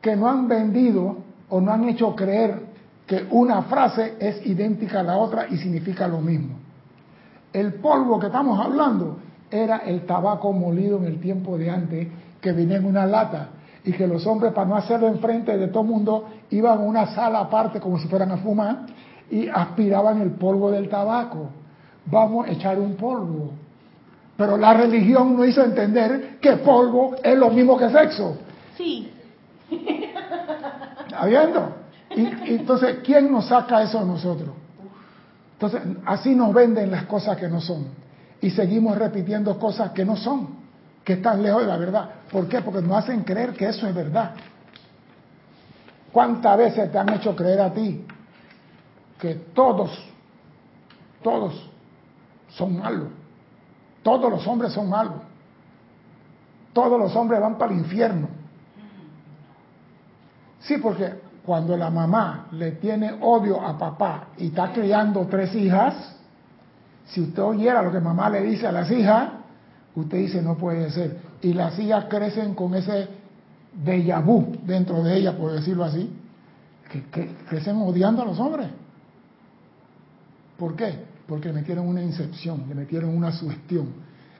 que 0.00 0.14
no 0.14 0.28
han 0.28 0.46
vendido 0.46 1.16
o 1.48 1.60
no 1.60 1.72
han 1.72 1.88
hecho 1.88 2.14
creer 2.14 2.65
que 3.06 3.26
una 3.30 3.62
frase 3.62 4.16
es 4.18 4.44
idéntica 4.44 5.00
a 5.00 5.02
la 5.02 5.16
otra 5.16 5.46
y 5.48 5.56
significa 5.56 6.08
lo 6.08 6.20
mismo. 6.20 6.56
El 7.52 7.74
polvo 7.74 8.18
que 8.18 8.26
estamos 8.26 8.58
hablando 8.58 9.18
era 9.50 9.78
el 9.78 10.04
tabaco 10.04 10.52
molido 10.52 10.98
en 10.98 11.04
el 11.04 11.20
tiempo 11.20 11.56
de 11.56 11.70
antes, 11.70 12.08
que 12.40 12.52
venía 12.52 12.78
en 12.78 12.84
una 12.84 13.06
lata, 13.06 13.48
y 13.84 13.92
que 13.92 14.06
los 14.06 14.26
hombres, 14.26 14.52
para 14.52 14.68
no 14.68 14.76
hacerlo 14.76 15.06
enfrente 15.06 15.56
de 15.56 15.68
todo 15.68 15.84
el 15.84 15.88
mundo, 15.88 16.28
iban 16.50 16.78
a 16.78 16.82
una 16.82 17.06
sala 17.14 17.40
aparte 17.40 17.80
como 17.80 17.98
si 17.98 18.08
fueran 18.08 18.32
a 18.32 18.38
fumar 18.38 18.86
y 19.30 19.48
aspiraban 19.48 20.20
el 20.20 20.32
polvo 20.32 20.72
del 20.72 20.88
tabaco. 20.88 21.50
Vamos 22.06 22.48
a 22.48 22.50
echar 22.50 22.78
un 22.80 22.96
polvo. 22.96 23.52
Pero 24.36 24.56
la 24.56 24.74
religión 24.74 25.36
no 25.36 25.44
hizo 25.44 25.62
entender 25.62 26.38
que 26.40 26.56
polvo 26.56 27.14
es 27.22 27.38
lo 27.38 27.50
mismo 27.50 27.78
que 27.78 27.88
sexo. 27.88 28.36
Sí. 28.76 29.10
¿Está 29.70 31.24
viendo? 31.26 31.85
Y, 32.16 32.54
entonces, 32.54 33.00
¿quién 33.04 33.30
nos 33.30 33.46
saca 33.46 33.82
eso 33.82 34.00
a 34.00 34.04
nosotros? 34.04 34.48
Entonces, 35.52 35.82
así 36.06 36.34
nos 36.34 36.52
venden 36.54 36.90
las 36.90 37.04
cosas 37.04 37.36
que 37.36 37.46
no 37.46 37.60
son. 37.60 37.88
Y 38.40 38.50
seguimos 38.50 38.96
repitiendo 38.96 39.58
cosas 39.58 39.90
que 39.90 40.04
no 40.04 40.16
son, 40.16 40.48
que 41.04 41.14
están 41.14 41.42
lejos 41.42 41.62
de 41.62 41.68
la 41.68 41.76
verdad. 41.76 42.10
¿Por 42.32 42.48
qué? 42.48 42.62
Porque 42.62 42.80
nos 42.80 42.96
hacen 42.96 43.22
creer 43.22 43.52
que 43.52 43.68
eso 43.68 43.86
es 43.86 43.94
verdad. 43.94 44.32
¿Cuántas 46.10 46.56
veces 46.56 46.90
te 46.90 46.98
han 46.98 47.12
hecho 47.12 47.36
creer 47.36 47.60
a 47.60 47.72
ti 47.72 48.06
que 49.18 49.34
todos, 49.54 49.90
todos 51.22 51.70
son 52.48 52.78
malos? 52.78 53.08
Todos 54.02 54.30
los 54.30 54.46
hombres 54.46 54.72
son 54.72 54.88
malos. 54.88 55.20
Todos 56.72 56.98
los 56.98 57.14
hombres 57.14 57.40
van 57.40 57.58
para 57.58 57.72
el 57.72 57.80
infierno. 57.80 58.28
Sí, 60.60 60.78
porque 60.78 61.25
cuando 61.46 61.76
la 61.76 61.90
mamá 61.90 62.48
le 62.52 62.72
tiene 62.72 63.16
odio 63.20 63.60
a 63.60 63.78
papá 63.78 64.28
y 64.36 64.48
está 64.48 64.72
criando 64.72 65.26
tres 65.26 65.54
hijas, 65.54 65.94
si 67.06 67.20
usted 67.20 67.42
oyera 67.42 67.82
lo 67.82 67.92
que 67.92 68.00
mamá 68.00 68.28
le 68.28 68.42
dice 68.42 68.66
a 68.66 68.72
las 68.72 68.90
hijas, 68.90 69.30
usted 69.94 70.18
dice 70.18 70.42
no 70.42 70.56
puede 70.56 70.90
ser. 70.90 71.18
Y 71.42 71.52
las 71.52 71.78
hijas 71.78 72.06
crecen 72.06 72.54
con 72.54 72.74
ese 72.74 73.08
déjà 73.84 74.20
vu 74.20 74.56
dentro 74.64 75.02
de 75.04 75.16
ellas, 75.16 75.34
por 75.36 75.52
decirlo 75.52 75.84
así, 75.84 76.10
que, 76.90 77.34
crecen 77.48 77.76
odiando 77.76 78.22
a 78.22 78.24
los 78.24 78.38
hombres. 78.40 78.68
¿Por 80.58 80.74
qué? 80.74 81.16
porque 81.26 81.48
le 81.48 81.54
metieron 81.54 81.86
una 81.86 82.02
incepción, 82.02 82.64
le 82.68 82.74
metieron 82.74 83.10
una 83.10 83.32
sugestión. 83.32 83.88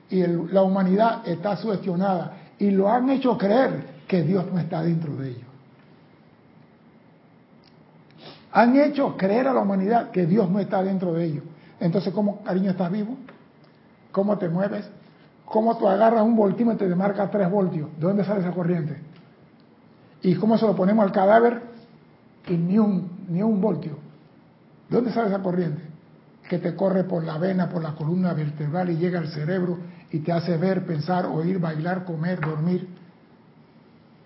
Y 0.09 0.25
la 0.53 0.63
humanidad 0.63 1.27
está 1.27 1.57
sugestionada 1.57 2.37
y 2.59 2.71
lo 2.71 2.89
han 2.89 3.11
hecho 3.11 3.37
creer 3.37 3.97
que 4.07 4.23
Dios 4.23 4.47
no 4.53 4.59
está 4.61 4.83
dentro 4.83 5.17
de 5.17 5.31
ellos. 5.31 5.46
Han 8.57 8.75
hecho 8.75 9.19
creer 9.19 9.49
a 9.49 9.53
la 9.53 9.61
humanidad 9.61 10.11
que 10.11 10.25
Dios 10.25 10.51
no 10.51 10.59
está 10.61 10.83
dentro 10.83 11.13
de 11.13 11.27
ellos. 11.27 11.45
Entonces, 11.79 12.11
¿cómo, 12.15 12.43
cariño, 12.43 12.71
estás 12.71 12.91
vivo? 12.91 13.15
¿Cómo 14.11 14.39
te 14.39 14.49
mueves? 14.49 14.89
¿Cómo 15.45 15.77
tú 15.77 15.87
agarras 15.87 16.23
un 16.23 16.35
voltímetro 16.35 16.87
y 16.87 16.89
te 16.89 16.97
marca 16.97 17.31
3 17.31 17.51
voltios? 17.51 17.91
¿De 17.99 18.07
dónde 18.07 18.25
sale 18.25 18.41
esa 18.41 18.53
corriente? 18.53 18.97
¿Y 20.23 20.37
cómo 20.37 20.57
se 20.57 20.67
lo 20.67 20.75
ponemos 20.75 21.05
al 21.05 21.13
cadáver? 21.13 21.61
Y 22.49 22.57
ni 22.57 22.79
un, 22.79 23.27
ni 23.29 23.43
un 23.43 23.61
voltio. 23.61 23.99
¿De 24.89 24.97
dónde 24.97 25.13
sale 25.13 25.29
esa 25.29 25.43
corriente? 25.43 25.83
Que 26.49 26.59
te 26.59 26.75
corre 26.75 27.05
por 27.05 27.25
la 27.25 27.37
vena, 27.37 27.69
por 27.69 27.83
la 27.83 27.95
columna 27.95 28.33
vertebral 28.33 28.89
y 28.89 28.97
llega 28.97 29.19
al 29.19 29.29
cerebro 29.29 29.81
y 30.11 30.21
te 30.21 30.33
hace 30.33 30.57
ver, 30.57 30.87
pensar, 30.87 31.27
oír, 31.27 31.59
bailar, 31.59 32.07
comer, 32.07 32.41
dormir. 32.41 32.89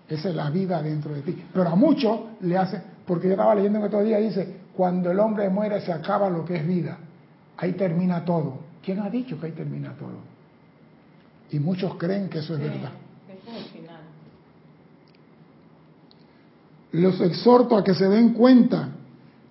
Esa 0.07 0.29
es 0.29 0.35
la 0.35 0.49
vida 0.49 0.81
dentro 0.81 1.13
de 1.13 1.21
ti. 1.21 1.43
Pero 1.53 1.67
a 1.67 1.75
muchos 1.75 2.17
le 2.39 2.57
hace, 2.57 2.90
porque 3.11 3.27
yo 3.27 3.33
estaba 3.33 3.53
leyendo 3.53 3.79
en 3.79 3.83
otro 3.83 4.01
día, 4.03 4.19
dice, 4.19 4.61
cuando 4.73 5.11
el 5.11 5.19
hombre 5.19 5.49
muere 5.49 5.81
se 5.81 5.91
acaba 5.91 6.29
lo 6.29 6.45
que 6.45 6.55
es 6.55 6.65
vida. 6.65 6.97
Ahí 7.57 7.73
termina 7.73 8.23
todo. 8.23 8.59
¿Quién 8.81 9.01
ha 9.01 9.09
dicho 9.09 9.37
que 9.37 9.47
ahí 9.47 9.51
termina 9.51 9.91
todo? 9.99 10.15
Y 11.49 11.59
muchos 11.59 11.95
creen 11.95 12.29
que 12.29 12.39
eso 12.39 12.53
es 12.53 12.61
verdad. 12.61 12.91
Los 16.93 17.19
exhorto 17.19 17.75
a 17.75 17.83
que 17.83 17.93
se 17.93 18.07
den 18.07 18.31
cuenta 18.31 18.87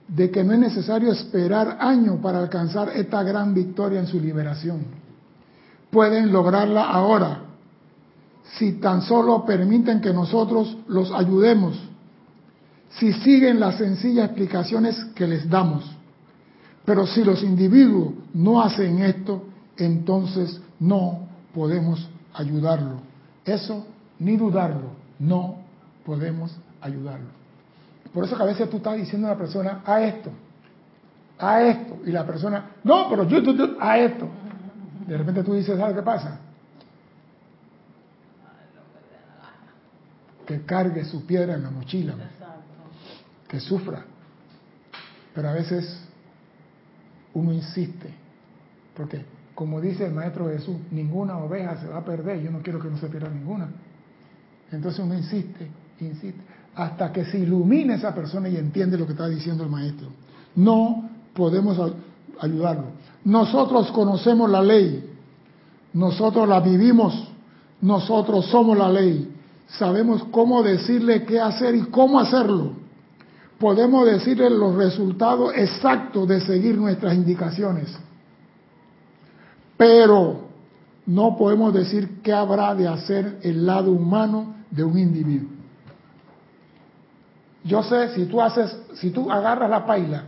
de 0.09 0.31
que 0.31 0.43
no 0.43 0.55
es 0.55 0.59
necesario 0.59 1.13
esperar 1.13 1.77
años 1.81 2.19
para 2.23 2.39
alcanzar 2.39 2.89
esta 2.97 3.23
gran 3.23 3.53
victoria 3.53 4.01
en 4.01 4.07
su 4.07 4.19
liberación. 4.19 4.87
Pueden 5.91 6.33
lograrla 6.33 6.89
ahora, 6.89 7.43
si 8.57 8.81
tan 8.81 9.03
solo 9.03 9.45
permiten 9.45 10.01
que 10.01 10.15
nosotros 10.15 10.79
los 10.89 11.13
ayudemos, 11.13 11.90
si 12.91 13.13
siguen 13.13 13.61
las 13.61 13.77
sencillas 13.77 14.27
explicaciones 14.27 15.05
que 15.15 15.27
les 15.27 15.49
damos. 15.49 15.89
Pero 16.85 17.07
si 17.07 17.23
los 17.23 17.43
individuos 17.43 18.15
no 18.35 18.61
hacen 18.61 19.01
esto, 19.01 19.45
entonces 19.77 20.61
no 20.81 21.29
podemos 21.55 22.09
ayudarlo. 22.35 23.01
Eso, 23.45 23.87
ni 24.19 24.37
dudarlo, 24.37 24.91
no 25.19 25.57
podemos 26.05 26.57
ayudarlo. 26.81 27.29
Por 28.13 28.25
eso 28.25 28.37
que 28.37 28.43
a 28.43 28.47
veces 28.47 28.69
tú 28.69 28.79
estás 28.79 28.97
diciendo 28.97 29.29
a 29.29 29.31
la 29.31 29.39
persona, 29.39 29.83
a 29.85 30.03
esto, 30.03 30.31
a 31.39 31.63
esto, 31.63 31.99
y 32.05 32.11
la 32.11 32.27
persona, 32.27 32.71
no, 32.83 33.09
pero 33.09 33.29
yo, 33.29 33.39
yo, 33.39 33.77
a 33.81 33.99
esto. 33.99 34.29
De 35.07 35.17
repente 35.17 35.45
tú 35.45 35.55
dices, 35.55 35.79
¿sabes 35.79 35.95
qué 35.95 36.03
pasa? 36.03 36.39
Que 40.45 40.63
cargue 40.63 41.05
su 41.05 41.25
piedra 41.25 41.55
en 41.55 41.63
la 41.63 41.71
mochila, 41.71 42.15
que 43.51 43.59
sufra. 43.59 44.05
Pero 45.35 45.49
a 45.49 45.53
veces 45.53 46.01
uno 47.35 47.53
insiste, 47.53 48.09
porque 48.97 49.25
como 49.55 49.81
dice 49.81 50.07
el 50.07 50.13
Maestro 50.13 50.49
Jesús, 50.49 50.77
ninguna 50.91 51.37
oveja 51.39 51.77
se 51.77 51.89
va 51.89 51.99
a 51.99 52.05
perder, 52.05 52.41
yo 52.41 52.51
no 52.51 52.61
quiero 52.63 52.81
que 52.81 52.89
no 52.89 52.97
se 52.97 53.09
pierda 53.09 53.29
ninguna. 53.29 53.69
Entonces 54.71 55.01
uno 55.05 55.15
insiste, 55.15 55.69
insiste, 56.01 56.41
hasta 56.77 57.13
que 57.13 57.25
se 57.25 57.41
ilumine 57.41 57.95
esa 57.95 58.15
persona 58.15 58.49
y 58.49 58.57
entiende 58.57 58.97
lo 58.97 59.05
que 59.05 59.13
está 59.13 59.29
diciendo 59.29 59.65
el 59.65 59.71
Maestro. 59.71 60.09
No 60.55 61.11
podemos 61.35 61.93
ayudarlo. 62.41 62.87
Nosotros 63.25 63.91
conocemos 63.91 64.49
la 64.49 64.63
ley, 64.63 65.13
nosotros 65.93 66.49
la 66.49 66.61
vivimos, 66.61 67.29
nosotros 67.81 68.47
somos 68.47 68.79
la 68.79 68.89
ley, 68.89 69.35
sabemos 69.67 70.25
cómo 70.31 70.63
decirle 70.63 71.25
qué 71.25 71.41
hacer 71.41 71.75
y 71.75 71.83
cómo 71.83 72.21
hacerlo 72.21 72.81
podemos 73.61 74.07
decirle 74.07 74.49
los 74.49 74.75
resultados 74.75 75.53
exactos 75.55 76.27
de 76.27 76.41
seguir 76.41 76.79
nuestras 76.79 77.15
indicaciones. 77.15 77.95
Pero 79.77 80.49
no 81.05 81.37
podemos 81.37 81.73
decir 81.75 82.23
qué 82.23 82.33
habrá 82.33 82.75
de 82.75 82.89
hacer 82.89 83.39
el 83.43 83.67
lado 83.67 83.93
humano 83.93 84.55
de 84.71 84.83
un 84.83 84.99
individuo. 84.99 85.51
Yo 87.63 87.83
sé, 87.83 88.15
si 88.15 88.25
tú 88.25 88.41
haces, 88.41 88.75
si 88.95 89.11
tú 89.11 89.31
agarras 89.31 89.69
la 89.69 89.85
paila, 89.87 90.25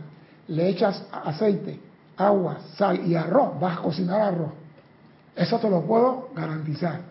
le 0.47 0.69
echas 0.69 1.03
aceite, 1.11 1.79
agua, 2.15 2.59
sal 2.77 3.01
y 3.07 3.15
arroz, 3.15 3.59
vas 3.59 3.79
a 3.79 3.81
cocinar 3.81 4.21
arroz. 4.21 4.51
Eso 5.35 5.57
te 5.57 5.69
lo 5.71 5.81
puedo 5.81 6.29
garantizar. 6.35 7.01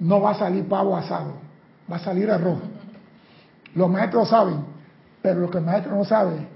No 0.00 0.22
va 0.22 0.30
a 0.30 0.34
salir 0.34 0.66
pavo 0.66 0.96
asado, 0.96 1.34
va 1.90 1.96
a 1.96 1.98
salir 1.98 2.30
arroz. 2.30 2.58
Los 3.74 3.90
maestros 3.90 4.30
saben 4.30 4.71
pero 5.22 5.40
lo 5.40 5.50
que 5.50 5.58
el 5.58 5.64
maestro 5.64 5.94
no 5.94 6.04
sabe, 6.04 6.46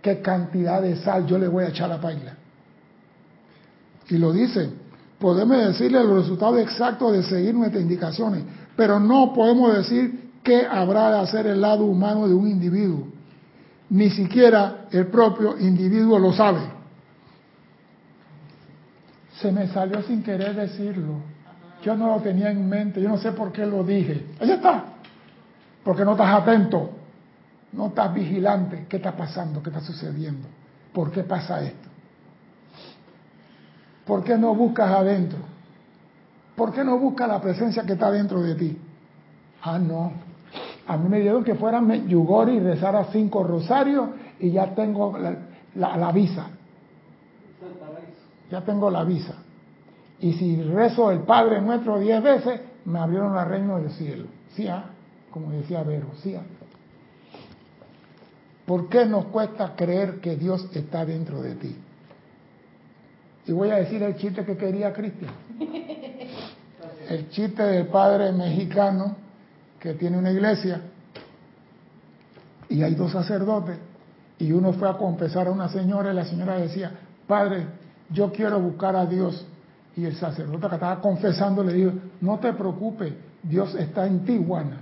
qué 0.00 0.20
cantidad 0.20 0.80
de 0.80 0.96
sal 0.96 1.26
yo 1.26 1.38
le 1.38 1.48
voy 1.48 1.64
a 1.64 1.68
echar 1.68 1.90
a 1.90 1.96
la 1.96 2.00
paila. 2.00 2.34
Y 4.08 4.18
lo 4.18 4.32
dice, 4.32 4.70
podemos 5.18 5.56
decirle 5.58 6.02
los 6.02 6.22
resultados 6.22 6.58
exactos 6.58 7.12
de 7.12 7.22
seguir 7.24 7.54
nuestras 7.54 7.82
indicaciones, 7.82 8.44
pero 8.74 8.98
no 8.98 9.32
podemos 9.34 9.76
decir 9.76 10.30
qué 10.42 10.66
habrá 10.66 11.10
de 11.10 11.18
hacer 11.18 11.46
el 11.46 11.60
lado 11.60 11.84
humano 11.84 12.26
de 12.26 12.34
un 12.34 12.48
individuo. 12.48 13.08
Ni 13.90 14.10
siquiera 14.10 14.86
el 14.90 15.06
propio 15.08 15.58
individuo 15.58 16.18
lo 16.18 16.32
sabe. 16.32 16.60
Se 19.40 19.52
me 19.52 19.68
salió 19.68 20.02
sin 20.02 20.22
querer 20.22 20.54
decirlo. 20.54 21.20
Yo 21.82 21.94
no 21.94 22.16
lo 22.16 22.22
tenía 22.22 22.50
en 22.50 22.68
mente, 22.68 23.00
yo 23.00 23.08
no 23.08 23.18
sé 23.18 23.32
por 23.32 23.52
qué 23.52 23.66
lo 23.66 23.84
dije. 23.84 24.26
Ahí 24.40 24.50
está. 24.50 24.84
Porque 25.84 26.04
no 26.04 26.12
estás 26.12 26.42
atento. 26.42 26.90
No 27.72 27.88
estás 27.88 28.14
vigilante. 28.14 28.86
¿Qué 28.88 28.96
está 28.96 29.16
pasando? 29.16 29.62
¿Qué 29.62 29.70
está 29.70 29.80
sucediendo? 29.80 30.48
¿Por 30.92 31.10
qué 31.10 31.24
pasa 31.24 31.62
esto? 31.62 31.88
¿Por 34.06 34.22
qué 34.22 34.38
no 34.38 34.54
buscas 34.54 34.90
adentro? 34.90 35.38
¿Por 36.54 36.72
qué 36.72 36.84
no 36.84 36.98
buscas 36.98 37.28
la 37.28 37.40
presencia 37.40 37.82
que 37.82 37.94
está 37.94 38.10
dentro 38.10 38.40
de 38.40 38.54
ti? 38.54 38.78
Ah, 39.62 39.78
no. 39.78 40.12
A 40.86 40.96
mí 40.96 41.08
me 41.08 41.18
dijeron 41.18 41.42
que 41.42 41.56
fuera 41.56 41.82
Yugori 42.06 42.56
y 42.56 42.60
rezara 42.60 43.04
cinco 43.12 43.42
rosarios 43.42 44.10
y 44.38 44.52
ya 44.52 44.74
tengo 44.74 45.18
la, 45.74 46.12
visa. 46.12 46.46
Ya 48.50 48.60
tengo 48.62 48.90
la 48.90 49.02
visa. 49.02 49.34
Y 50.20 50.32
si 50.34 50.62
rezo 50.62 51.10
el 51.10 51.20
Padre 51.20 51.60
Nuestro 51.60 51.98
diez 51.98 52.22
veces, 52.22 52.60
me 52.84 53.00
abrieron 53.00 53.34
la 53.34 53.44
reino 53.44 53.78
del 53.78 53.90
cielo. 53.90 54.26
Sí, 54.54 54.68
ah, 54.68 54.84
como 55.30 55.50
decía 55.50 55.82
Vero, 55.82 56.06
sí. 56.22 56.34
Ah. 56.36 56.42
¿Por 58.66 58.88
qué 58.88 59.06
nos 59.06 59.26
cuesta 59.26 59.74
creer 59.76 60.20
que 60.20 60.36
Dios 60.36 60.68
está 60.74 61.04
dentro 61.04 61.40
de 61.40 61.54
ti? 61.54 61.76
Y 63.46 63.52
voy 63.52 63.70
a 63.70 63.76
decir 63.76 64.02
el 64.02 64.16
chiste 64.16 64.44
que 64.44 64.56
quería 64.56 64.92
Cristian. 64.92 65.32
El 67.08 67.30
chiste 67.30 67.62
del 67.62 67.86
padre 67.86 68.32
mexicano 68.32 69.14
que 69.78 69.94
tiene 69.94 70.18
una 70.18 70.32
iglesia 70.32 70.80
y 72.68 72.82
hay 72.82 72.96
dos 72.96 73.12
sacerdotes 73.12 73.78
y 74.38 74.50
uno 74.50 74.72
fue 74.72 74.88
a 74.88 74.94
confesar 74.94 75.46
a 75.46 75.52
una 75.52 75.68
señora 75.68 76.12
y 76.12 76.16
la 76.16 76.24
señora 76.24 76.58
decía, 76.58 76.90
padre, 77.28 77.66
yo 78.10 78.32
quiero 78.32 78.60
buscar 78.60 78.96
a 78.96 79.06
Dios. 79.06 79.46
Y 79.96 80.04
el 80.04 80.16
sacerdote 80.16 80.68
que 80.68 80.74
estaba 80.74 81.00
confesando 81.00 81.62
le 81.62 81.72
dijo, 81.72 81.92
no 82.20 82.38
te 82.38 82.52
preocupes, 82.52 83.14
Dios 83.42 83.74
está 83.76 84.06
en 84.06 84.24
ti, 84.24 84.42
Juana. 84.44 84.78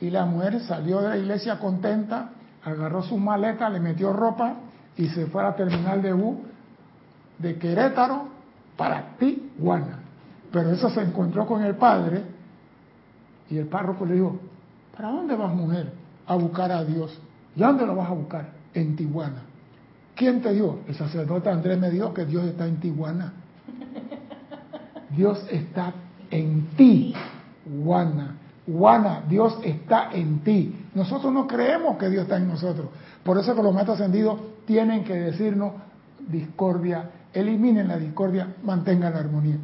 Y 0.00 0.10
la 0.10 0.24
mujer 0.26 0.60
salió 0.60 1.00
de 1.00 1.08
la 1.10 1.16
iglesia 1.16 1.58
contenta 1.58 2.32
agarró 2.64 3.02
su 3.02 3.16
maleta, 3.18 3.68
le 3.68 3.80
metió 3.80 4.12
ropa 4.12 4.54
y 4.96 5.08
se 5.08 5.26
fue 5.26 5.42
a 5.42 5.46
la 5.46 5.56
terminal 5.56 6.02
de 6.02 6.12
bus 6.12 6.36
de 7.38 7.58
Querétaro 7.58 8.28
para 8.76 9.16
Tijuana. 9.18 10.00
Pero 10.52 10.70
eso 10.70 10.90
se 10.90 11.02
encontró 11.02 11.46
con 11.46 11.62
el 11.62 11.76
padre 11.76 12.24
y 13.48 13.58
el 13.58 13.66
párroco 13.66 14.04
le 14.04 14.14
dijo, 14.14 14.38
¿para 14.96 15.10
dónde 15.10 15.34
vas 15.36 15.54
mujer? 15.54 15.92
A 16.26 16.34
buscar 16.36 16.70
a 16.70 16.84
Dios. 16.84 17.18
¿Y 17.56 17.60
dónde 17.60 17.86
lo 17.86 17.96
vas 17.96 18.10
a 18.10 18.14
buscar? 18.14 18.48
En 18.74 18.94
Tijuana. 18.94 19.42
¿Quién 20.14 20.42
te 20.42 20.52
dio? 20.52 20.80
El 20.86 20.94
sacerdote 20.94 21.48
Andrés 21.48 21.78
me 21.78 21.90
dijo 21.90 22.12
que 22.12 22.26
Dios 22.26 22.44
está 22.44 22.66
en 22.66 22.76
Tijuana. 22.78 23.32
Dios 25.16 25.44
está 25.50 25.92
en 26.30 26.68
ti, 26.76 27.14
Juana. 27.82 28.36
Juana, 28.66 29.22
Dios 29.28 29.58
está 29.64 30.10
en 30.12 30.40
ti. 30.40 30.79
Nosotros 30.94 31.32
no 31.32 31.46
creemos 31.46 31.96
que 31.96 32.08
Dios 32.08 32.24
está 32.24 32.36
en 32.36 32.48
nosotros. 32.48 32.88
Por 33.22 33.38
eso 33.38 33.54
que 33.54 33.62
los 33.62 33.72
maestros 33.72 34.00
ascendidos 34.00 34.40
tienen 34.66 35.04
que 35.04 35.14
decirnos 35.14 35.72
discordia, 36.28 37.10
eliminen 37.32 37.88
la 37.88 37.96
discordia, 37.96 38.54
mantengan 38.62 39.12
la 39.12 39.20
armonía. 39.20 39.56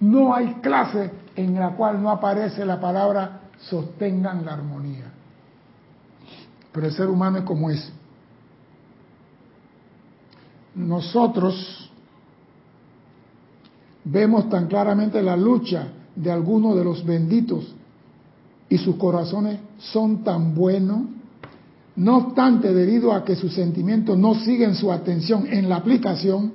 No 0.00 0.34
hay 0.34 0.54
clase 0.54 1.10
en 1.36 1.54
la 1.54 1.70
cual 1.70 2.02
no 2.02 2.10
aparece 2.10 2.64
la 2.64 2.80
palabra 2.80 3.40
sostengan 3.58 4.44
la 4.44 4.54
armonía. 4.54 5.04
Pero 6.72 6.86
el 6.86 6.92
ser 6.92 7.08
humano 7.08 7.38
es 7.38 7.44
como 7.44 7.70
es. 7.70 7.92
Nosotros 10.74 11.82
Vemos 14.04 14.48
tan 14.48 14.66
claramente 14.66 15.22
la 15.22 15.36
lucha 15.36 15.88
de 16.16 16.30
algunos 16.30 16.76
de 16.76 16.84
los 16.84 17.04
benditos 17.04 17.74
y 18.72 18.78
sus 18.78 18.96
corazones 18.96 19.58
son 19.76 20.24
tan 20.24 20.54
buenos. 20.54 21.02
No 21.94 22.16
obstante, 22.16 22.72
debido 22.72 23.12
a 23.12 23.22
que 23.22 23.36
sus 23.36 23.52
sentimientos 23.52 24.16
no 24.16 24.34
siguen 24.34 24.74
su 24.74 24.90
atención 24.90 25.46
en 25.46 25.68
la 25.68 25.76
aplicación, 25.76 26.54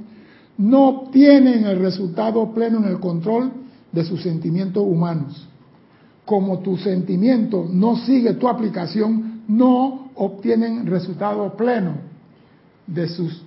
no 0.57 0.87
obtienen 0.87 1.65
el 1.65 1.77
resultado 1.77 2.51
pleno 2.55 2.79
en 2.79 2.85
el 2.85 2.99
control 2.99 3.51
de 3.91 4.03
sus 4.03 4.23
sentimientos 4.23 4.83
humanos. 4.83 5.47
Como 6.25 6.57
tu 6.57 6.75
sentimiento 6.77 7.69
no 7.71 7.97
sigue 7.97 8.33
tu 8.33 8.47
aplicación, 8.47 9.43
no 9.47 10.09
obtienen 10.15 10.87
resultado 10.87 11.55
pleno 11.55 11.97
de 12.87 13.07
sus 13.09 13.43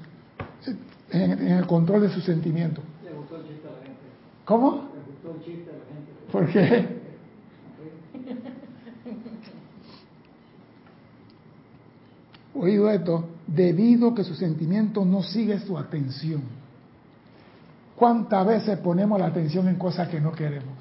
en, 1.11 1.49
el 1.49 1.67
control 1.67 2.03
de 2.03 2.11
sus 2.11 2.23
sentimientos. 2.23 2.85
¿Cómo? 4.45 4.85
¿Por 6.31 6.47
qué? 6.53 7.00
Oído 12.55 12.91
esto, 12.91 13.29
debido 13.47 14.09
a 14.09 14.15
que 14.15 14.25
su 14.25 14.35
sentimiento 14.35 15.05
no 15.05 15.23
sigue 15.23 15.59
su 15.61 15.79
atención. 15.79 16.43
¿Cuántas 17.97 18.47
veces 18.47 18.79
ponemos 18.79 19.21
la 19.21 19.27
atención 19.27 19.69
en 19.69 19.77
cosas 19.77 20.09
que 20.09 20.21
no 20.21 20.33
queremos? 20.33 20.75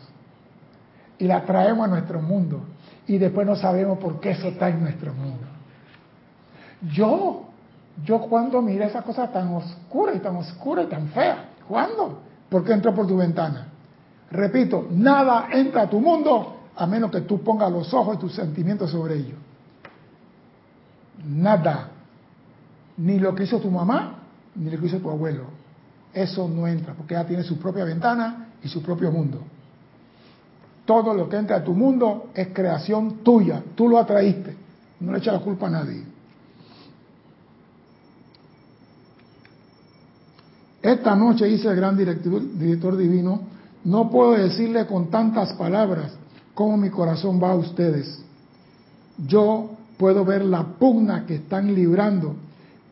Y 1.18 1.26
la 1.26 1.44
traemos 1.46 1.86
a 1.86 1.90
nuestro 1.90 2.22
mundo. 2.22 2.62
Y 3.08 3.18
después 3.18 3.46
no 3.46 3.56
sabemos 3.56 4.00
por 4.00 4.20
qué 4.20 4.32
eso 4.32 4.48
está 4.48 4.70
en 4.70 4.82
nuestro 4.82 5.14
mundo. 5.14 5.46
Yo, 6.94 7.44
yo 8.06 8.20
cuando 8.22 8.62
miré 8.62 8.86
esa 8.86 9.02
cosa 9.02 9.30
tan 9.32 9.54
oscura 9.54 10.14
y 10.16 10.20
tan 10.20 10.38
oscura 10.38 10.84
y 10.84 10.88
tan 10.88 11.10
fea, 11.10 11.50
¿cuándo? 11.68 12.20
¿Por 12.50 12.64
qué 12.64 12.74
entró 12.74 12.96
por 12.96 13.06
tu 13.06 13.18
ventana? 13.18 13.68
Repito, 14.32 14.88
nada 14.92 15.50
entra 15.52 15.84
a 15.84 15.90
tu 15.90 16.00
mundo 16.00 16.56
a 16.76 16.88
menos 16.88 17.12
que 17.12 17.22
tú 17.22 17.44
pongas 17.44 17.72
los 17.72 17.94
ojos 17.94 18.16
y 18.16 18.20
tus 18.20 18.34
sentimientos 18.34 18.92
sobre 18.92 19.16
ello. 19.16 19.36
Nada. 21.26 21.90
Ni 22.98 23.20
lo 23.20 23.34
que 23.34 23.44
hizo 23.44 23.60
tu 23.60 23.72
mamá, 23.72 24.20
ni 24.56 24.70
lo 24.70 24.80
que 24.80 24.88
hizo 24.88 25.00
tu 25.00 25.10
abuelo. 25.10 25.46
Eso 26.14 26.48
no 26.48 26.68
entra, 26.68 26.94
porque 26.94 27.14
ella 27.14 27.26
tiene 27.26 27.44
su 27.44 27.58
propia 27.58 27.86
ventana 27.86 28.48
y 28.64 28.68
su 28.68 28.82
propio 28.82 29.12
mundo. 29.12 29.42
Todo 30.86 31.14
lo 31.14 31.30
que 31.30 31.38
entra 31.38 31.58
a 31.58 31.64
tu 31.64 31.74
mundo 31.74 32.32
es 32.34 32.48
creación 32.48 33.24
tuya. 33.24 33.62
Tú 33.76 33.88
lo 33.88 34.00
atraíste. 34.00 34.56
No 35.00 35.12
le 35.12 35.20
echa 35.20 35.32
la 35.32 35.40
culpa 35.40 35.68
a 35.68 35.70
nadie. 35.70 36.04
Esta 40.82 41.16
noche, 41.16 41.46
dice 41.46 41.68
el 41.68 41.76
gran 41.76 41.96
director, 41.96 42.42
director 42.58 42.98
divino, 42.98 43.42
no 43.84 44.10
puedo 44.10 44.32
decirle 44.32 44.88
con 44.88 45.10
tantas 45.10 45.54
palabras 45.54 46.14
cómo 46.54 46.78
mi 46.78 46.90
corazón 46.90 47.42
va 47.42 47.52
a 47.52 47.56
ustedes. 47.56 48.22
Yo 49.18 49.72
puedo 50.00 50.24
ver 50.24 50.46
la 50.46 50.64
pugna 50.64 51.26
que 51.26 51.36
están 51.36 51.76
librando 51.76 52.34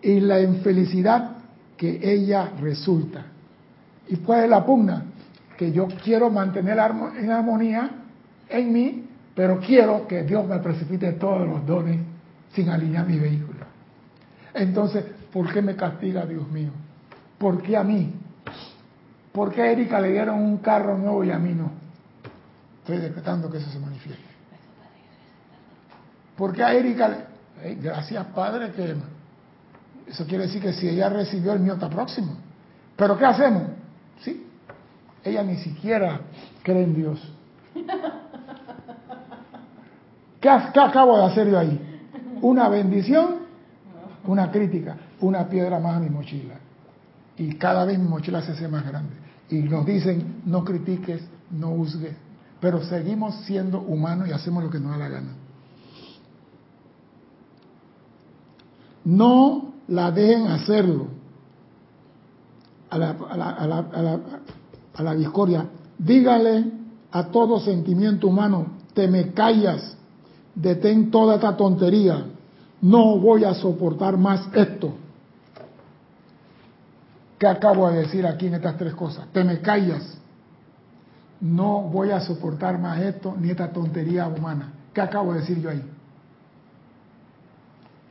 y 0.02 0.20
la 0.20 0.42
infelicidad 0.42 1.38
que 1.78 2.02
ella 2.04 2.52
resulta. 2.60 3.24
¿Y 4.10 4.18
cuál 4.18 4.44
es 4.44 4.50
la 4.50 4.66
pugna? 4.66 5.06
Que 5.58 5.72
yo 5.72 5.88
quiero 6.04 6.30
mantener 6.30 6.78
en 7.18 7.32
armonía 7.32 7.90
en 8.50 8.74
mí, 8.74 9.06
pero 9.34 9.58
quiero 9.62 10.06
que 10.06 10.24
Dios 10.24 10.46
me 10.46 10.60
precipite 10.60 11.14
todos 11.14 11.48
los 11.48 11.66
dones 11.66 12.02
sin 12.54 12.68
alinear 12.70 13.08
mi 13.08 13.18
vehículo. 13.18 13.60
Entonces, 14.54 15.06
¿por 15.32 15.52
qué 15.54 15.62
me 15.62 15.78
castiga 15.78 16.26
Dios 16.26 16.52
mío? 16.52 16.72
¿Por 17.38 17.62
qué 17.62 17.78
a 17.78 17.86
mí? 17.86 18.12
¿Por 19.32 19.54
qué 19.54 19.62
a 19.62 19.72
Erika 19.72 20.02
le 20.02 20.12
dieron 20.12 20.42
un 20.42 20.58
carro 20.58 20.98
nuevo 20.98 21.24
y 21.24 21.32
a 21.32 21.40
mí 21.40 21.54
no? 21.54 21.72
Estoy 22.80 22.98
decretando 22.98 23.50
que 23.50 23.60
eso 23.60 23.70
se 23.70 23.80
manifieste. 23.80 24.27
¿Por 26.38 26.54
qué 26.54 26.64
a 26.64 26.74
Erika 26.74 27.26
gracias 27.82 28.26
Padre 28.28 28.72
que... 28.72 28.96
Eso 30.08 30.26
quiere 30.26 30.46
decir 30.46 30.62
que 30.62 30.72
si 30.72 30.88
ella 30.88 31.10
recibió 31.10 31.52
el 31.52 31.60
mío 31.60 31.74
está 31.74 31.90
próximo. 31.90 32.38
Pero 32.96 33.18
¿qué 33.18 33.26
hacemos? 33.26 33.64
Sí. 34.22 34.46
Ella 35.24 35.44
ni 35.44 35.58
siquiera 35.58 36.22
cree 36.64 36.84
en 36.84 36.96
Dios. 36.96 37.34
¿Qué, 40.40 40.50
¿Qué, 40.74 40.80
acabo 40.80 41.18
de 41.18 41.26
hacer 41.26 41.50
yo 41.50 41.60
ahí? 41.60 42.06
Una 42.42 42.70
bendición, 42.70 43.40
una 44.26 44.50
crítica, 44.50 44.96
una 45.20 45.50
piedra 45.50 45.80
más 45.80 45.98
a 45.98 46.00
mi 46.00 46.10
mochila. 46.10 46.54
Y 47.36 47.56
cada 47.56 47.84
vez 47.84 48.00
mi 48.00 48.08
mochila 48.08 48.42
se 48.42 48.54
hace 48.54 48.70
más 48.70 48.86
grande. 48.88 49.14
Y 49.50 49.56
nos 49.64 49.86
dicen, 49.86 50.42
no 50.46 50.64
critiques, 50.64 51.22
no 51.52 51.70
juzgues, 51.70 52.16
pero 52.62 52.82
seguimos 52.84 53.36
siendo 53.46 53.82
humanos 53.82 54.30
y 54.30 54.32
hacemos 54.32 54.64
lo 54.64 54.70
que 54.70 54.80
nos 54.80 54.92
da 54.92 54.98
la 54.98 55.10
gana. 55.10 55.47
No 59.06 59.74
la 59.88 60.12
dejen 60.12 60.48
hacerlo 60.48 61.08
a 62.90 62.98
la, 62.98 63.10
a 63.12 63.38
la, 63.38 63.50
a 63.50 63.68
la, 64.02 64.20
a 64.96 65.04
la 65.04 65.16
discordia. 65.16 65.66
Dígale 65.98 66.72
a 67.12 67.28
todo 67.28 67.60
sentimiento 67.60 68.28
humano, 68.28 68.68
te 68.94 69.08
me 69.08 69.32
callas, 69.34 69.96
detén 70.54 71.10
toda 71.10 71.36
esta 71.36 71.56
tontería, 71.56 72.26
no 72.82 73.18
voy 73.18 73.44
a 73.44 73.54
soportar 73.54 74.18
más 74.18 74.48
esto. 74.54 74.94
¿Qué 77.40 77.48
acabo 77.48 77.90
de 77.90 78.00
decir 78.00 78.26
aquí 78.26 78.48
en 78.48 78.56
estas 78.56 78.78
tres 78.78 78.94
cosas? 78.94 79.28
Te 79.32 79.44
me 79.44 79.62
callas, 79.62 80.18
no 81.40 81.82
voy 81.82 82.12
a 82.12 82.20
soportar 82.20 82.80
más 82.80 83.00
esto 83.00 83.36
ni 83.40 83.52
esta 83.52 83.72
tontería 83.72 84.28
humana. 84.28 84.74
¿Qué 84.94 85.02
acabo 85.02 85.34
de 85.34 85.42
decir 85.42 85.62
yo 85.62 85.70
ahí? 85.70 85.84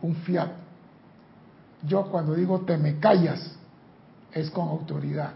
Un 0.03 0.15
fiat. 0.15 0.66
Yo 1.87 2.05
cuando 2.11 2.35
digo 2.35 2.61
te 2.61 2.77
me 2.77 2.99
callas, 2.99 3.57
es 4.33 4.51
con 4.51 4.69
autoridad. 4.69 5.33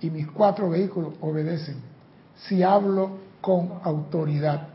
Y 0.00 0.10
mis 0.10 0.26
cuatro 0.28 0.70
vehículos 0.70 1.14
obedecen. 1.20 1.76
Si 2.48 2.62
hablo 2.62 3.18
con 3.40 3.80
autoridad. 3.82 4.68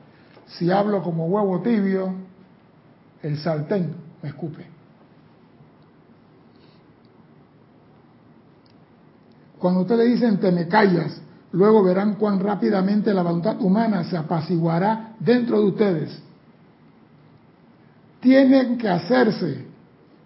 Si 0.47 0.69
hablo 0.71 1.01
como 1.01 1.25
huevo 1.25 1.61
tibio, 1.61 2.13
el 3.23 3.39
saltén 3.39 3.95
me 4.21 4.29
escupe. 4.29 4.65
Cuando 9.57 9.81
usted 9.81 9.97
le 9.97 10.05
dicen 10.05 10.39
te 10.39 10.51
me 10.51 10.67
callas, 10.67 11.19
luego 11.51 11.81
verán 11.81 12.15
cuán 12.15 12.39
rápidamente 12.39 13.13
la 13.13 13.23
voluntad 13.23 13.59
humana 13.59 14.03
se 14.03 14.15
apaciguará 14.15 15.15
dentro 15.19 15.59
de 15.59 15.65
ustedes. 15.65 16.19
Tienen 18.19 18.77
que 18.77 18.87
hacerse, 18.87 19.64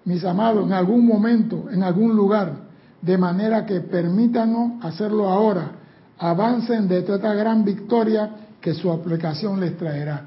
mis 0.05 0.23
amados, 0.23 0.65
en 0.65 0.73
algún 0.73 1.05
momento, 1.05 1.69
en 1.69 1.83
algún 1.83 2.15
lugar, 2.15 2.53
de 3.01 3.17
manera 3.17 3.65
que 3.65 3.81
permítanos 3.81 4.83
hacerlo 4.83 5.29
ahora. 5.29 5.71
Avancen 6.17 6.87
de 6.87 7.01
toda 7.01 7.17
esta 7.17 7.33
gran 7.33 7.63
victoria 7.63 8.31
que 8.59 8.73
su 8.73 8.91
aplicación 8.91 9.59
les 9.59 9.77
traerá. 9.77 10.23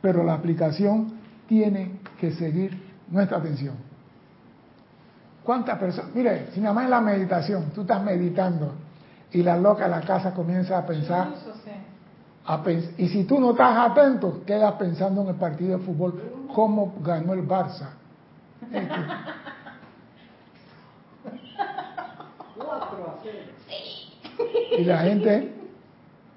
Pero 0.00 0.24
la 0.24 0.34
aplicación 0.34 1.12
tiene 1.46 2.00
que 2.20 2.32
seguir 2.32 2.76
nuestra 3.10 3.38
atención. 3.38 3.74
¿Cuántas 5.44 5.78
personas? 5.78 6.14
Mire, 6.14 6.48
si 6.52 6.60
nada 6.60 6.74
más 6.74 6.84
en 6.84 6.90
la 6.90 7.00
meditación, 7.00 7.70
tú 7.74 7.82
estás 7.82 8.02
meditando 8.02 8.72
y 9.32 9.42
la 9.42 9.56
loca 9.56 9.84
de 9.84 9.90
la 9.90 10.00
casa 10.00 10.32
comienza 10.32 10.78
a 10.78 10.86
pensar. 10.86 11.28
A 12.46 12.62
y 12.96 13.08
si 13.08 13.24
tú 13.24 13.38
no 13.38 13.50
estás 13.50 13.90
atento, 13.90 14.42
quedas 14.46 14.74
pensando 14.74 15.22
en 15.22 15.28
el 15.28 15.34
partido 15.34 15.78
de 15.78 15.84
fútbol, 15.84 16.46
cómo 16.54 16.94
ganó 17.02 17.34
el 17.34 17.46
Barça. 17.46 17.97
Y 24.78 24.84
la 24.84 24.98
gente, 24.98 25.52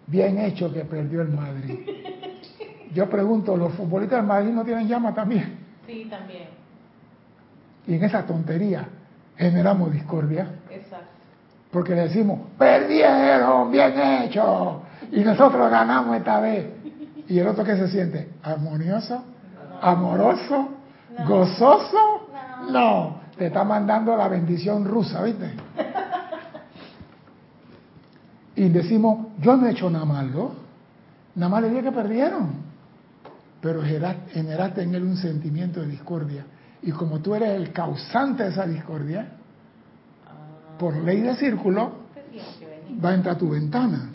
bien 0.08 0.40
hecho 0.40 0.72
que 0.74 0.84
perdió 0.86 1.22
el 1.22 1.30
Madrid. 1.30 1.80
Yo 2.94 3.10
pregunto, 3.10 3.56
¿los 3.56 3.74
futbolistas 3.74 4.20
del 4.20 4.28
Madrid 4.28 4.52
no 4.52 4.66
tienen 4.66 4.88
llama 4.88 5.14
también? 5.14 5.60
Sí, 5.86 6.08
también. 6.10 6.50
Y 7.88 7.96
en 7.96 8.04
esa 8.04 8.26
tontería 8.26 8.88
generamos 9.38 9.92
discordia. 9.92 10.48
Exacto. 10.70 11.08
Porque 11.72 11.96
le 11.96 12.02
decimos, 12.02 12.40
perdieron, 12.58 13.72
bien 13.72 13.94
hecho. 14.00 14.82
Y 15.12 15.22
nosotros 15.22 15.72
ganamos 15.72 16.18
esta 16.18 16.42
vez. 16.42 16.68
Y 17.28 17.40
el 17.40 17.48
otro 17.48 17.64
que 17.64 17.78
se 17.78 17.88
siente, 17.88 18.30
armonioso, 18.44 19.24
amoroso, 19.82 20.70
gozoso. 21.28 22.28
No. 22.66 22.72
no, 22.72 23.22
te 23.38 23.48
está 23.48 23.64
mandando 23.64 24.16
la 24.16 24.28
bendición 24.28 24.86
rusa, 24.86 25.24
¿viste? 25.24 25.52
y 28.56 28.70
decimos, 28.70 29.28
yo 29.40 29.58
no 29.58 29.68
he 29.68 29.72
hecho 29.72 29.90
nada 29.90 30.06
malo, 30.06 30.52
nada 31.36 31.50
más 31.50 31.62
le 31.64 31.70
dije 31.70 31.84
que 31.84 31.92
perdieron. 31.92 32.72
Pero 33.62 33.84
generaste 33.84 34.82
en 34.82 34.96
él 34.96 35.04
un 35.04 35.18
sentimiento 35.18 35.82
de 35.82 35.88
discordia. 35.88 36.46
Y 36.82 36.92
como 36.92 37.20
tú 37.20 37.36
eres 37.36 37.50
el 37.50 37.72
causante 37.72 38.44
de 38.44 38.50
esa 38.50 38.66
discordia, 38.66 39.34
por 40.80 40.98
ley 40.98 41.22
de 41.22 41.36
círculo, 41.36 41.92
va 43.04 43.12
a 43.12 43.14
entrar 43.14 43.36
a 43.36 43.38
tu 43.38 43.50
ventana. 43.50 44.11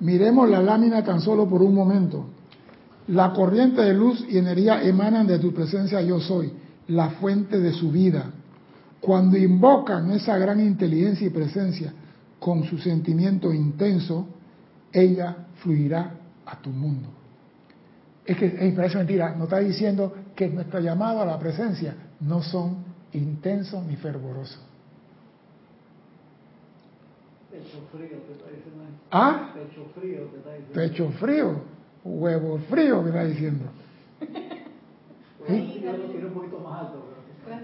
Miremos 0.00 0.48
la 0.48 0.62
lámina 0.62 1.02
tan 1.02 1.20
solo 1.20 1.48
por 1.48 1.62
un 1.62 1.74
momento. 1.74 2.26
La 3.08 3.32
corriente 3.32 3.80
de 3.82 3.94
luz 3.94 4.24
y 4.28 4.38
energía 4.38 4.82
emanan 4.82 5.26
de 5.26 5.38
tu 5.38 5.52
presencia 5.52 6.00
yo 6.02 6.20
soy, 6.20 6.52
la 6.88 7.10
fuente 7.10 7.58
de 7.58 7.72
su 7.72 7.90
vida. 7.90 8.30
Cuando 9.00 9.36
invocan 9.36 10.10
esa 10.10 10.36
gran 10.38 10.60
inteligencia 10.60 11.26
y 11.26 11.30
presencia 11.30 11.92
con 12.38 12.64
su 12.64 12.78
sentimiento 12.78 13.52
intenso, 13.52 14.26
ella 14.92 15.46
fluirá 15.62 16.14
a 16.44 16.60
tu 16.60 16.70
mundo. 16.70 17.08
Es 18.24 18.36
que 18.36 18.56
hey, 18.58 18.72
parece 18.76 18.98
mentira, 18.98 19.34
no 19.36 19.44
está 19.44 19.58
diciendo 19.58 20.14
que 20.36 20.48
nuestro 20.48 20.80
llamado 20.80 21.22
a 21.22 21.26
la 21.26 21.38
presencia 21.38 21.94
no 22.20 22.42
son 22.42 22.84
intensos 23.12 23.84
ni 23.86 23.96
fervorosos. 23.96 24.67
Pecho 27.50 27.78
frío, 27.92 28.18
te 28.18 28.32
está 28.32 28.50
diciendo. 28.50 28.84
¿Ah? 29.10 29.50
Pecho 29.54 29.86
frío, 29.98 30.20
te 30.26 30.36
está 30.36 30.50
diciendo. 30.54 30.74
Pecho 30.74 31.10
frío, 31.18 31.60
huevo 32.04 32.58
frío, 32.70 33.02
me 33.02 33.08
está 33.08 33.24
diciendo. 33.24 33.64
Yo 35.48 35.92
lo 35.96 36.06
quiero 36.12 36.28
un 36.28 36.34
poquito 36.34 36.58
más 36.60 36.80
alto. 36.80 37.04
pero- 37.44 37.58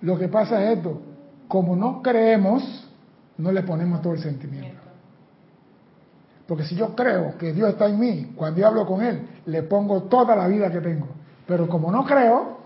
Lo 0.00 0.18
que 0.18 0.26
pasa 0.28 0.62
es 0.64 0.78
esto, 0.78 1.00
como 1.46 1.76
no 1.76 2.02
creemos, 2.02 2.88
no 3.38 3.52
le 3.52 3.62
ponemos 3.62 4.02
todo 4.02 4.14
el 4.14 4.18
sentimiento. 4.18 4.80
Porque 6.48 6.64
si 6.64 6.74
yo 6.74 6.96
creo 6.96 7.38
que 7.38 7.52
Dios 7.52 7.68
está 7.70 7.86
en 7.86 8.00
mí, 8.00 8.32
cuando 8.34 8.60
yo 8.60 8.66
hablo 8.66 8.84
con 8.84 9.00
Él, 9.00 9.26
le 9.46 9.62
pongo 9.62 10.02
toda 10.04 10.34
la 10.34 10.48
vida 10.48 10.72
que 10.72 10.80
tengo. 10.80 11.06
Pero 11.46 11.68
como 11.68 11.92
no 11.92 12.04
creo, 12.04 12.58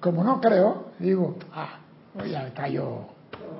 como 0.00 0.22
no 0.22 0.38
creo, 0.40 0.84
digo, 0.98 1.36
ah, 1.54 1.78
ya 2.30 2.52
cayó. 2.52 3.06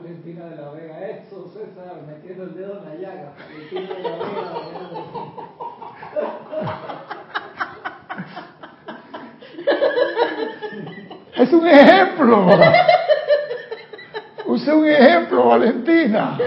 Valentina 0.01 0.47
de 0.47 0.57
la 0.57 0.71
Vega, 0.71 1.09
eso 1.09 1.47
César, 1.53 2.01
metiendo 2.07 2.45
el 2.45 2.55
dedo 2.55 2.79
en 2.79 2.85
la 2.87 2.95
llaga. 2.95 3.35
Valentina 3.39 3.95
de 3.95 4.03
la 4.03 4.17
Vega, 4.17 4.53
Es 11.37 11.53
un 11.53 11.67
ejemplo. 11.67 12.47
Use 14.47 14.73
un 14.73 14.89
ejemplo, 14.89 15.49
Valentina. 15.49 16.39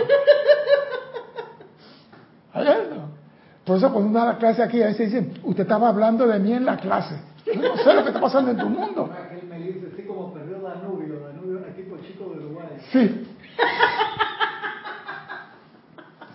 Por 3.65 3.77
eso 3.77 3.91
cuando 3.91 4.09
uno 4.09 4.19
da 4.19 4.25
la 4.33 4.37
clase 4.37 4.61
aquí, 4.63 4.81
a 4.81 4.87
veces 4.87 5.11
dicen, 5.11 5.39
usted 5.43 5.63
estaba 5.63 5.89
hablando 5.89 6.27
de 6.27 6.39
mí 6.39 6.53
en 6.53 6.65
la 6.65 6.77
clase. 6.77 7.15
Yo 7.45 7.61
no 7.61 7.77
sé 7.77 7.93
lo 7.93 8.01
que 8.03 8.09
está 8.09 8.19
pasando 8.19 8.51
en 8.51 8.57
tu 8.57 8.67
mundo. 8.67 9.09
Aquel 9.13 9.47
me 9.47 9.57
dice, 9.59 9.89
así 9.93 10.03
como 10.03 10.33
perdió 10.33 10.59
Danubio, 10.59 11.19
Danubio 11.21 11.59
es 11.59 11.65
un 11.65 11.71
equipo 11.71 11.97
chico 11.97 12.25
de 12.29 12.45
Uruguay. 12.45 12.67
Sí. 12.91 13.32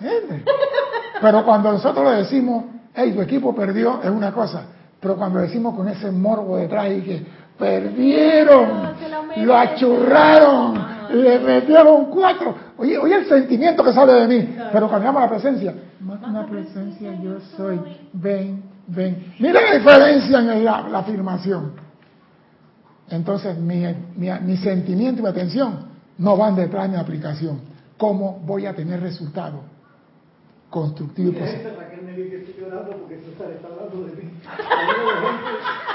¿Entiendes? 0.00 0.42
Pero 1.20 1.44
cuando 1.44 1.72
nosotros 1.72 2.04
le 2.12 2.18
decimos, 2.22 2.64
hey, 2.94 3.12
tu 3.12 3.20
equipo 3.22 3.54
perdió, 3.54 4.00
es 4.02 4.10
una 4.10 4.32
cosa. 4.32 4.62
Pero 5.00 5.16
cuando 5.16 5.40
decimos 5.40 5.74
con 5.74 5.88
ese 5.88 6.10
morbo 6.10 6.56
detrás 6.56 6.90
y 6.90 7.02
que 7.02 7.26
perdieron, 7.58 8.68
Ah, 8.70 8.94
lo 9.36 9.56
achurraron, 9.56 10.84
le 11.10 11.38
metieron 11.40 12.06
cuatro. 12.06 12.54
Oye, 12.76 12.96
oye 12.98 13.16
el 13.16 13.26
sentimiento 13.28 13.82
que 13.84 13.92
sale 13.92 14.12
de 14.12 14.28
mí. 14.28 14.56
Pero 14.72 14.88
cuando 14.88 15.06
llama 15.06 15.20
la 15.20 15.28
presencia, 15.28 15.74
más 16.00 16.20
una 16.22 16.46
presencia 16.46 17.14
yo 17.20 17.38
soy, 17.56 17.80
ven, 18.12 18.62
ven. 18.86 19.32
Mira 19.38 19.60
la 19.60 19.74
diferencia 19.78 20.38
en 20.38 20.64
la, 20.64 20.88
la 20.88 20.98
afirmación. 20.98 21.72
Entonces 23.10 23.56
mi, 23.58 23.84
mi, 24.16 24.28
mi 24.42 24.56
sentimiento 24.56 25.20
y 25.20 25.22
mi 25.24 25.28
atención 25.28 25.87
no 26.18 26.36
van 26.36 26.56
detrás 26.56 26.84
de 26.84 26.96
mi 26.96 27.00
aplicación. 27.00 27.60
¿Cómo 27.96 28.40
voy 28.44 28.66
a 28.66 28.74
tener 28.74 29.00
resultados 29.00 29.60
constructivos 30.70 31.34
y 31.34 31.38
esa 31.38 31.74
Raquel 31.76 32.02
me 32.02 32.12
dice 32.12 32.30
que 32.30 32.36
estoy 32.36 32.64
llorando 32.64 32.90
porque 32.98 33.18
César 33.20 33.50
está 33.52 33.68
hablando 33.68 34.04
de 34.04 34.22
mí. 34.22 34.30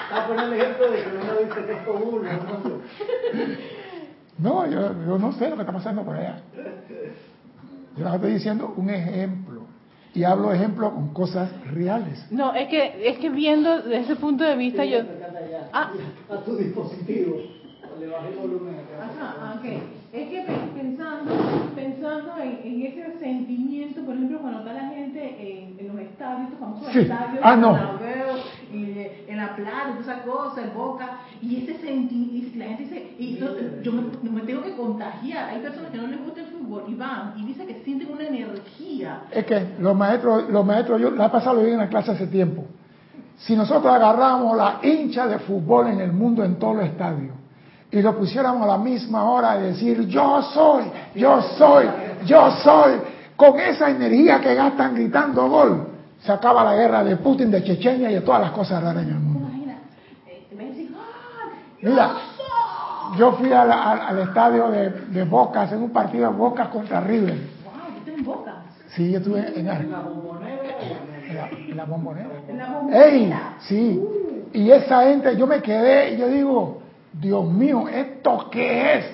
Está 0.10 0.28
poniendo 0.28 0.56
ejemplo 0.56 0.92
de 0.92 1.04
que 1.04 1.10
uno 1.10 1.36
dice 1.48 1.66
que 1.66 1.74
esto 1.74 1.94
uno, 1.94 2.24
¿no? 2.24 2.82
No, 4.40 4.70
yo, 4.70 5.06
yo 5.06 5.20
no 5.20 5.32
sé 5.34 5.50
lo 5.50 5.56
que 5.56 5.62
está 5.62 5.74
pasando 5.74 6.04
por 6.04 6.16
allá. 6.16 6.42
Yo 7.96 8.04
les 8.04 8.14
estoy 8.16 8.34
diciendo 8.34 8.74
un 8.76 8.90
ejemplo. 8.90 9.62
Y 10.16 10.24
hablo 10.24 10.50
de 10.50 10.56
ejemplo 10.56 10.92
con 10.92 11.14
cosas 11.14 11.50
reales. 11.72 12.26
No, 12.32 12.54
es 12.54 12.68
que, 12.68 13.10
es 13.10 13.18
que 13.20 13.30
viendo 13.30 13.82
desde 13.82 14.00
ese 14.00 14.16
punto 14.16 14.44
de 14.44 14.56
vista 14.56 14.86
yo... 14.86 15.00
Ah. 15.72 15.92
A 16.30 16.38
tu 16.38 16.56
dispositivo. 16.56 17.38
Le 18.00 18.08
bajé 18.08 18.30
el 18.30 18.38
volumen 18.38 18.76
acá. 18.76 19.06
Ajá, 19.06 19.36
ah, 19.40 19.60
ok. 19.60 20.03
Es 20.14 20.30
que 20.30 20.42
pe- 20.42 20.80
pensando, 20.80 21.32
pensando 21.76 22.38
en, 22.40 22.60
en 22.64 22.82
ese 22.84 23.18
sentimiento, 23.18 24.02
por 24.06 24.14
ejemplo, 24.14 24.40
cuando 24.42 24.60
está 24.60 24.74
la 24.74 24.90
gente 24.90 25.20
en, 25.40 25.80
en 25.80 25.88
los 25.88 26.00
estadios, 26.06 26.44
estos 26.44 26.60
famosos 26.60 26.94
Sí. 26.94 27.00
estadios, 27.00 27.40
Ah, 27.42 27.56
no. 27.56 27.76
en 28.72 29.08
en, 29.28 29.38
la 29.38 29.56
plata, 29.56 29.88
todas 29.98 30.02
esas 30.08 30.22
cosas, 30.22 30.66
en 30.66 30.74
Boca, 30.76 31.18
y 31.42 31.64
ese 31.64 31.80
sentimiento, 31.82 32.60
la 32.60 32.66
gente 32.66 32.84
dice, 32.84 33.14
y 33.18 33.38
yo, 33.38 33.48
yo 33.82 33.92
me, 33.92 34.30
me 34.30 34.42
tengo 34.42 34.62
que 34.62 34.76
contagiar. 34.76 35.50
Hay 35.50 35.62
personas 35.62 35.90
que 35.90 35.98
no 35.98 36.06
les 36.08 36.24
gusta 36.24 36.42
el 36.42 36.48
fútbol 36.48 36.84
y 36.88 36.94
van 36.94 37.34
y 37.38 37.46
dicen 37.46 37.66
que 37.68 37.82
sienten 37.84 38.12
una 38.12 38.24
energía. 38.28 39.22
Es 39.32 39.46
que 39.46 39.66
los 39.80 39.96
maestros, 39.96 40.48
los 40.50 40.64
maestros, 40.64 41.02
yo 41.02 41.10
la 41.10 41.26
he 41.26 41.30
pasado 41.30 41.60
bien 41.62 41.74
en 41.74 41.80
la 41.80 41.90
clase 41.90 42.12
hace 42.12 42.28
tiempo. 42.28 42.66
Si 43.38 43.56
nosotros 43.56 43.92
agarramos 43.92 44.56
la 44.56 44.80
hincha 44.84 45.26
de 45.28 45.40
fútbol 45.40 45.88
en 45.88 46.00
el 46.02 46.12
mundo 46.14 46.44
en 46.44 46.58
todos 46.60 46.76
los 46.76 46.86
estadios 46.86 47.34
y 47.94 48.02
lo 48.02 48.18
pusiéramos 48.18 48.64
a 48.64 48.68
la 48.68 48.78
misma 48.78 49.24
hora 49.30 49.56
de 49.58 49.68
decir 49.68 50.08
yo 50.08 50.42
soy, 50.42 50.84
yo 51.16 51.42
soy, 51.58 51.86
yo 52.26 52.52
soy, 52.64 52.94
con 53.36 53.60
esa 53.60 53.90
energía 53.90 54.42
que 54.42 54.56
gastan 54.56 54.96
gritando 54.96 55.48
gol, 55.48 55.88
se 56.22 56.32
acaba 56.32 56.64
la 56.64 56.76
guerra 56.76 57.04
de 57.04 57.18
Putin, 57.18 57.52
de 57.52 57.64
Chechenia 57.64 58.10
y 58.10 58.16
de 58.16 58.22
todas 58.22 58.42
las 58.42 58.52
cosas 58.52 58.82
raras 58.84 59.04
en 59.04 59.10
el 59.10 59.20
mundo. 59.20 59.48
Eh, 60.28 60.48
¡ah! 60.96 61.50
yo 61.82 61.90
Mira, 61.90 62.12
yo 63.18 63.32
fui 63.34 63.52
al, 63.54 63.72
al- 63.72 64.02
al 64.02 64.20
estadio 64.20 64.70
de, 64.70 64.90
de 64.90 65.24
Bocas 65.24 65.72
en 65.72 65.84
un 65.84 65.90
partido 65.92 66.32
de 66.32 66.36
Bocas 66.38 66.70
contra 66.70 67.00
River. 67.02 67.36
¡Wow! 67.64 68.16
En 68.16 68.24
Boca. 68.24 68.54
Sí, 68.96 69.12
yo 69.12 69.18
estuve 69.20 69.40
en, 69.40 69.68
En 69.68 69.70
Ar- 69.70 69.86
la 69.86 70.00
bombonera 70.00 70.62
en 71.30 71.36
la, 71.36 71.50
en 71.50 71.78
la 71.78 71.86
bombonera. 71.86 72.30
En 72.48 72.58
la 72.58 72.70
bombonera. 72.72 73.06
¡Ey! 73.06 73.34
Sí. 73.60 74.02
Y 74.54 74.72
esa 74.72 75.04
gente, 75.04 75.36
yo 75.36 75.46
me 75.48 75.62
quedé 75.62 76.14
y 76.14 76.18
yo 76.18 76.28
digo, 76.28 76.83
Dios 77.14 77.46
mío, 77.46 77.88
¿esto 77.88 78.50
qué 78.52 78.98
es? 78.98 79.06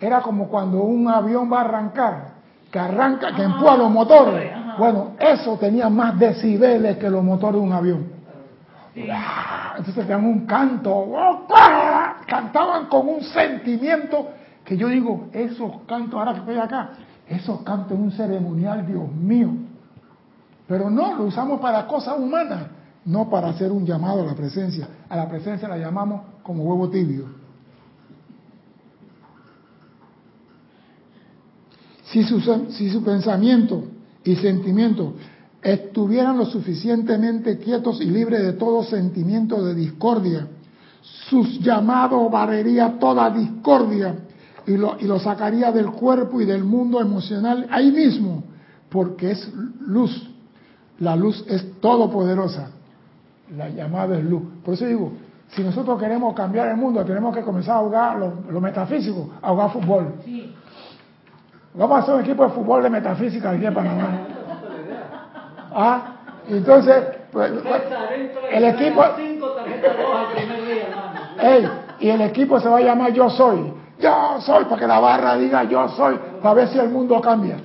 Era 0.00 0.20
como 0.20 0.48
cuando 0.48 0.82
un 0.82 1.08
avión 1.08 1.50
va 1.52 1.58
a 1.58 1.64
arrancar, 1.64 2.28
que 2.70 2.78
arranca, 2.78 3.34
que 3.34 3.42
empuja 3.42 3.76
los 3.76 3.90
motores. 3.90 4.52
Bueno, 4.78 5.12
eso 5.18 5.56
tenía 5.56 5.88
más 5.88 6.18
decibeles 6.18 6.98
que 6.98 7.08
los 7.08 7.22
motores 7.22 7.60
de 7.60 7.66
un 7.66 7.72
avión. 7.72 8.06
¡Ah! 9.10 9.74
Entonces 9.78 10.06
tenían 10.06 10.24
un 10.24 10.46
canto, 10.46 11.12
¡ah! 11.16 12.16
cantaban 12.26 12.86
con 12.86 13.08
un 13.08 13.22
sentimiento 13.22 14.28
que 14.64 14.76
yo 14.76 14.88
digo, 14.88 15.28
esos 15.32 15.82
cantos, 15.86 16.18
ahora 16.18 16.32
que 16.32 16.40
estoy 16.40 16.58
acá, 16.58 16.90
esos 17.28 17.62
cantos 17.62 17.92
en 17.92 18.02
un 18.04 18.10
ceremonial, 18.10 18.86
Dios 18.86 19.10
mío. 19.12 19.50
Pero 20.66 20.90
no, 20.90 21.14
lo 21.14 21.24
usamos 21.24 21.60
para 21.60 21.86
cosas 21.86 22.18
humanas, 22.18 22.64
no 23.06 23.30
para 23.30 23.48
hacer 23.48 23.72
un 23.72 23.86
llamado 23.86 24.22
a 24.22 24.26
la 24.26 24.34
presencia. 24.34 24.88
A 25.08 25.16
la 25.16 25.28
presencia 25.28 25.68
la 25.68 25.78
llamamos 25.78 26.22
como 26.42 26.64
huevo 26.64 26.90
tibio. 26.90 27.24
Si 32.10 32.24
su, 32.24 32.40
si 32.70 32.90
su 32.90 33.02
pensamiento 33.02 33.84
y 34.24 34.36
sentimiento 34.36 35.14
estuvieran 35.62 36.36
lo 36.36 36.46
suficientemente 36.46 37.58
quietos 37.58 38.00
y 38.00 38.06
libres 38.06 38.42
de 38.42 38.52
todo 38.54 38.82
sentimiento 38.84 39.64
de 39.64 39.74
discordia, 39.74 40.48
sus 41.28 41.60
llamados 41.60 42.30
barrería 42.30 42.98
toda 42.98 43.30
discordia 43.30 44.16
y 44.66 44.76
lo, 44.76 44.96
y 44.98 45.20
sacaría 45.20 45.70
del 45.70 45.90
cuerpo 45.92 46.40
y 46.40 46.44
del 46.44 46.64
mundo 46.64 47.00
emocional 47.00 47.68
ahí 47.70 47.92
mismo, 47.92 48.42
porque 48.90 49.32
es 49.32 49.48
luz. 49.80 50.28
La 50.98 51.14
luz 51.14 51.44
es 51.48 51.80
todopoderosa. 51.80 52.70
La 53.56 53.68
llamada 53.68 54.16
es 54.16 54.24
luz. 54.24 54.42
Por 54.64 54.74
eso 54.74 54.86
digo, 54.86 55.12
si 55.48 55.62
nosotros 55.62 56.00
queremos 56.00 56.34
cambiar 56.34 56.68
el 56.68 56.76
mundo, 56.76 57.04
tenemos 57.04 57.34
que 57.34 57.42
comenzar 57.42 57.76
a 57.76 57.78
ahogar 57.78 58.16
lo, 58.16 58.32
lo 58.50 58.60
metafísico, 58.60 59.30
a 59.40 59.48
ahogar 59.48 59.70
fútbol. 59.70 60.14
Sí. 60.24 60.54
Vamos 61.74 61.98
a 61.98 62.00
hacer 62.00 62.14
un 62.14 62.20
equipo 62.22 62.44
de 62.44 62.50
fútbol 62.50 62.82
de 62.82 62.90
metafísica 62.90 63.50
aquí 63.50 63.66
en 63.66 63.74
Panamá. 63.74 64.20
Ah, 65.72 66.16
entonces, 66.48 67.04
pues, 67.30 67.52
y 67.52 68.56
el 68.56 68.64
equipo, 68.64 69.04
ey, 71.38 71.68
y 72.00 72.08
el 72.08 72.20
equipo 72.22 72.58
se 72.60 72.68
va 72.68 72.78
a 72.78 72.80
llamar 72.80 73.12
Yo 73.12 73.28
Soy. 73.28 73.74
Yo 74.00 74.40
Soy, 74.40 74.64
para 74.64 74.76
que 74.78 74.86
la 74.86 75.00
barra 75.00 75.36
diga 75.36 75.64
Yo 75.64 75.86
Soy, 75.90 76.18
para 76.42 76.54
ver 76.54 76.68
si 76.68 76.78
el 76.78 76.88
mundo 76.88 77.20
cambia. 77.20 77.56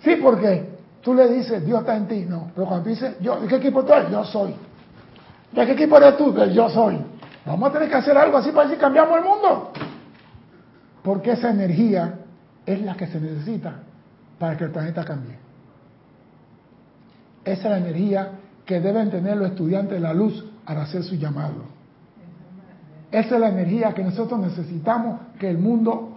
Sí, 0.00 0.16
porque 0.22 0.76
tú 1.00 1.14
le 1.14 1.28
dices 1.28 1.64
Dios 1.64 1.80
está 1.80 1.96
en 1.96 2.06
ti, 2.06 2.26
no. 2.28 2.50
Pero 2.54 2.66
cuando 2.66 2.88
dices, 2.88 3.18
yo, 3.20 3.40
¿de 3.40 3.48
qué 3.48 3.56
equipo 3.56 3.82
tú 3.82 3.92
eres? 3.94 4.10
Yo 4.10 4.24
soy. 4.24 4.54
¿De 5.56 5.64
qué 5.64 5.72
equipo 5.72 5.96
eres 5.96 6.18
tú? 6.18 6.32
Del 6.34 6.52
yo 6.52 6.68
soy. 6.68 6.98
Vamos 7.46 7.70
a 7.70 7.72
tener 7.72 7.88
que 7.88 7.94
hacer 7.94 8.16
algo 8.16 8.36
así 8.36 8.52
para 8.52 8.68
si 8.68 8.76
cambiamos 8.76 9.16
el 9.16 9.24
mundo. 9.24 9.72
Porque 11.02 11.32
esa 11.32 11.50
energía 11.50 12.18
es 12.66 12.82
la 12.82 12.94
que 12.94 13.06
se 13.06 13.18
necesita 13.18 13.76
para 14.38 14.56
que 14.56 14.64
el 14.64 14.70
planeta 14.70 15.02
cambie. 15.04 15.38
Esa 17.42 17.62
es 17.62 17.70
la 17.70 17.78
energía 17.78 18.32
que 18.66 18.80
deben 18.80 19.10
tener 19.10 19.36
los 19.38 19.50
estudiantes 19.50 19.92
de 19.92 20.00
la 20.00 20.12
luz 20.12 20.44
para 20.66 20.82
hacer 20.82 21.02
su 21.04 21.14
llamado. 21.14 21.76
Esa 23.10 23.36
es 23.36 23.40
la 23.40 23.48
energía 23.48 23.94
que 23.94 24.02
nosotros 24.02 24.38
necesitamos 24.40 25.20
que 25.38 25.48
el 25.48 25.58
mundo 25.58 26.10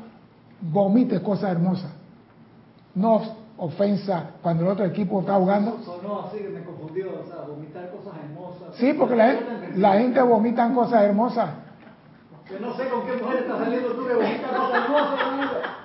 vomite 0.60 1.22
cosas 1.22 1.52
hermosas. 1.52 1.92
No 2.96 3.22
ofensa 3.58 4.32
cuando 4.42 4.64
el 4.64 4.72
otro 4.72 4.86
equipo 4.86 5.22
está 5.22 5.36
jugando. 5.36 5.80
Sonó 5.86 6.26
así 6.26 6.40
me 6.52 6.62
confundió, 6.64 7.22
o 7.24 7.28
sea, 7.28 7.42
vomitar 7.48 7.90
cosas 7.92 8.14
hermosas. 8.24 8.39
Sí, 8.80 8.94
porque 8.94 9.16
la, 9.16 9.36
la 9.76 9.94
gente 9.94 10.22
vomita 10.22 10.70
cosas 10.74 11.04
hermosas. 11.04 11.50
Yo 12.50 12.60
no 12.60 12.76
sé 12.76 12.88
con 12.90 13.06
qué 13.06 13.22
mujer 13.22 13.42
estás 13.42 13.60
saliendo 13.60 13.90
tú 13.90 14.08
que 14.08 14.14
vomitas 14.14 14.52
cosas 14.52 14.84
hermosas. 14.84 15.20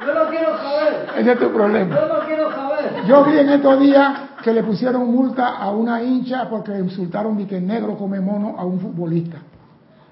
Yo 0.07 0.14
no 0.14 0.30
quiero 0.30 0.57
saber. 0.57 1.07
Ese 1.18 1.32
es 1.32 1.38
tu 1.38 1.53
problema. 1.53 1.95
Yo 1.95 2.09
no 2.09 2.26
quiero 2.26 2.51
saber. 2.51 3.05
Yo 3.07 3.24
vi 3.24 3.38
en 3.38 3.49
estos 3.51 3.80
días 3.80 4.18
que 4.42 4.53
le 4.53 4.62
pusieron 4.62 5.11
multa 5.12 5.57
a 5.57 5.70
una 5.70 6.03
hincha 6.03 6.49
porque 6.49 6.78
insultaron 6.78 7.36
de 7.36 7.47
que 7.47 7.59
el 7.59 7.66
negro 7.66 7.97
come 7.97 8.20
mono 8.20 8.55
a 8.59 8.64
un 8.64 8.80
futbolista. 8.80 9.38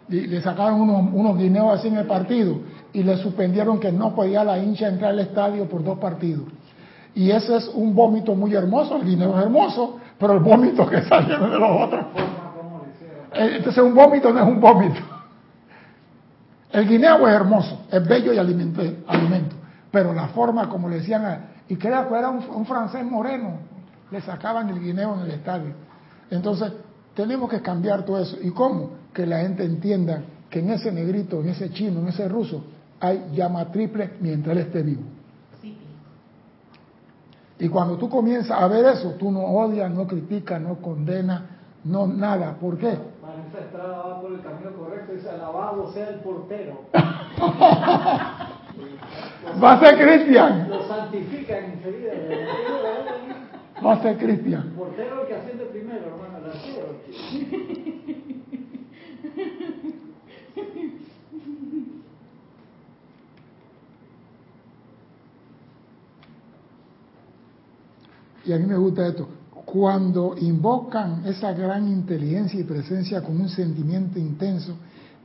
Y 0.09 0.26
le 0.26 0.43
sacaron 0.43 0.80
unos, 0.80 1.12
unos 1.14 1.39
guineos 1.39 1.78
así 1.78 1.89
en 1.89 1.97
el 1.97 2.07
partido 2.07 2.57
y 2.93 3.03
le 3.03 3.16
suspendieron 3.16 3.80
que 3.80 3.93
no 3.93 4.14
podía 4.14 4.45
la 4.45 4.59
hincha 4.59 4.89
entrar 4.89 5.12
al 5.12 5.20
estadio 5.20 5.68
por 5.68 5.83
dos 5.83 5.99
partidos. 5.99 6.45
Y 7.14 7.30
ese 7.30 7.57
es 7.57 7.68
un 7.68 7.95
vómito 7.95 8.35
muy 8.35 8.55
hermoso, 8.55 8.97
el 8.97 9.05
guineo 9.05 9.39
es 9.39 9.45
hermoso, 9.45 9.99
pero 10.18 10.35
el 10.35 10.41
vómito 10.41 10.87
que 10.87 11.03
sale 11.03 11.39
de 11.39 11.59
los 11.59 11.70
otros. 11.83 12.05
Eh, 13.35 13.57
entonces 13.57 13.83
un 13.83 13.95
vómito 13.95 14.33
no 14.33 14.41
es 14.41 14.47
un 14.47 14.61
vómito. 14.61 15.01
El 16.70 16.89
guineo 16.89 17.28
es 17.28 17.35
hermoso, 17.35 17.87
es 17.91 18.07
bello 18.09 18.33
y 18.33 18.39
alimento, 18.39 18.83
pero 19.91 20.14
la 20.14 20.28
forma 20.28 20.68
como 20.70 20.89
le 20.89 20.97
decían, 20.97 21.24
a, 21.24 21.41
y 21.68 21.76
que 21.76 21.89
era, 21.89 22.09
un 22.30 22.66
francés 22.66 23.05
moreno, 23.05 23.59
le 24.11 24.20
sacaban 24.22 24.70
el 24.70 24.80
guineo 24.80 25.14
en 25.14 25.20
el 25.20 25.30
estadio. 25.33 25.74
Entonces, 26.30 26.72
tenemos 27.14 27.51
que 27.51 27.61
cambiar 27.61 28.05
todo 28.05 28.20
eso. 28.20 28.37
¿Y 28.41 28.51
cómo? 28.51 28.91
Que 29.12 29.26
la 29.26 29.41
gente 29.41 29.64
entienda 29.64 30.22
que 30.49 30.61
en 30.61 30.70
ese 30.70 30.91
negrito, 30.93 31.41
en 31.41 31.51
ese 31.51 31.70
chino, 31.70 32.01
en 32.01 32.09
ese 32.09 32.26
ruso, 32.28 32.64
hay 33.01 33.30
llama 33.35 33.70
triple 33.70 34.12
mientras 34.20 34.57
él 34.57 34.62
esté 34.62 34.83
vivo. 34.83 35.03
Y 37.59 37.68
cuando 37.68 37.97
tú 37.97 38.09
comienzas 38.09 38.61
a 38.61 38.66
ver 38.66 38.85
eso, 38.87 39.11
tú 39.18 39.30
no 39.30 39.41
odias, 39.41 39.91
no 39.91 40.07
criticas, 40.07 40.61
no 40.61 40.76
condenas, 40.76 41.43
no 41.85 42.07
nada. 42.07 42.55
¿Por 42.55 42.76
qué? 42.76 42.99
Vanessa 43.53 43.67
Estrada 43.67 43.99
va 43.99 44.21
por 44.21 44.33
el 44.33 44.41
camino 44.41 44.73
correcto, 44.73 45.13
dice 45.13 45.29
alabado 45.29 45.93
sea 45.93 46.09
el 46.09 46.21
portero. 46.21 46.85
Va 49.63 49.73
a 49.73 49.81
ser 49.81 49.99
cristian. 49.99 50.71
Lo 50.71 50.83
santifican 50.89 51.65
enseguida. 51.65 52.13
Va 53.85 53.93
a 53.93 54.03
ser 54.03 54.17
cristian. 54.17 54.63
El 54.63 54.71
portero 54.71 55.23
el 55.23 55.29
que 55.29 55.35
asciende 55.35 55.65
primero, 55.67 56.07
hermano, 56.07 56.39
el 56.39 56.47
arquero. 56.47 56.97
Y 68.45 68.53
a 68.53 68.59
mí 68.59 68.67
me 68.67 68.77
gusta 68.77 69.07
esto. 69.07 69.29
Cuando 69.73 70.35
invocan 70.39 71.23
esa 71.25 71.55
gran 71.55 71.89
inteligencia 71.89 72.61
y 72.61 72.64
presencia 72.64 73.23
con 73.23 73.41
un 73.41 73.49
sentimiento 73.49 74.18
intenso, 74.18 74.77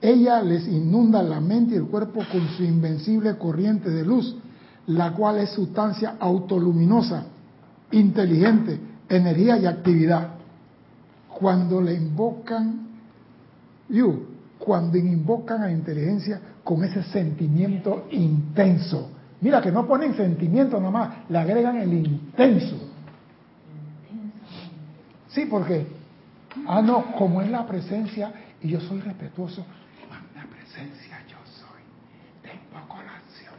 ella 0.02 0.42
les 0.42 0.66
inunda 0.70 1.22
la 1.22 1.42
mente 1.42 1.74
y 1.74 1.78
el 1.80 1.88
cuerpo 1.88 2.22
con 2.32 2.48
su 2.56 2.64
invencible 2.64 3.38
corriente 3.38 3.90
de 3.90 4.06
luz, 4.06 4.38
la 4.86 5.12
cual 5.12 5.40
es 5.40 5.50
sustancia 5.50 6.16
autoluminosa, 6.18 7.26
inteligente, 7.92 8.80
energía 9.10 9.58
y 9.58 9.66
actividad. 9.66 10.30
Cuando 11.38 11.82
le 11.82 11.96
invocan, 11.96 12.88
you, 13.90 14.28
cuando 14.60 14.98
invocan 14.98 15.62
a 15.62 15.72
inteligencia 15.74 16.40
con 16.64 16.86
ese 16.86 17.04
sentimiento 17.04 18.06
intenso. 18.12 19.10
Mira 19.42 19.62
que 19.62 19.74
no 19.74 19.86
ponen 19.86 20.16
sentimiento 20.16 20.80
nomás, 20.80 21.26
le 21.28 21.38
agregan 21.38 21.76
el 21.76 21.94
intenso. 21.94 22.87
Sí, 25.30 25.46
porque, 25.46 25.86
ah, 26.68 26.82
no, 26.82 27.14
como 27.18 27.42
es 27.42 27.50
la 27.50 27.66
presencia 27.66 28.32
y 28.62 28.70
yo 28.70 28.80
soy 28.80 29.02
respetuoso, 29.02 29.66
la 30.36 30.46
presencia 30.46 31.20
yo 31.28 31.38
soy, 31.46 31.82
te 32.42 32.50
invoco 32.50 32.98
la 33.04 33.16
acción. 33.16 33.54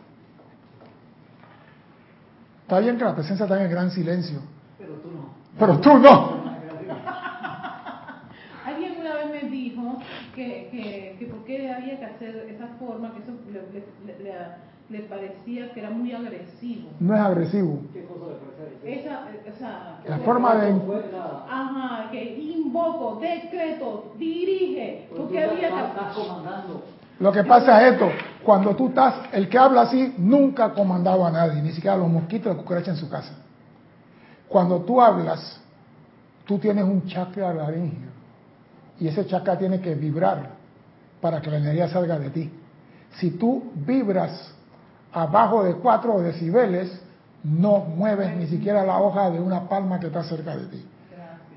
Está 2.62 2.80
bien 2.80 2.96
que 2.96 3.04
la 3.04 3.14
presencia 3.14 3.44
está 3.44 3.56
en 3.56 3.62
el 3.64 3.70
gran 3.70 3.90
silencio. 3.90 4.40
Pero 4.78 4.94
tú 4.94 5.10
no. 5.10 5.34
Pero 5.58 5.80
tú 5.80 5.98
no. 5.98 6.48
Alguien 8.64 9.00
una 9.00 9.14
vez 9.14 9.42
me 9.42 9.48
dijo 9.50 9.98
que, 10.34 10.68
que, 10.70 11.16
que 11.18 11.26
por 11.26 11.44
qué 11.44 11.70
había 11.70 11.98
que 11.98 12.04
hacer 12.04 12.46
esa 12.48 12.68
forma, 12.78 13.12
que 13.12 13.20
eso 13.20 13.32
le, 13.52 13.62
le, 13.72 14.24
le, 14.24 14.34
le 14.90 15.00
parecía 15.08 15.72
que 15.72 15.80
era 15.80 15.90
muy 15.90 16.12
agresivo. 16.12 16.90
No 17.00 17.14
es 17.14 17.20
agresivo. 17.20 17.82
¿Qué 17.92 18.04
cosa? 18.04 18.34
Esa, 18.88 19.28
esa, 19.44 20.00
La 20.08 20.16
forma 20.20 20.54
de... 20.54 20.72
Ajá, 21.50 22.10
que 22.10 22.24
invoco, 22.38 23.18
decreto, 23.20 24.12
dirige, 24.16 25.08
Porque 25.10 25.22
porque 25.22 25.44
tú 25.44 25.50
había 25.50 25.68
estás, 25.68 25.92
que... 25.92 25.98
estás 25.98 26.14
comandando. 26.16 26.84
Lo 27.20 27.32
que 27.32 27.44
pasa 27.44 27.86
es 27.86 27.92
esto, 27.92 28.08
cuando 28.42 28.74
tú 28.74 28.88
estás, 28.88 29.14
el 29.32 29.46
que 29.50 29.58
habla 29.58 29.82
así 29.82 30.14
nunca 30.16 30.66
ha 30.66 30.72
comandado 30.72 31.26
a 31.26 31.30
nadie, 31.30 31.60
ni 31.60 31.72
siquiera 31.72 31.96
a 31.96 31.98
los 31.98 32.08
mosquitos 32.08 32.56
de 32.56 32.62
cucaracha 32.62 32.92
en 32.92 32.96
su 32.96 33.10
casa. 33.10 33.34
Cuando 34.48 34.80
tú 34.80 35.02
hablas, 35.02 35.60
tú 36.46 36.58
tienes 36.58 36.84
un 36.84 37.06
chakra 37.06 37.52
laringio 37.52 38.08
y 38.98 39.08
ese 39.08 39.26
chakra 39.26 39.58
tiene 39.58 39.82
que 39.82 39.94
vibrar 39.96 40.48
para 41.20 41.42
que 41.42 41.50
la 41.50 41.58
energía 41.58 41.88
salga 41.88 42.18
de 42.18 42.30
ti. 42.30 42.50
Si 43.18 43.32
tú 43.32 43.70
vibras 43.74 44.54
abajo 45.12 45.62
de 45.62 45.74
4 45.74 46.20
decibeles, 46.20 47.02
no 47.44 47.80
mueves 47.80 48.36
ni 48.36 48.46
siquiera 48.46 48.84
la 48.84 49.00
hoja 49.00 49.30
de 49.30 49.40
una 49.40 49.68
palma 49.68 50.00
que 50.00 50.06
está 50.08 50.22
cerca 50.24 50.56
de 50.56 50.66
ti. 50.66 50.84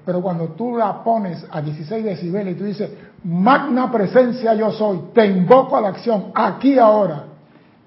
Pero 0.05 0.21
cuando 0.21 0.49
tú 0.49 0.77
la 0.77 1.03
pones 1.03 1.45
a 1.51 1.61
16 1.61 2.03
decibeles 2.03 2.55
y 2.55 2.57
tú 2.57 2.65
dices, 2.65 2.91
magna 3.23 3.91
presencia 3.91 4.53
yo 4.55 4.71
soy, 4.71 4.99
te 5.13 5.27
invoco 5.27 5.77
a 5.77 5.81
la 5.81 5.89
acción, 5.89 6.31
aquí 6.33 6.79
ahora, 6.79 7.25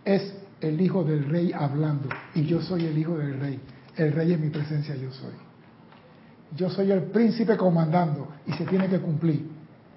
es 0.05 0.36
el 0.61 0.80
Hijo 0.80 1.03
del 1.03 1.28
Rey 1.28 1.53
hablando. 1.53 2.09
Y 2.34 2.45
yo 2.45 2.61
soy 2.61 2.86
el 2.86 2.97
Hijo 2.97 3.16
del 3.16 3.40
Rey. 3.40 3.61
El 3.97 4.12
Rey 4.12 4.32
es 4.32 4.40
mi 4.40 4.51
presencia, 4.51 4.95
yo 4.95 5.11
soy. 5.11 5.32
Yo 6.55 6.70
soy 6.70 6.92
el 6.92 7.05
príncipe 7.05 7.57
comandando 7.57 8.28
y 8.47 8.53
se 8.53 8.64
tiene 8.64 8.88
que 8.88 9.01
cumplir. 9.01 9.51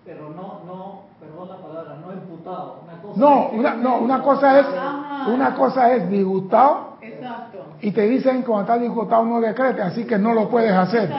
Pero 0.04 0.30
no, 0.32 0.64
no, 0.66 1.02
perdón 1.20 1.50
la 1.50 1.58
palabra, 1.58 1.98
no 1.98 2.14
imputado. 2.14 2.82
Una 2.84 3.02
cosa 3.02 3.20
No, 3.20 3.50
una, 3.50 3.76
no, 3.76 4.00
una 4.00 4.24
cosa 4.24 4.60
es, 4.60 4.66
una 5.32 5.54
cosa 5.56 5.94
es 5.94 6.10
disgustado 6.10 6.88
Exacto. 7.02 7.66
Y 7.82 7.92
te 7.92 8.08
dicen 8.08 8.42
cuando 8.44 8.62
estás 8.62 8.82
disgustado 8.82 9.26
no 9.26 9.40
decretes, 9.42 9.82
así 9.84 10.06
que 10.06 10.18
no 10.18 10.34
lo 10.34 10.50
puedes 10.50 10.72
hacer. 10.72 11.10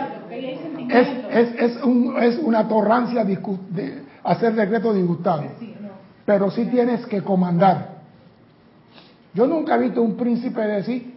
Es, 0.88 1.08
es, 1.30 1.54
es, 1.76 1.82
un- 1.82 2.16
es 2.22 2.38
una 2.38 2.66
torrancia 2.66 3.24
de 3.24 4.02
hacer 4.24 4.54
decreto 4.54 4.92
disgustado, 4.92 5.42
Sí, 5.58 5.74
pero 6.24 6.50
sí 6.50 6.64
tienes 6.66 7.04
que 7.06 7.22
comandar. 7.22 7.98
Yo 9.34 9.46
nunca 9.46 9.76
he 9.76 9.78
visto 9.78 10.02
un 10.02 10.16
príncipe 10.16 10.60
decir, 10.62 11.14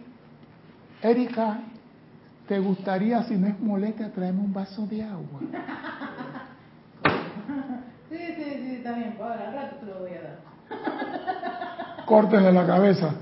Erika, 1.02 1.58
¿te 2.46 2.58
gustaría, 2.58 3.22
si 3.24 3.34
no 3.36 3.48
es 3.48 3.58
molestia, 3.60 4.12
traerme 4.12 4.40
un 4.42 4.52
vaso 4.52 4.86
de 4.86 5.02
agua? 5.02 5.40
Sí, 8.08 8.18
sí, 8.36 8.44
sí, 8.62 8.74
está 8.76 8.92
bien, 8.92 9.14
pues 9.16 9.30
ahora 9.30 9.48
al 9.48 9.54
rato 9.54 9.76
te 9.76 9.86
lo 9.86 10.00
voy 10.00 10.10
a 10.10 10.22
dar. 10.22 12.04
Córtenle 12.04 12.52
la 12.52 12.66
cabeza. 12.66 13.14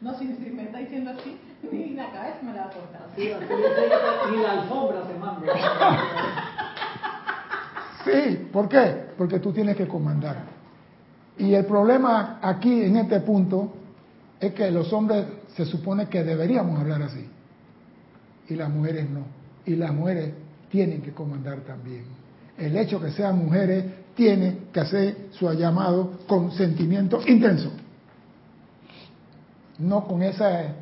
No, 0.00 0.14
si 0.16 0.26
me 0.26 0.62
está 0.62 0.78
diciendo 0.78 1.10
así, 1.10 1.36
ni 1.72 1.94
la 1.94 2.10
cabeza 2.12 2.36
me 2.42 2.52
la 2.52 2.70
va 3.18 3.36
a 3.36 3.38
cortar. 3.38 3.54
Así, 3.54 3.54
así 3.54 3.54
dice, 3.54 4.30
ni 4.30 4.42
la 4.42 4.52
alfombra 4.52 5.06
se 5.06 5.18
manda. 5.18 5.52
Sí, 8.04 8.48
¿por 8.52 8.68
qué? 8.68 9.06
Porque 9.16 9.38
tú 9.38 9.52
tienes 9.52 9.76
que 9.76 9.88
comandar. 9.88 10.36
Y 11.38 11.54
el 11.54 11.64
problema 11.64 12.38
aquí, 12.42 12.82
en 12.82 12.96
este 12.96 13.20
punto, 13.20 13.72
es 14.38 14.52
que 14.52 14.70
los 14.70 14.92
hombres 14.92 15.24
se 15.56 15.64
supone 15.64 16.06
que 16.08 16.22
deberíamos 16.22 16.78
hablar 16.78 17.02
así. 17.02 17.26
Y 18.48 18.54
las 18.56 18.68
mujeres 18.68 19.08
no. 19.08 19.24
Y 19.64 19.76
las 19.76 19.92
mujeres 19.92 20.34
tienen 20.70 21.00
que 21.00 21.12
comandar 21.12 21.60
también. 21.60 22.04
El 22.58 22.76
hecho 22.76 23.00
que 23.00 23.10
sean 23.10 23.38
mujeres 23.38 23.84
tiene 24.14 24.58
que 24.72 24.80
hacer 24.80 25.16
su 25.30 25.50
llamado 25.52 26.18
con 26.26 26.52
sentimiento 26.52 27.20
intenso. 27.26 27.70
No 29.78 30.06
con 30.06 30.22
esa 30.22 30.74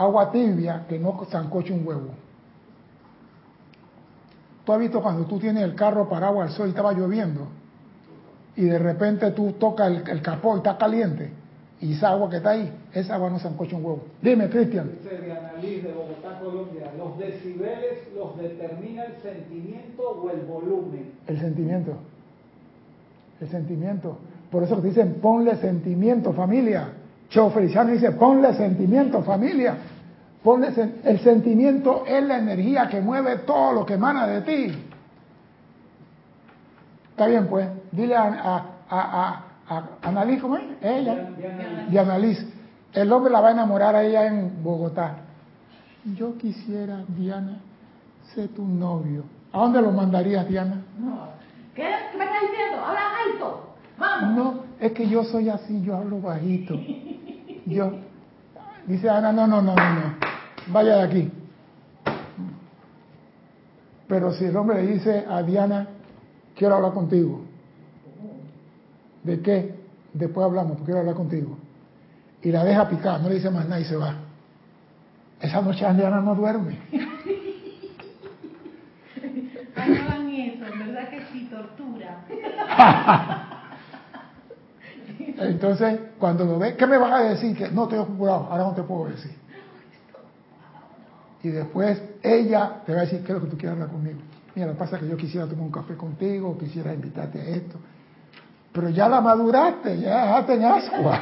agua 0.00 0.30
tibia 0.30 0.86
que 0.88 0.98
no 0.98 1.26
zancoche 1.30 1.72
un 1.72 1.86
huevo. 1.86 2.08
tú 4.64 4.72
has 4.72 4.78
visto 4.78 5.02
cuando 5.02 5.26
tú 5.26 5.38
tienes 5.38 5.62
el 5.62 5.74
carro 5.74 6.08
parado 6.08 6.40
al 6.40 6.50
sol 6.50 6.68
y 6.68 6.70
estaba 6.70 6.92
lloviendo 6.92 7.48
y 8.56 8.64
de 8.64 8.78
repente 8.78 9.30
tú 9.32 9.52
tocas 9.52 9.88
el, 9.88 10.08
el 10.08 10.22
capó 10.22 10.54
y 10.54 10.58
está 10.58 10.78
caliente 10.78 11.30
y 11.82 11.92
esa 11.94 12.10
agua 12.10 12.28
que 12.30 12.36
está 12.36 12.50
ahí, 12.50 12.70
esa 12.92 13.14
agua 13.14 13.30
no 13.30 13.38
se 13.38 13.48
ancocha 13.48 13.76
un 13.76 13.84
huevo. 13.84 14.04
Dime, 14.20 14.50
Cristian. 14.50 14.90
De 15.02 15.92
Bogotá, 15.92 16.38
Colombia, 16.38 16.92
los 16.96 17.18
decibeles 17.18 18.08
los 18.14 18.36
determina 18.38 19.04
el 19.04 19.16
sentimiento 19.22 20.02
o 20.02 20.30
el 20.30 20.40
volumen. 20.40 21.12
El 21.26 21.38
sentimiento. 21.40 21.92
El 23.40 23.48
sentimiento. 23.48 24.18
Por 24.50 24.62
eso 24.62 24.76
te 24.76 24.88
dicen, 24.88 25.14
ponle 25.22 25.56
sentimiento, 25.56 26.32
familia. 26.32 26.88
Cheo 27.30 27.50
Feliciano 27.50 27.92
dice, 27.92 28.12
ponle 28.12 28.52
sentimiento, 28.54 29.22
familia. 29.22 29.76
Ponle 30.42 30.72
sen- 30.74 30.94
el 31.04 31.20
sentimiento 31.20 32.04
es 32.06 32.22
la 32.24 32.38
energía 32.38 32.88
que 32.88 33.00
mueve 33.00 33.38
todo 33.38 33.72
lo 33.72 33.86
que 33.86 33.94
emana 33.94 34.26
de 34.26 34.40
ti. 34.42 34.72
Está 37.10 37.26
bien, 37.26 37.46
pues. 37.46 37.68
Dile 37.92 38.16
a, 38.16 38.22
a, 38.22 38.66
a, 38.88 39.44
a, 39.68 39.76
a 40.02 40.38
¿cómo 40.40 40.56
es? 40.56 40.62
Ella. 40.80 41.28
Y 41.90 41.98
Annalise, 41.98 42.46
el 42.94 43.12
hombre 43.12 43.30
la 43.32 43.40
va 43.40 43.48
a 43.48 43.52
enamorar 43.52 43.94
a 43.94 44.02
ella 44.02 44.26
en 44.26 44.62
Bogotá. 44.62 45.16
Yo 46.16 46.36
quisiera, 46.38 47.04
Diana, 47.08 47.58
ser 48.34 48.48
tu 48.48 48.64
novio. 48.66 49.24
¿A 49.52 49.58
dónde 49.58 49.82
lo 49.82 49.90
mandarías, 49.92 50.48
Diana? 50.48 50.82
No. 50.98 51.28
¿Qué, 51.74 51.82
¿Qué 51.82 52.18
me 52.18 52.24
estás 52.24 52.40
diciendo? 52.42 52.84
Habla 52.84 53.00
alto. 53.26 53.66
Vamos. 53.98 54.36
No, 54.36 54.60
es 54.80 54.92
que 54.92 55.06
yo 55.06 55.24
soy 55.24 55.50
así, 55.50 55.82
yo 55.82 55.96
hablo 55.96 56.20
bajito. 56.20 56.74
Yo, 57.66 57.92
dice 58.86 59.08
Ana, 59.08 59.32
no, 59.32 59.46
no, 59.46 59.62
no, 59.62 59.74
no, 59.74 59.94
no, 59.94 60.14
vaya 60.68 60.96
de 60.96 61.02
aquí. 61.02 61.30
Pero 64.08 64.32
si 64.32 64.44
el 64.44 64.56
hombre 64.56 64.82
le 64.82 64.92
dice 64.94 65.24
a 65.28 65.42
Diana, 65.42 65.86
quiero 66.56 66.74
hablar 66.74 66.92
contigo. 66.92 67.42
¿De 69.22 69.40
qué? 69.40 69.74
Después 70.12 70.44
hablamos, 70.44 70.72
porque 70.72 70.86
quiero 70.86 71.00
hablar 71.00 71.14
contigo. 71.14 71.56
Y 72.42 72.50
la 72.50 72.64
deja 72.64 72.88
picar, 72.88 73.20
no 73.20 73.28
le 73.28 73.36
dice 73.36 73.50
más 73.50 73.68
nada 73.68 73.80
y 73.80 73.84
se 73.84 73.96
va. 73.96 74.14
Esa 75.40 75.60
noche 75.60 75.86
Diana 75.94 76.20
no 76.20 76.34
duerme. 76.34 76.78
Ay, 79.76 79.90
no 79.90 80.02
hagan 80.02 80.28
eso, 80.28 80.66
en 80.66 80.78
verdad 80.78 81.08
que 81.08 81.24
sí, 81.32 81.48
tortura. 81.50 82.24
Entonces, 85.40 85.98
cuando 86.18 86.44
lo 86.44 86.58
ve, 86.58 86.76
¿qué 86.76 86.86
me 86.86 86.98
vas 86.98 87.12
a 87.12 87.24
decir? 87.24 87.56
Que 87.56 87.70
no 87.70 87.84
estoy 87.84 87.98
ocupado, 87.98 88.48
ahora 88.50 88.64
no 88.64 88.74
te 88.74 88.82
puedo 88.82 89.06
decir. 89.06 89.34
Y 91.42 91.48
después 91.48 92.02
ella 92.22 92.82
te 92.84 92.92
va 92.92 92.98
a 92.98 93.00
decir, 93.02 93.20
¿qué 93.24 93.32
es 93.32 93.38
lo 93.38 93.44
que 93.44 93.50
tú 93.50 93.56
quieres 93.56 93.72
hablar 93.72 93.88
conmigo? 93.88 94.18
Mira, 94.54 94.66
lo 94.66 94.74
que 94.74 94.78
pasa 94.78 94.96
es 94.96 95.02
que 95.02 95.08
yo 95.08 95.16
quisiera 95.16 95.46
tomar 95.46 95.64
un 95.64 95.72
café 95.72 95.96
contigo, 95.96 96.58
quisiera 96.58 96.92
invitarte 96.92 97.40
a 97.40 97.44
esto. 97.44 97.78
Pero 98.72 98.90
ya 98.90 99.08
la 99.08 99.22
maduraste, 99.22 99.98
ya 99.98 100.26
dejaste 100.26 100.54
en 100.54 100.64
ascua. 100.64 101.20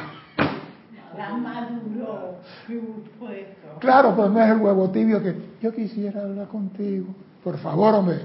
La 1.17 1.37
maduró. 1.37 2.35
Claro, 3.79 4.13
pero 4.15 4.29
no 4.29 4.41
es 4.41 4.49
el 4.51 4.57
huevo 4.57 4.89
tibio 4.89 5.23
que 5.23 5.35
yo 5.61 5.71
quisiera 5.71 6.21
hablar 6.21 6.47
contigo. 6.47 7.07
Por 7.43 7.57
favor, 7.57 7.95
hombre. 7.95 8.19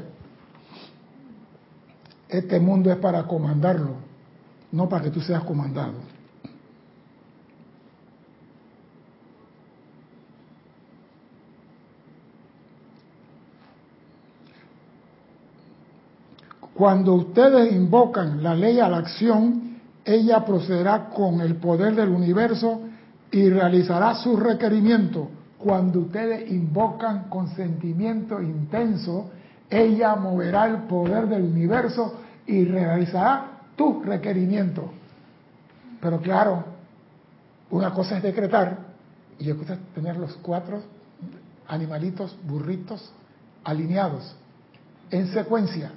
Este 2.29 2.59
mundo 2.59 2.91
es 2.91 2.97
para 2.97 3.23
comandarlo, 3.25 3.97
no 4.75 4.89
para 4.89 5.05
que 5.05 5.11
tú 5.11 5.21
seas 5.21 5.45
comandado. 5.45 5.95
Cuando 16.75 17.15
ustedes 17.15 17.73
invocan 17.73 18.43
la 18.43 18.53
ley 18.53 18.81
a 18.81 18.89
la 18.89 18.99
acción, 18.99 19.79
ella 20.05 20.45
procederá 20.45 21.09
con 21.09 21.41
el 21.41 21.55
poder 21.57 21.95
del 21.95 22.09
universo 22.09 22.81
y 23.31 23.49
realizará 23.49 24.17
su 24.17 24.37
requerimiento. 24.37 25.29
Cuando 25.57 26.01
ustedes 26.01 26.51
invocan 26.51 27.29
con 27.29 27.47
sentimiento 27.55 28.43
intenso, 28.43 29.31
ella 29.71 30.17
moverá 30.17 30.67
el 30.67 30.79
poder 30.89 31.29
del 31.29 31.45
universo 31.45 32.13
y 32.45 32.65
realizará 32.65 33.54
tu 33.77 34.03
requerimiento. 34.03 34.91
Pero 36.01 36.21
claro, 36.21 36.65
una 37.71 37.93
cosa 37.93 38.17
es 38.17 38.23
decretar 38.23 38.79
y 39.39 39.51
otra 39.51 39.63
cosa 39.63 39.75
es 39.75 39.95
tener 39.95 40.17
los 40.17 40.35
cuatro 40.37 40.83
animalitos, 41.67 42.37
burritos, 42.45 43.13
alineados, 43.65 44.37
en 45.11 45.29
secuencia. 45.29 45.93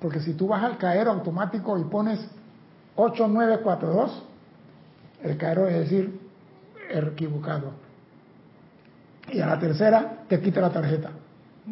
Porque 0.00 0.20
si 0.20 0.34
tú 0.34 0.48
vas 0.48 0.62
al 0.64 0.78
caero 0.78 1.10
automático 1.10 1.78
y 1.78 1.84
pones 1.84 2.20
8942, 2.96 4.22
el 5.22 5.36
caero 5.36 5.68
es 5.68 5.78
decir, 5.80 6.20
equivocado. 6.90 7.72
Y 9.30 9.40
a 9.40 9.46
la 9.46 9.58
tercera 9.58 10.24
te 10.28 10.40
quita 10.40 10.60
la 10.60 10.70
tarjeta. 10.70 11.10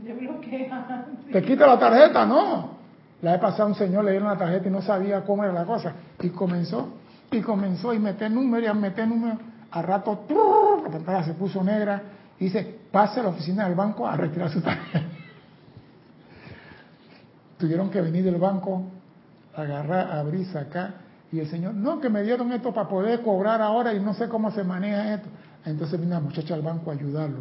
Te 0.04 0.12
bloquea. 0.12 1.06
Te 1.32 1.42
quita 1.42 1.66
la 1.66 1.78
tarjeta, 1.78 2.26
no. 2.26 2.75
La 3.22 3.32
vez 3.32 3.40
pasada 3.40 3.66
un 3.66 3.74
señor 3.74 4.04
le 4.04 4.10
dieron 4.12 4.28
la 4.28 4.36
tarjeta 4.36 4.68
y 4.68 4.70
no 4.70 4.82
sabía 4.82 5.22
cómo 5.24 5.44
era 5.44 5.52
la 5.52 5.64
cosa. 5.64 5.92
Y 6.20 6.30
comenzó, 6.30 6.88
y 7.30 7.40
comenzó, 7.40 7.94
y 7.94 7.98
mete 7.98 8.28
número, 8.28 8.64
y 8.64 8.68
a 8.68 8.74
meter 8.74 9.08
número. 9.08 9.38
A 9.70 9.82
rato, 9.82 10.24
la 10.84 10.90
pantalla 10.90 11.24
se 11.24 11.34
puso 11.34 11.62
negra. 11.64 12.02
Y 12.38 12.44
dice, 12.44 12.78
pase 12.90 13.20
a 13.20 13.24
la 13.24 13.28
oficina 13.30 13.64
del 13.64 13.74
banco 13.74 14.06
a 14.06 14.16
retirar 14.16 14.50
su 14.50 14.60
tarjeta. 14.60 15.06
Tuvieron 17.58 17.88
que 17.88 18.02
venir 18.02 18.24
del 18.24 18.36
banco, 18.36 18.82
agarrar, 19.54 20.10
abrir, 20.12 20.46
sacar. 20.46 21.06
Y 21.32 21.40
el 21.40 21.48
señor, 21.48 21.74
no, 21.74 22.00
que 22.00 22.10
me 22.10 22.22
dieron 22.22 22.52
esto 22.52 22.72
para 22.72 22.88
poder 22.88 23.22
cobrar 23.22 23.62
ahora 23.62 23.94
y 23.94 24.00
no 24.00 24.14
sé 24.14 24.28
cómo 24.28 24.50
se 24.50 24.62
maneja 24.62 25.14
esto. 25.14 25.28
Entonces 25.64 25.98
vino 25.98 26.14
la 26.14 26.20
muchacha 26.20 26.54
al 26.54 26.62
banco 26.62 26.90
a 26.90 26.94
ayudarlo. 26.94 27.40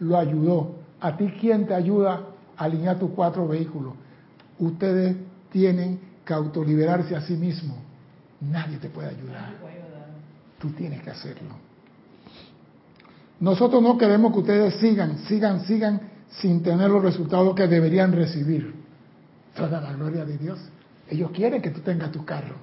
Lo 0.00 0.18
ayudó. 0.18 0.74
¿A 1.00 1.16
ti 1.16 1.32
quién 1.40 1.66
te 1.66 1.74
ayuda 1.74 2.20
a 2.56 2.64
alinear 2.64 2.98
tus 2.98 3.10
cuatro 3.12 3.46
vehículos? 3.46 3.94
Ustedes 4.58 5.16
tienen 5.50 6.00
que 6.24 6.34
autoliberarse 6.34 7.14
a 7.14 7.20
sí 7.20 7.34
mismos. 7.34 7.76
Nadie 8.40 8.78
te 8.78 8.88
puede 8.88 9.08
ayudar. 9.08 9.52
Tú 10.58 10.70
tienes 10.70 11.02
que 11.02 11.10
hacerlo. 11.10 11.54
Nosotros 13.40 13.82
no 13.82 13.98
queremos 13.98 14.32
que 14.32 14.38
ustedes 14.38 14.74
sigan, 14.76 15.18
sigan, 15.26 15.64
sigan 15.66 16.00
sin 16.30 16.62
tener 16.62 16.90
los 16.90 17.02
resultados 17.02 17.54
que 17.54 17.66
deberían 17.66 18.12
recibir. 18.12 18.74
Toda 19.54 19.80
la 19.80 19.92
gloria 19.92 20.24
de 20.24 20.38
Dios. 20.38 20.58
Ellos 21.08 21.30
quieren 21.32 21.60
que 21.60 21.70
tú 21.70 21.80
tengas 21.80 22.10
tu 22.10 22.24
carro. 22.24 22.56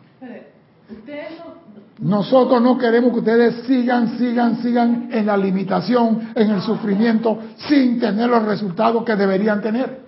Nosotros 1.99 2.61
no 2.61 2.77
queremos 2.77 3.13
que 3.13 3.19
ustedes 3.19 3.63
sigan, 3.67 4.17
sigan, 4.17 4.61
sigan 4.61 5.09
en 5.11 5.25
la 5.25 5.37
limitación, 5.37 6.31
en 6.35 6.49
el 6.49 6.61
sufrimiento, 6.61 7.39
sin 7.69 7.99
tener 7.99 8.29
los 8.29 8.43
resultados 8.43 9.05
que 9.05 9.15
deberían 9.15 9.61
tener. 9.61 10.00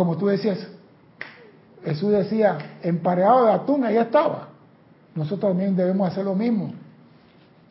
Como 0.00 0.16
tú 0.16 0.28
decías, 0.28 0.66
Jesús 1.84 2.10
decía, 2.10 2.56
empareado 2.82 3.44
de 3.44 3.52
atún, 3.52 3.84
ahí 3.84 3.98
estaba. 3.98 4.48
Nosotros 5.14 5.50
también 5.50 5.76
debemos 5.76 6.10
hacer 6.10 6.24
lo 6.24 6.34
mismo, 6.34 6.72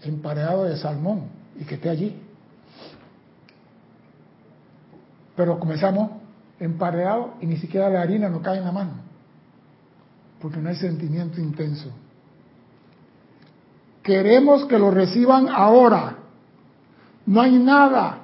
empareado 0.03 0.65
de 0.65 0.77
salmón, 0.77 1.23
y 1.59 1.63
que 1.63 1.73
esté 1.73 1.89
allí. 1.89 2.21
Pero 5.35 5.59
comenzamos 5.59 6.11
empareado 6.59 7.33
y 7.41 7.47
ni 7.47 7.57
siquiera 7.57 7.89
la 7.89 8.03
harina 8.03 8.29
nos 8.29 8.43
cae 8.43 8.59
en 8.59 8.65
la 8.65 8.71
mano, 8.71 8.91
porque 10.39 10.57
no 10.57 10.69
hay 10.69 10.75
sentimiento 10.75 11.41
intenso. 11.41 11.89
Queremos 14.03 14.65
que 14.65 14.77
lo 14.77 14.91
reciban 14.91 15.49
ahora. 15.49 16.15
No 17.25 17.41
hay 17.41 17.57
nada. 17.57 18.18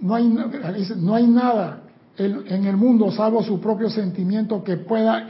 No 0.00 0.14
hay, 0.14 0.28
no 0.96 1.14
hay 1.14 1.26
nada 1.26 1.82
en, 2.18 2.64
el 2.64 2.76
mundo 2.76 3.10
salvo 3.12 3.42
su 3.42 3.60
propio 3.60 3.88
sentimiento 3.88 4.62
que 4.64 4.76
pueda 4.78 5.26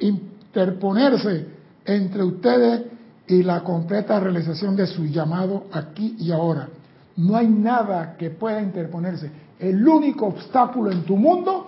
interponerse 0.00 1.46
entre 1.84 2.22
ustedes 2.24 2.82
y 3.26 3.42
la 3.42 3.62
completa 3.62 4.18
realización 4.18 4.74
de 4.74 4.86
su 4.86 5.04
llamado 5.06 5.66
aquí 5.72 6.16
y 6.18 6.32
ahora. 6.32 6.68
No 7.16 7.36
hay 7.36 7.48
nada 7.48 8.16
que 8.16 8.30
pueda 8.30 8.60
interponerse. 8.60 9.30
El 9.58 9.86
único 9.86 10.26
obstáculo 10.26 10.90
en 10.90 11.04
tu 11.04 11.16
mundo 11.16 11.66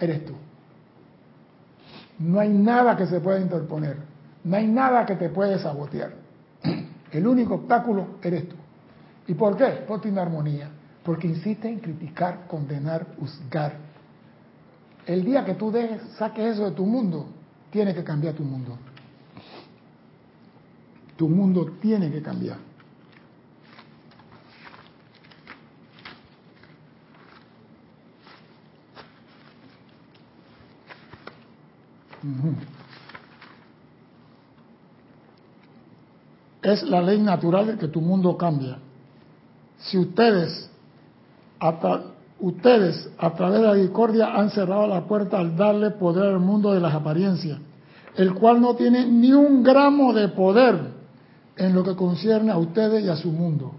eres 0.00 0.24
tú. 0.24 0.32
No 2.18 2.40
hay 2.40 2.48
nada 2.48 2.96
que 2.96 3.06
se 3.06 3.20
pueda 3.20 3.38
interponer. 3.38 3.96
No 4.44 4.56
hay 4.56 4.66
nada 4.66 5.04
que 5.04 5.16
te 5.16 5.28
puede 5.28 5.58
sabotear. 5.58 6.14
El 7.12 7.26
único 7.26 7.54
obstáculo 7.54 8.06
eres 8.22 8.48
tú. 8.48 8.56
¿Y 9.28 9.34
por 9.34 9.56
qué? 9.56 9.84
Por 9.86 10.00
tu 10.00 10.08
inarmonía. 10.08 10.70
Porque 11.06 11.28
insiste 11.28 11.68
en 11.68 11.78
criticar, 11.78 12.48
condenar, 12.48 13.06
juzgar. 13.16 13.76
El 15.06 15.24
día 15.24 15.44
que 15.44 15.54
tú 15.54 15.70
dejes, 15.70 16.02
saques 16.18 16.54
eso 16.54 16.64
de 16.64 16.72
tu 16.72 16.84
mundo, 16.84 17.28
tiene 17.70 17.94
que 17.94 18.02
cambiar 18.02 18.34
tu 18.34 18.42
mundo. 18.42 18.76
Tu 21.16 21.28
mundo 21.28 21.76
tiene 21.80 22.10
que 22.10 22.20
cambiar. 22.20 22.58
Es 36.62 36.82
la 36.82 37.00
ley 37.00 37.20
natural 37.20 37.68
de 37.68 37.78
que 37.78 37.86
tu 37.86 38.00
mundo 38.00 38.36
cambia. 38.36 38.78
Si 39.78 39.96
ustedes 39.96 40.68
a 41.60 41.80
tra- 41.80 42.02
ustedes 42.40 43.10
a 43.18 43.30
través 43.34 43.60
de 43.60 43.66
la 43.66 43.74
discordia 43.74 44.34
han 44.34 44.50
cerrado 44.50 44.86
la 44.86 45.04
puerta 45.06 45.38
al 45.38 45.56
darle 45.56 45.90
poder 45.90 46.34
al 46.34 46.40
mundo 46.40 46.72
de 46.72 46.80
las 46.80 46.94
apariencias, 46.94 47.58
el 48.16 48.34
cual 48.34 48.60
no 48.60 48.74
tiene 48.74 49.06
ni 49.06 49.32
un 49.32 49.62
gramo 49.62 50.12
de 50.12 50.28
poder 50.28 50.78
en 51.56 51.74
lo 51.74 51.82
que 51.82 51.96
concierne 51.96 52.52
a 52.52 52.58
ustedes 52.58 53.04
y 53.04 53.08
a 53.08 53.16
su 53.16 53.30
mundo. 53.32 53.72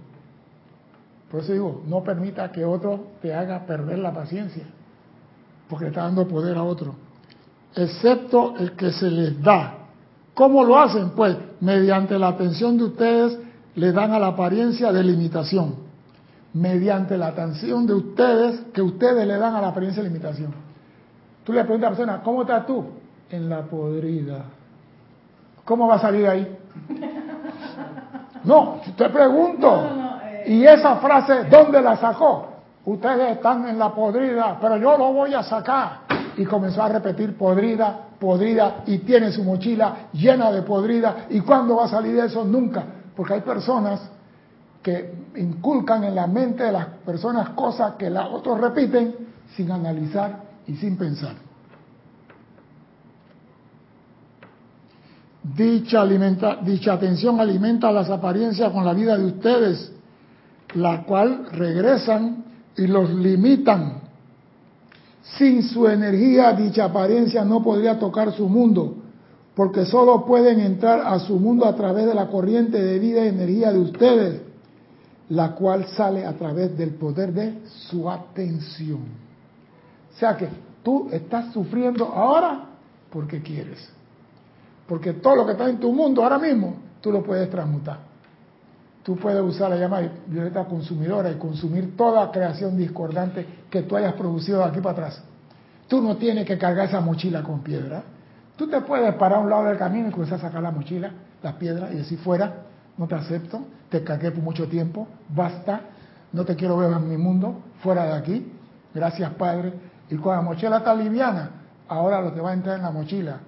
Por 1.30 1.42
eso 1.42 1.54
digo, 1.54 1.82
no 1.88 2.04
permita 2.04 2.52
que 2.52 2.64
otro 2.66 3.08
te 3.22 3.34
haga 3.34 3.66
perder 3.66 4.00
la 4.00 4.14
paciencia, 4.14 4.64
porque 5.70 5.88
está 5.88 6.04
dando 6.04 6.28
poder 6.28 6.58
a 6.58 6.64
otro, 6.64 6.96
excepto 7.76 8.56
el 8.58 8.72
que 8.72 8.92
se 8.92 9.12
les 9.12 9.42
da. 9.42 9.74
¿Cómo 10.34 10.64
lo 10.64 10.80
hacen? 10.80 11.12
Pues 11.12 11.36
mediante 11.60 12.18
la 12.18 12.30
atención 12.30 12.78
de 12.78 12.86
ustedes 12.86 13.38
le 13.76 13.92
dan 13.92 14.14
a 14.14 14.20
la 14.20 14.28
apariencia 14.28 14.92
de 14.92 15.04
limitación, 15.04 15.87
mediante 16.58 17.18
la 17.18 17.28
atención 17.28 17.86
de 17.86 17.94
ustedes 17.94 18.62
que 18.74 18.82
ustedes 18.82 19.28
le 19.28 19.38
dan 19.38 19.56
a 19.56 19.62
la 19.62 19.68
apariencia 19.70 20.02
de 20.02 20.10
limitación. 20.10 20.54
Tú 21.44 21.54
le 21.54 21.64
preguntas 21.64 21.88
a 21.88 21.92
la 21.92 21.98
persona, 21.98 22.24
¿cómo 22.24 22.42
estás 22.42 22.66
tú? 22.66 22.86
En 23.30 23.48
la 23.48 23.62
podrida. 23.62 24.46
¿Cómo 25.64 25.88
va 25.88 25.96
a 25.96 26.00
salir 26.00 26.28
ahí? 26.28 26.58
No, 28.44 28.80
te 28.96 29.10
pregunto. 29.10 29.70
No, 29.70 29.90
no, 29.90 29.96
no, 29.96 30.22
eh, 30.22 30.46
y 30.48 30.66
esa 30.66 30.96
frase, 30.98 31.46
¿dónde 31.50 31.82
la 31.82 31.98
sacó? 31.98 32.48
Ustedes 32.86 33.36
están 33.36 33.68
en 33.68 33.78
la 33.78 33.94
podrida, 33.94 34.58
pero 34.62 34.78
yo 34.78 34.98
lo 34.98 35.12
voy 35.12 35.34
a 35.34 35.44
sacar. 35.44 36.00
Y 36.38 36.46
comenzó 36.46 36.84
a 36.84 36.90
repetir 36.90 37.38
podrida, 37.38 38.00
podrida, 38.18 38.84
y 38.86 39.00
tiene 39.00 39.32
su 39.32 39.44
mochila 39.44 40.08
llena 40.14 40.52
de 40.52 40.62
podrida. 40.62 41.26
¿Y 41.30 41.42
cuándo 41.42 41.76
va 41.76 41.86
a 41.86 41.90
salir 41.90 42.16
de 42.16 42.28
eso? 42.28 42.46
Nunca. 42.46 42.84
Porque 43.16 43.34
hay 43.34 43.42
personas 43.42 44.10
que 44.88 45.12
inculcan 45.36 46.06
en 46.06 46.16
la 46.16 46.28
mente 46.28 46.64
de 46.64 46.72
las 46.72 46.86
personas 47.06 47.50
cosas 47.50 47.96
que 47.96 48.10
los 48.10 48.26
otros 48.32 48.58
repiten 48.62 49.16
sin 49.54 49.70
analizar 49.70 50.44
y 50.66 50.76
sin 50.76 50.96
pensar. 50.96 51.34
Dicha, 55.44 56.06
dicha 56.64 56.94
atención 56.94 57.38
alimenta 57.42 57.92
las 57.92 58.10
apariencias 58.10 58.72
con 58.72 58.86
la 58.86 58.94
vida 58.94 59.18
de 59.18 59.26
ustedes, 59.26 59.92
la 60.74 61.04
cual 61.04 61.48
regresan 61.52 62.46
y 62.78 62.88
los 62.88 63.10
limitan. 63.10 64.04
Sin 65.38 65.64
su 65.64 65.86
energía, 65.90 66.54
dicha 66.54 66.86
apariencia 66.86 67.44
no 67.44 67.62
podría 67.62 68.00
tocar 68.00 68.32
su 68.32 68.48
mundo, 68.48 68.96
porque 69.54 69.84
solo 69.84 70.26
pueden 70.26 70.62
entrar 70.62 71.02
a 71.06 71.20
su 71.20 71.38
mundo 71.38 71.66
a 71.66 71.76
través 71.76 72.06
de 72.06 72.14
la 72.14 72.28
corriente 72.28 72.82
de 72.82 73.00
vida 73.00 73.26
y 73.26 73.28
energía 73.28 73.74
de 73.74 73.80
ustedes, 73.80 74.47
la 75.30 75.54
cual 75.54 75.88
sale 75.88 76.26
a 76.26 76.34
través 76.34 76.78
del 76.78 76.92
poder 76.92 77.34
de 77.34 77.60
su 77.66 78.10
atención. 78.10 79.02
O 80.14 80.20
sea 80.20 80.38
que 80.38 80.48
tú 80.84 81.10
estás 81.12 81.54
sufriendo 81.54 82.06
ahora 82.06 82.66
porque 83.12 83.42
quieres. 83.42 83.90
Porque 84.88 85.14
todo 85.14 85.36
lo 85.36 85.46
que 85.46 85.52
está 85.52 85.70
en 85.70 85.80
tu 85.80 85.92
mundo 85.92 86.24
ahora 86.24 86.40
mismo, 86.40 86.76
tú 87.02 87.12
lo 87.12 87.24
puedes 87.24 87.50
transmutar. 87.50 88.00
Tú 89.04 89.16
puedes 89.16 89.42
usar 89.42 89.70
la 89.70 89.78
llama 89.78 90.02
violeta 90.28 90.66
consumidora 90.66 91.32
y 91.32 91.36
consumir 91.36 91.96
toda 91.96 92.32
creación 92.32 92.78
discordante 92.78 93.46
que 93.70 93.84
tú 93.84 93.96
hayas 93.96 94.14
producido 94.14 94.60
de 94.60 94.66
aquí 94.66 94.80
para 94.80 94.92
atrás. 94.92 95.24
Tú 95.88 96.02
no 96.02 96.18
tienes 96.18 96.46
que 96.46 96.58
cargar 96.58 96.88
esa 96.88 97.00
mochila 97.00 97.44
con 97.44 97.62
piedra. 97.62 98.04
Tú 98.58 98.68
te 98.68 98.82
puedes 98.82 99.14
parar 99.16 99.40
a 99.40 99.42
un 99.42 99.50
lado 99.50 99.66
del 99.66 99.78
camino 99.78 100.10
y 100.10 100.12
comenzar 100.12 100.40
a 100.40 100.42
sacar 100.42 100.62
la 100.62 100.72
mochila, 100.72 101.12
las 101.42 101.54
piedras, 101.54 101.94
y 101.94 101.98
decir 101.98 102.18
fuera, 102.18 102.67
no 102.98 103.08
te 103.08 103.16
acepto, 103.16 103.66
te 103.90 104.04
cargué 104.04 104.32
por 104.32 104.44
mucho 104.44 104.68
tiempo, 104.68 105.08
basta, 105.30 105.82
no 106.34 106.46
te 106.46 106.56
quiero 106.56 106.78
ver 106.78 106.92
en 106.92 107.10
mi 107.10 107.18
mundo, 107.18 107.62
fuera 107.82 108.06
de 108.06 108.14
aquí, 108.14 108.52
gracias 108.94 109.32
Padre. 109.34 109.74
Y 110.10 110.16
cuando 110.18 110.44
la 110.44 110.50
mochila 110.50 110.78
está 110.78 110.96
liviana, 110.96 111.52
ahora 111.88 112.22
lo 112.22 112.34
que 112.34 112.42
va 112.42 112.52
a 112.52 112.54
entrar 112.54 112.78
en 112.78 112.84
la 112.84 112.92
mochila 112.92 113.40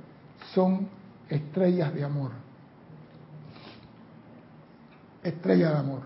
son 0.54 0.88
estrellas 1.28 1.94
de 1.94 2.04
amor. 2.04 2.32
Estrellas 5.24 5.74
de 5.74 5.78
amor. 5.78 6.02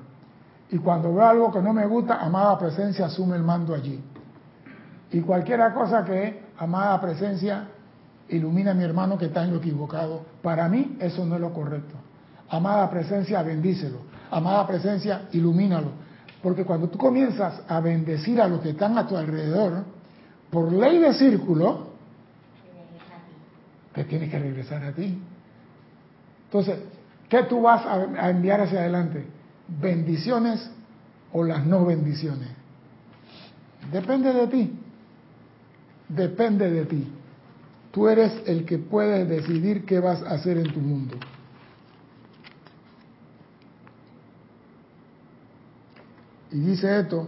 Y 0.72 0.78
cuando 0.78 1.14
veo 1.14 1.26
algo 1.26 1.52
que 1.52 1.62
no 1.62 1.74
me 1.74 1.86
gusta, 1.86 2.16
amada 2.16 2.58
presencia 2.58 3.06
asume 3.06 3.36
el 3.36 3.44
mando 3.44 3.76
allí. 3.76 4.04
Y 5.12 5.22
cualquiera 5.22 5.74
cosa 5.74 6.04
que 6.04 6.44
amada 6.58 7.00
presencia 7.00 7.68
ilumina 8.30 8.72
a 8.72 8.74
mi 8.74 8.84
hermano 8.84 9.18
que 9.18 9.26
está 9.26 9.44
en 9.44 9.52
lo 9.52 9.58
equivocado. 9.58 10.26
Para 10.41 10.68
mí 10.68 10.98
eso 11.00 11.26
no 11.26 11.36
es 11.36 11.41
lo 11.41 11.54
correcto. 11.54 11.96
Amada 12.54 12.88
presencia, 12.88 13.41
bendícelo. 13.41 13.97
Amada 14.30 14.68
presencia, 14.68 15.24
ilumínalo. 15.32 15.89
Porque 16.43 16.64
cuando 16.64 16.88
tú 16.88 16.99
comienzas 16.99 17.64
a 17.68 17.80
bendecir 17.80 18.39
a 18.39 18.47
los 18.47 18.62
que 18.62 18.70
están 18.70 18.95
a 18.95 19.08
tu 19.08 19.18
alrededor, 19.18 19.84
por 20.51 20.72
ley 20.72 20.99
de 20.99 21.16
círculo, 21.16 21.88
te 23.95 24.04
tiene 24.04 24.30
que 24.30 24.38
regresar 24.38 24.84
a 24.84 24.91
ti. 24.91 25.18
Entonces, 26.45 26.78
¿qué 27.28 27.41
tú 27.45 27.64
vas 27.64 27.88
a, 27.88 28.30
enviar 28.30 28.62
hacia 28.62 28.82
adelante? 28.82 29.26
¿Bendiciones 29.68 30.70
o 31.32 31.43
las 31.43 31.66
no 31.66 31.86
bendiciones? 31.86 32.49
Depende 33.91 34.32
de 34.32 34.47
ti. 34.47 34.80
Depende 36.08 36.70
de 36.70 36.86
ti. 36.86 37.12
Tú 37.89 38.08
eres 38.08 38.43
el 38.45 38.64
que 38.64 38.78
puede 38.78 39.26
decidir 39.26 39.86
qué 39.86 39.99
vas 39.99 40.22
a 40.22 40.36
hacer 40.36 40.60
en 40.60 40.72
tu 40.72 40.80
mundo. 40.80 41.18
Y 46.54 46.60
dice 46.60 46.99
esto, 46.99 47.28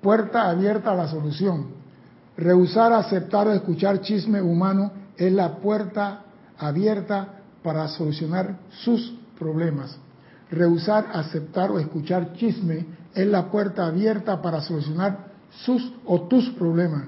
puerta 0.00 0.48
abierta 0.48 0.92
a 0.92 0.94
la 0.94 1.08
solución. 1.08 1.66
Rehusar 2.36 2.92
aceptar 2.92 3.48
o 3.48 3.52
escuchar 3.52 4.00
chisme 4.00 4.40
humano 4.40 4.92
es 5.16 5.32
la 5.32 5.56
puerta 5.56 6.22
abierta 6.56 7.34
para 7.64 7.88
solucionar 7.88 8.58
sus 8.70 9.14
problemas. 9.38 9.98
Rehusar 10.50 11.08
aceptar 11.12 11.72
o 11.72 11.80
escuchar 11.80 12.34
chisme 12.34 12.86
es 13.12 13.26
la 13.26 13.50
puerta 13.50 13.86
abierta 13.86 14.40
para 14.40 14.60
solucionar 14.60 15.26
sus 15.64 15.92
o 16.06 16.22
tus 16.22 16.48
problemas. 16.50 17.06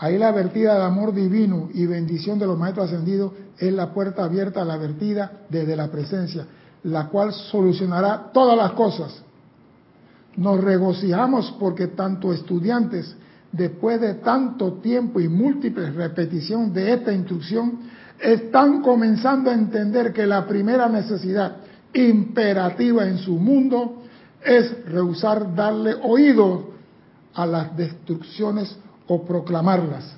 Ahí 0.00 0.18
la 0.18 0.32
vertida 0.32 0.74
de 0.74 0.82
amor 0.82 1.14
divino 1.14 1.68
y 1.72 1.86
bendición 1.86 2.40
de 2.40 2.46
los 2.46 2.58
maestros 2.58 2.86
ascendidos 2.86 3.32
es 3.58 3.72
la 3.72 3.92
puerta 3.92 4.24
abierta 4.24 4.62
a 4.62 4.64
la 4.64 4.76
vertida 4.76 5.44
desde 5.48 5.76
la 5.76 5.88
presencia, 5.92 6.46
la 6.82 7.06
cual 7.06 7.32
solucionará 7.32 8.32
todas 8.32 8.56
las 8.56 8.72
cosas. 8.72 9.22
Nos 10.36 10.60
regocijamos 10.60 11.54
porque 11.58 11.88
tanto 11.88 12.32
estudiantes, 12.32 13.14
después 13.50 14.00
de 14.00 14.14
tanto 14.14 14.74
tiempo 14.74 15.20
y 15.20 15.28
múltiples 15.28 15.94
repeticiones 15.94 16.72
de 16.72 16.94
esta 16.94 17.12
instrucción, 17.12 17.80
están 18.18 18.82
comenzando 18.82 19.50
a 19.50 19.54
entender 19.54 20.12
que 20.12 20.26
la 20.26 20.46
primera 20.46 20.88
necesidad 20.88 21.56
imperativa 21.92 23.06
en 23.06 23.18
su 23.18 23.34
mundo 23.34 24.02
es 24.42 24.86
rehusar 24.86 25.54
darle 25.54 25.94
oído 26.02 26.70
a 27.34 27.46
las 27.46 27.76
destrucciones 27.76 28.76
o 29.08 29.24
proclamarlas. 29.24 30.16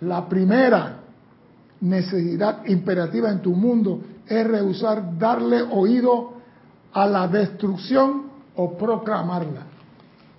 La 0.00 0.28
primera 0.28 1.00
necesidad 1.80 2.64
imperativa 2.66 3.30
en 3.30 3.40
tu 3.40 3.54
mundo 3.54 4.00
es 4.26 4.46
rehusar 4.46 5.18
darle 5.18 5.62
oído 5.62 6.41
a 6.92 7.06
la 7.06 7.28
destrucción 7.28 8.24
o 8.56 8.76
proclamarla. 8.76 9.62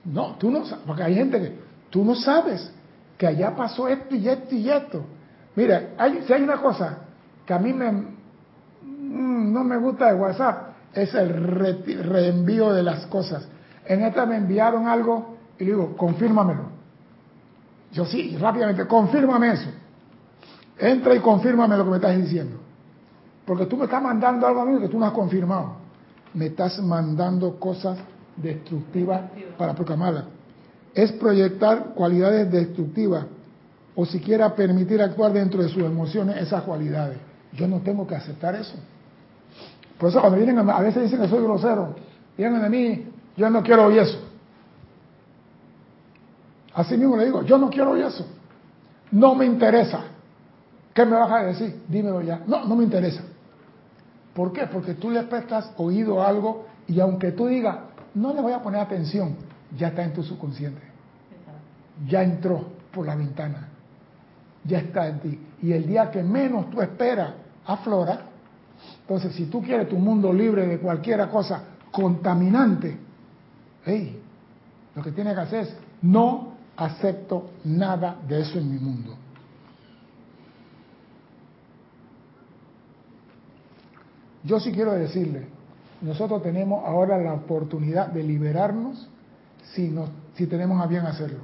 No, 0.06 0.36
tú 0.38 0.52
no 0.52 0.66
sabes, 0.66 0.84
porque 0.86 1.04
hay 1.04 1.16
gente 1.16 1.40
que 1.40 1.60
tú 1.90 2.04
no 2.04 2.16
sabes 2.16 2.72
que 3.18 3.28
allá 3.28 3.56
pasó 3.56 3.88
esto 3.88 4.16
y 4.16 4.28
esto 4.28 4.56
y 4.56 4.70
esto. 4.70 5.04
Mira, 5.56 5.92
hay, 5.98 6.24
si 6.26 6.34
hay 6.34 6.44
una 6.44 6.58
cosa 6.58 6.98
que 7.46 7.54
a 7.54 7.60
mí 7.60 7.74
me, 7.74 7.92
mm, 7.92 9.54
no 9.54 9.64
me 9.64 9.78
gusta 9.78 10.08
de 10.08 10.16
WhatsApp, 10.16 10.74
es 10.94 11.14
el 11.16 11.30
re, 11.30 11.74
reenvío 12.04 12.74
de 12.74 12.84
las 12.84 13.06
cosas. 13.08 13.48
En 13.86 14.04
esta 14.04 14.26
me 14.26 14.38
enviaron 14.38 14.88
algo 14.88 15.38
y 15.58 15.66
le 15.66 15.72
digo, 15.72 15.96
confírmamelo. 15.96 16.74
Yo 17.92 18.06
sí, 18.06 18.38
rápidamente, 18.38 18.88
confírmame 18.88 19.54
eso. 19.54 19.70
Entra 20.78 21.14
y 21.16 21.20
confírmame 21.20 21.78
lo 21.78 21.86
que 21.86 21.90
me 21.92 21.96
estás 21.98 22.18
diciendo. 22.18 22.58
Porque 23.46 23.66
tú 23.66 23.78
me 23.78 23.86
estás 23.86 24.02
mandando 24.02 24.48
algo 24.48 24.62
a 24.62 24.66
mí 24.66 24.80
que 24.80 24.90
tú 24.90 24.98
no 24.98 25.06
has 25.06 25.12
confirmado. 25.12 25.83
Me 26.34 26.48
estás 26.48 26.80
mandando 26.82 27.60
cosas 27.60 27.98
destructivas 28.36 29.22
para 29.58 29.74
proclamarlas. 29.74 30.26
Es 30.94 31.12
proyectar 31.12 31.94
cualidades 31.94 32.52
destructivas 32.52 33.26
o 33.96 34.06
siquiera 34.06 34.56
permitir 34.56 35.02
actuar 35.02 35.34
dentro 35.34 35.62
de 35.62 35.70
sus 35.70 35.84
emociones 35.84 36.38
esas 36.38 36.64
cualidades. 36.64 37.18
Yo 37.54 37.68
no 37.68 37.80
tengo 37.80 38.08
que 38.08 38.16
aceptar 38.16 38.56
eso. 38.56 38.76
Por 39.98 40.10
eso 40.10 40.20
cuando 40.20 40.38
vienen, 40.38 40.58
a 40.58 40.80
veces 40.80 41.04
dicen 41.04 41.22
que 41.22 41.28
soy 41.28 41.44
grosero, 41.44 41.96
vienen 42.38 42.62
de 42.62 42.70
mí, 42.70 43.08
yo 43.38 43.50
no 43.50 43.62
quiero 43.62 43.86
oír 43.86 44.00
eso. 44.00 44.20
Así 46.74 46.98
mismo 46.98 47.16
le 47.16 47.26
digo, 47.26 47.44
yo 47.44 47.58
no 47.58 47.70
quiero 47.70 47.92
oír 47.92 48.06
eso. 48.06 48.26
no 49.12 49.36
me 49.36 49.46
interesa. 49.46 50.02
¿Qué 50.94 51.06
me 51.06 51.16
vas 51.16 51.32
a 51.32 51.44
decir? 51.44 51.82
Dímelo 51.88 52.22
ya. 52.22 52.42
No, 52.48 52.66
no 52.66 52.76
me 52.76 52.84
interesa. 52.84 53.22
¿Por 54.34 54.52
qué? 54.52 54.68
Porque 54.68 54.96
tú 54.96 55.12
le 55.12 55.24
prestas 55.24 55.72
oído 55.78 56.22
a 56.22 56.28
algo 56.28 56.66
y 56.88 57.00
aunque 57.00 57.32
tú 57.32 57.48
digas, 57.48 57.78
no 58.16 58.34
le 58.34 58.42
voy 58.42 58.54
a 58.54 58.62
poner 58.62 58.82
atención, 58.82 59.36
ya 59.78 59.90
está 59.90 60.04
en 60.04 60.14
tu 60.14 60.24
subconsciente. 60.24 60.82
Ya 62.08 62.24
entró 62.24 62.66
por 62.92 63.06
la 63.06 63.16
ventana. 63.16 63.70
Ya 64.64 64.80
está 64.80 65.08
en 65.08 65.20
ti. 65.20 65.40
Y 65.62 65.72
el 65.72 65.86
día 65.86 66.10
que 66.10 66.24
menos 66.24 66.70
tú 66.70 66.82
esperas, 66.82 67.32
aflora. 67.66 68.22
Entonces, 69.02 69.34
si 69.36 69.46
tú 69.46 69.62
quieres 69.62 69.90
tu 69.90 69.98
mundo 69.98 70.34
libre 70.34 70.68
de 70.68 70.80
cualquier 70.80 71.28
cosa 71.30 71.64
contaminante, 71.92 72.98
hey, 73.86 74.22
lo 74.96 75.04
que 75.04 75.12
tienes 75.12 75.36
que 75.36 75.42
hacer 75.42 75.60
es 75.62 75.78
no 76.02 76.54
acepto 76.76 77.52
nada 77.66 78.18
de 78.28 78.42
eso 78.42 78.58
en 78.58 78.72
mi 78.72 78.80
mundo. 78.80 79.16
Yo 84.44 84.60
sí 84.60 84.72
quiero 84.72 84.94
decirle, 84.94 85.48
nosotros 86.02 86.44
tenemos 86.44 86.84
ahora 86.86 87.18
la 87.18 87.34
oportunidad 87.34 88.08
de 88.08 88.24
liberarnos 88.24 89.10
si, 89.74 90.48
tenemos 90.48 90.82
a 90.82 90.88
bien 90.88 91.06
hacerlo. 91.06 91.40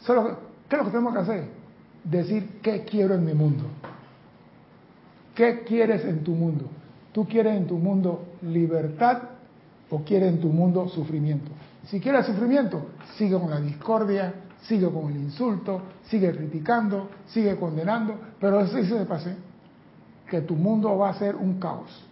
Solo, 0.00 0.38
¿Qué 0.68 0.76
es 0.76 0.78
lo 0.78 0.84
que 0.84 0.90
tenemos 0.90 1.12
que 1.12 1.20
hacer? 1.20 1.44
Decir 2.04 2.60
qué 2.62 2.84
quiero 2.84 3.14
en 3.14 3.24
mi 3.24 3.34
mundo. 3.34 3.64
¿Qué 5.34 5.62
quieres 5.64 6.04
en 6.04 6.24
tu 6.24 6.32
mundo? 6.32 6.66
¿Tú 7.12 7.26
quieres 7.26 7.56
en 7.56 7.66
tu 7.66 7.76
mundo 7.76 8.24
libertad 8.42 9.22
o 9.90 10.02
quieres 10.02 10.34
en 10.34 10.40
tu 10.40 10.48
mundo 10.48 10.88
sufrimiento? 10.88 11.50
Si 11.86 12.00
quieres 12.00 12.26
sufrimiento, 12.26 12.86
sigue 13.16 13.38
con 13.38 13.50
la 13.50 13.60
discordia, 13.60 14.34
sigue 14.62 14.90
con 14.90 15.10
el 15.10 15.16
insulto, 15.16 15.82
sigue 16.04 16.32
criticando, 16.32 17.08
sigue 17.26 17.56
condenando, 17.56 18.14
pero 18.40 18.60
eso 18.60 18.82
se 18.82 19.04
pase 19.06 19.47
que 20.28 20.42
tu 20.42 20.54
mundo 20.54 20.96
va 20.96 21.10
a 21.10 21.14
ser 21.14 21.36
un 21.36 21.58
caos. 21.58 22.04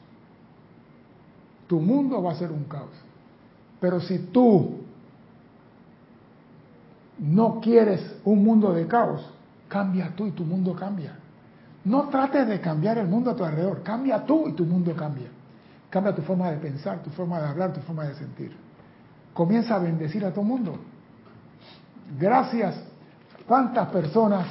Tu 1.67 1.79
mundo 1.81 2.23
va 2.23 2.33
a 2.33 2.35
ser 2.35 2.51
un 2.51 2.64
caos. 2.64 2.91
Pero 3.81 4.01
si 4.01 4.19
tú 4.19 4.81
no 7.19 7.61
quieres 7.61 8.17
un 8.25 8.43
mundo 8.43 8.73
de 8.73 8.87
caos, 8.87 9.29
cambia 9.69 10.12
tú 10.14 10.27
y 10.27 10.31
tu 10.31 10.45
mundo 10.45 10.75
cambia. 10.75 11.17
No 11.85 12.09
trates 12.09 12.49
de 12.49 12.61
cambiar 12.61 12.99
el 12.99 13.07
mundo 13.07 13.31
a 13.31 13.37
tu 13.37 13.45
alrededor, 13.45 13.83
cambia 13.83 14.25
tú 14.25 14.49
y 14.49 14.53
tu 14.53 14.64
mundo 14.64 14.95
cambia. 14.95 15.29
Cambia 15.91 16.14
tu 16.14 16.23
forma 16.23 16.51
de 16.51 16.57
pensar, 16.57 17.03
tu 17.03 17.11
forma 17.11 17.41
de 17.41 17.47
hablar, 17.47 17.73
tu 17.73 17.81
forma 17.81 18.05
de 18.05 18.14
sentir. 18.14 18.53
Comienza 19.33 19.77
a 19.77 19.79
bendecir 19.79 20.25
a 20.25 20.33
el 20.33 20.43
mundo. 20.43 20.79
Gracias. 22.19 22.77
¿Cuántas 23.47 23.89
personas 23.89 24.47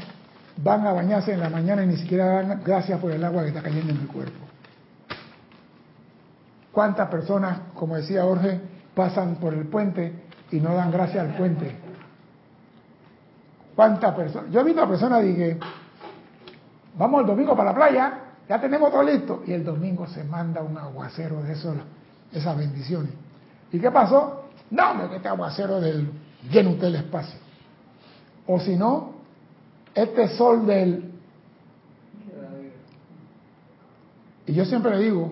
van 0.58 0.88
a 0.88 0.94
bañarse 0.94 1.34
en 1.34 1.40
la 1.40 1.50
mañana 1.50 1.84
y 1.84 1.88
ni 1.88 1.98
siquiera 1.98 2.26
dan 2.26 2.62
gracias 2.64 3.00
por 3.00 3.12
el 3.12 3.24
agua 3.24 3.44
que 3.44 3.50
está 3.50 3.62
cayendo 3.62 3.92
en 3.92 4.02
mi 4.02 4.08
cuerpo. 4.08 4.46
¿Cuántas 6.72 7.08
personas, 7.10 7.60
como 7.74 7.96
decía 7.96 8.24
Jorge, 8.24 8.60
pasan 8.94 9.36
por 9.36 9.54
el 9.54 9.68
puente 9.68 10.14
y 10.52 10.60
no 10.60 10.74
dan 10.74 10.92
gracias 10.92 11.26
al 11.26 11.36
puente? 11.36 11.76
¿Cuántas 13.76 14.14
personas? 14.16 14.52
Yo 14.52 14.62
he 14.62 14.64
visto 14.64 14.82
a 14.82 14.88
personas 14.88 15.24
dije, 15.24 15.58
vamos 16.98 17.22
el 17.22 17.28
domingo 17.28 17.56
para 17.56 17.72
la 17.72 17.76
playa, 17.76 18.20
ya 18.48 18.60
tenemos 18.60 18.92
todo 18.92 19.04
listo. 19.04 19.44
Y 19.46 19.54
el 19.54 19.64
domingo 19.64 20.08
se 20.08 20.24
manda 20.24 20.62
un 20.62 20.78
aguacero 20.78 21.42
de 21.44 21.54
esas 22.34 22.58
bendiciones. 22.58 23.12
¿Y 23.72 23.80
qué 23.80 23.92
pasó? 23.92 24.46
No, 24.72 25.10
que 25.10 25.18
este 25.18 25.28
aguacero 25.28 25.80
del 25.80 26.12
lleno 26.50 26.72
usted 26.72 26.88
el 26.88 26.96
espacio. 26.96 27.40
O 28.48 28.60
si 28.60 28.76
no, 28.76 29.15
este 29.96 30.28
sol 30.30 30.68
del... 30.68 31.12
Y 34.46 34.54
yo 34.54 34.64
siempre 34.66 34.96
le 34.96 35.04
digo, 35.06 35.32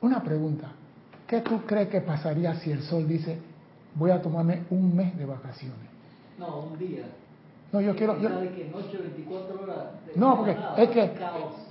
una 0.00 0.20
pregunta, 0.22 0.68
¿qué 1.28 1.42
tú 1.42 1.60
crees 1.64 1.88
que 1.88 2.00
pasaría 2.00 2.54
si 2.56 2.72
el 2.72 2.82
sol 2.82 3.06
dice, 3.06 3.38
voy 3.94 4.10
a 4.10 4.20
tomarme 4.20 4.64
un 4.70 4.96
mes 4.96 5.16
de 5.16 5.24
vacaciones? 5.26 5.76
No, 6.38 6.60
un 6.60 6.78
día. 6.78 7.04
No, 7.70 7.80
yo 7.80 7.94
quiero... 7.94 8.18
Yo... 8.18 8.30
que 8.40 8.70
noche, 8.72 8.98
24 8.98 9.62
horas, 9.62 9.76
no, 10.16 10.38
porque 10.38 10.56
es 10.78 10.88
que, 10.88 11.12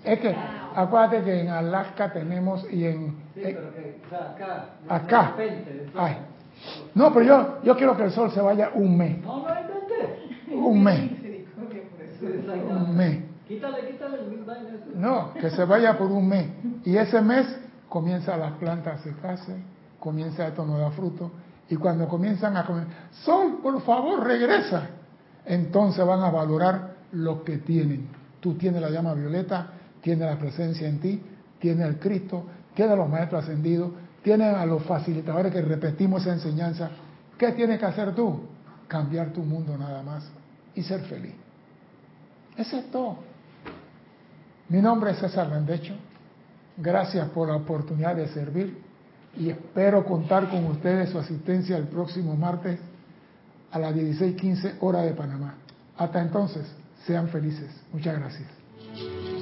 es 0.06 0.20
que, 0.20 0.36
acuérdate 0.76 1.24
que 1.24 1.42
en 1.42 1.50
Alaska 1.50 2.14
tenemos 2.14 2.72
y 2.72 2.86
en... 2.86 3.08
Sí, 3.34 3.42
pero 3.44 3.74
que, 3.74 4.00
o 4.06 4.10
sea, 4.10 4.30
acá. 4.30 4.70
Acá. 4.88 5.36
Ay. 5.96 6.18
No, 6.94 7.12
pero 7.14 7.26
yo, 7.26 7.64
yo 7.64 7.76
quiero 7.76 7.98
que 7.98 8.04
el 8.04 8.12
sol 8.12 8.32
se 8.32 8.40
vaya 8.40 8.72
un 8.76 8.96
mes. 8.96 9.22
No, 9.24 9.40
no. 9.40 10.68
Un 10.68 10.84
mes 10.84 11.17
un 12.22 12.96
mes. 12.96 13.24
No, 14.96 15.34
que 15.34 15.50
se 15.50 15.64
vaya 15.64 15.98
por 15.98 16.12
un 16.12 16.28
mes. 16.28 16.48
Y 16.84 16.98
ese 16.98 17.22
mes 17.22 17.48
comienza 17.88 18.36
las 18.36 18.54
plantas 18.54 19.00
a 19.00 19.04
secarse, 19.04 19.56
comienza 20.00 20.48
esto 20.48 20.66
no 20.66 20.78
da 20.78 20.92
fruto. 20.92 21.32
Y 21.70 21.76
cuando 21.76 22.08
comienzan 22.08 22.56
a 22.58 22.66
comer, 22.66 22.88
sol, 23.12 23.60
por 23.62 23.82
favor, 23.82 24.26
regresa. 24.26 24.88
Entonces 25.46 26.06
van 26.06 26.22
a 26.22 26.30
valorar 26.30 26.96
lo 27.12 27.44
que 27.44 27.58
tienen. 27.58 28.08
Tú 28.40 28.56
tienes 28.56 28.82
la 28.82 28.90
llama 28.90 29.14
violeta, 29.14 29.68
tienes 30.02 30.30
la 30.30 30.38
presencia 30.38 30.88
en 30.88 31.00
ti, 31.00 31.22
tienes 31.60 31.88
el 31.88 32.00
Cristo, 32.00 32.46
tienes 32.74 32.98
los 32.98 33.10
maestros 33.10 33.44
ascendidos, 33.44 33.92
tienes 34.22 34.54
a 34.54 34.66
los 34.66 34.84
facilitadores 34.84 35.52
que 35.54 35.62
repetimos 35.62 36.22
esa 36.22 36.34
enseñanza. 36.34 36.90
¿Qué 37.38 37.52
tienes 37.54 37.80
que 37.80 37.86
hacer 37.86 38.14
tú? 38.14 38.42
Cambiar 38.88 39.32
tu 39.32 39.42
mundo 39.42 39.78
nada 39.78 40.04
más 40.04 40.30
y 40.76 40.84
ser 40.84 41.02
feliz. 41.02 41.34
Eso 42.58 42.78
es 42.78 42.92
todo. 42.92 43.18
Mi 44.70 44.82
nombre 44.82 45.12
es 45.12 45.20
César 45.20 45.50
Mendecho. 45.50 45.94
Gracias 46.76 47.30
por 47.30 47.48
la 47.48 47.56
oportunidad 47.56 48.16
de 48.16 48.28
servir 48.28 48.82
y 49.36 49.50
espero 49.50 50.04
contar 50.06 50.50
con 50.50 50.66
ustedes 50.66 51.10
su 51.10 51.20
asistencia 51.20 51.78
el 51.78 51.88
próximo 51.88 52.36
martes 52.36 52.80
a 53.72 53.80
las 53.80 53.94
16:15 53.94 54.76
hora 54.80 55.02
de 55.02 55.14
Panamá. 55.14 55.56
Hasta 55.98 56.22
entonces, 56.22 56.66
sean 57.06 57.30
felices. 57.30 57.70
Muchas 57.92 58.18
gracias. 58.20 59.37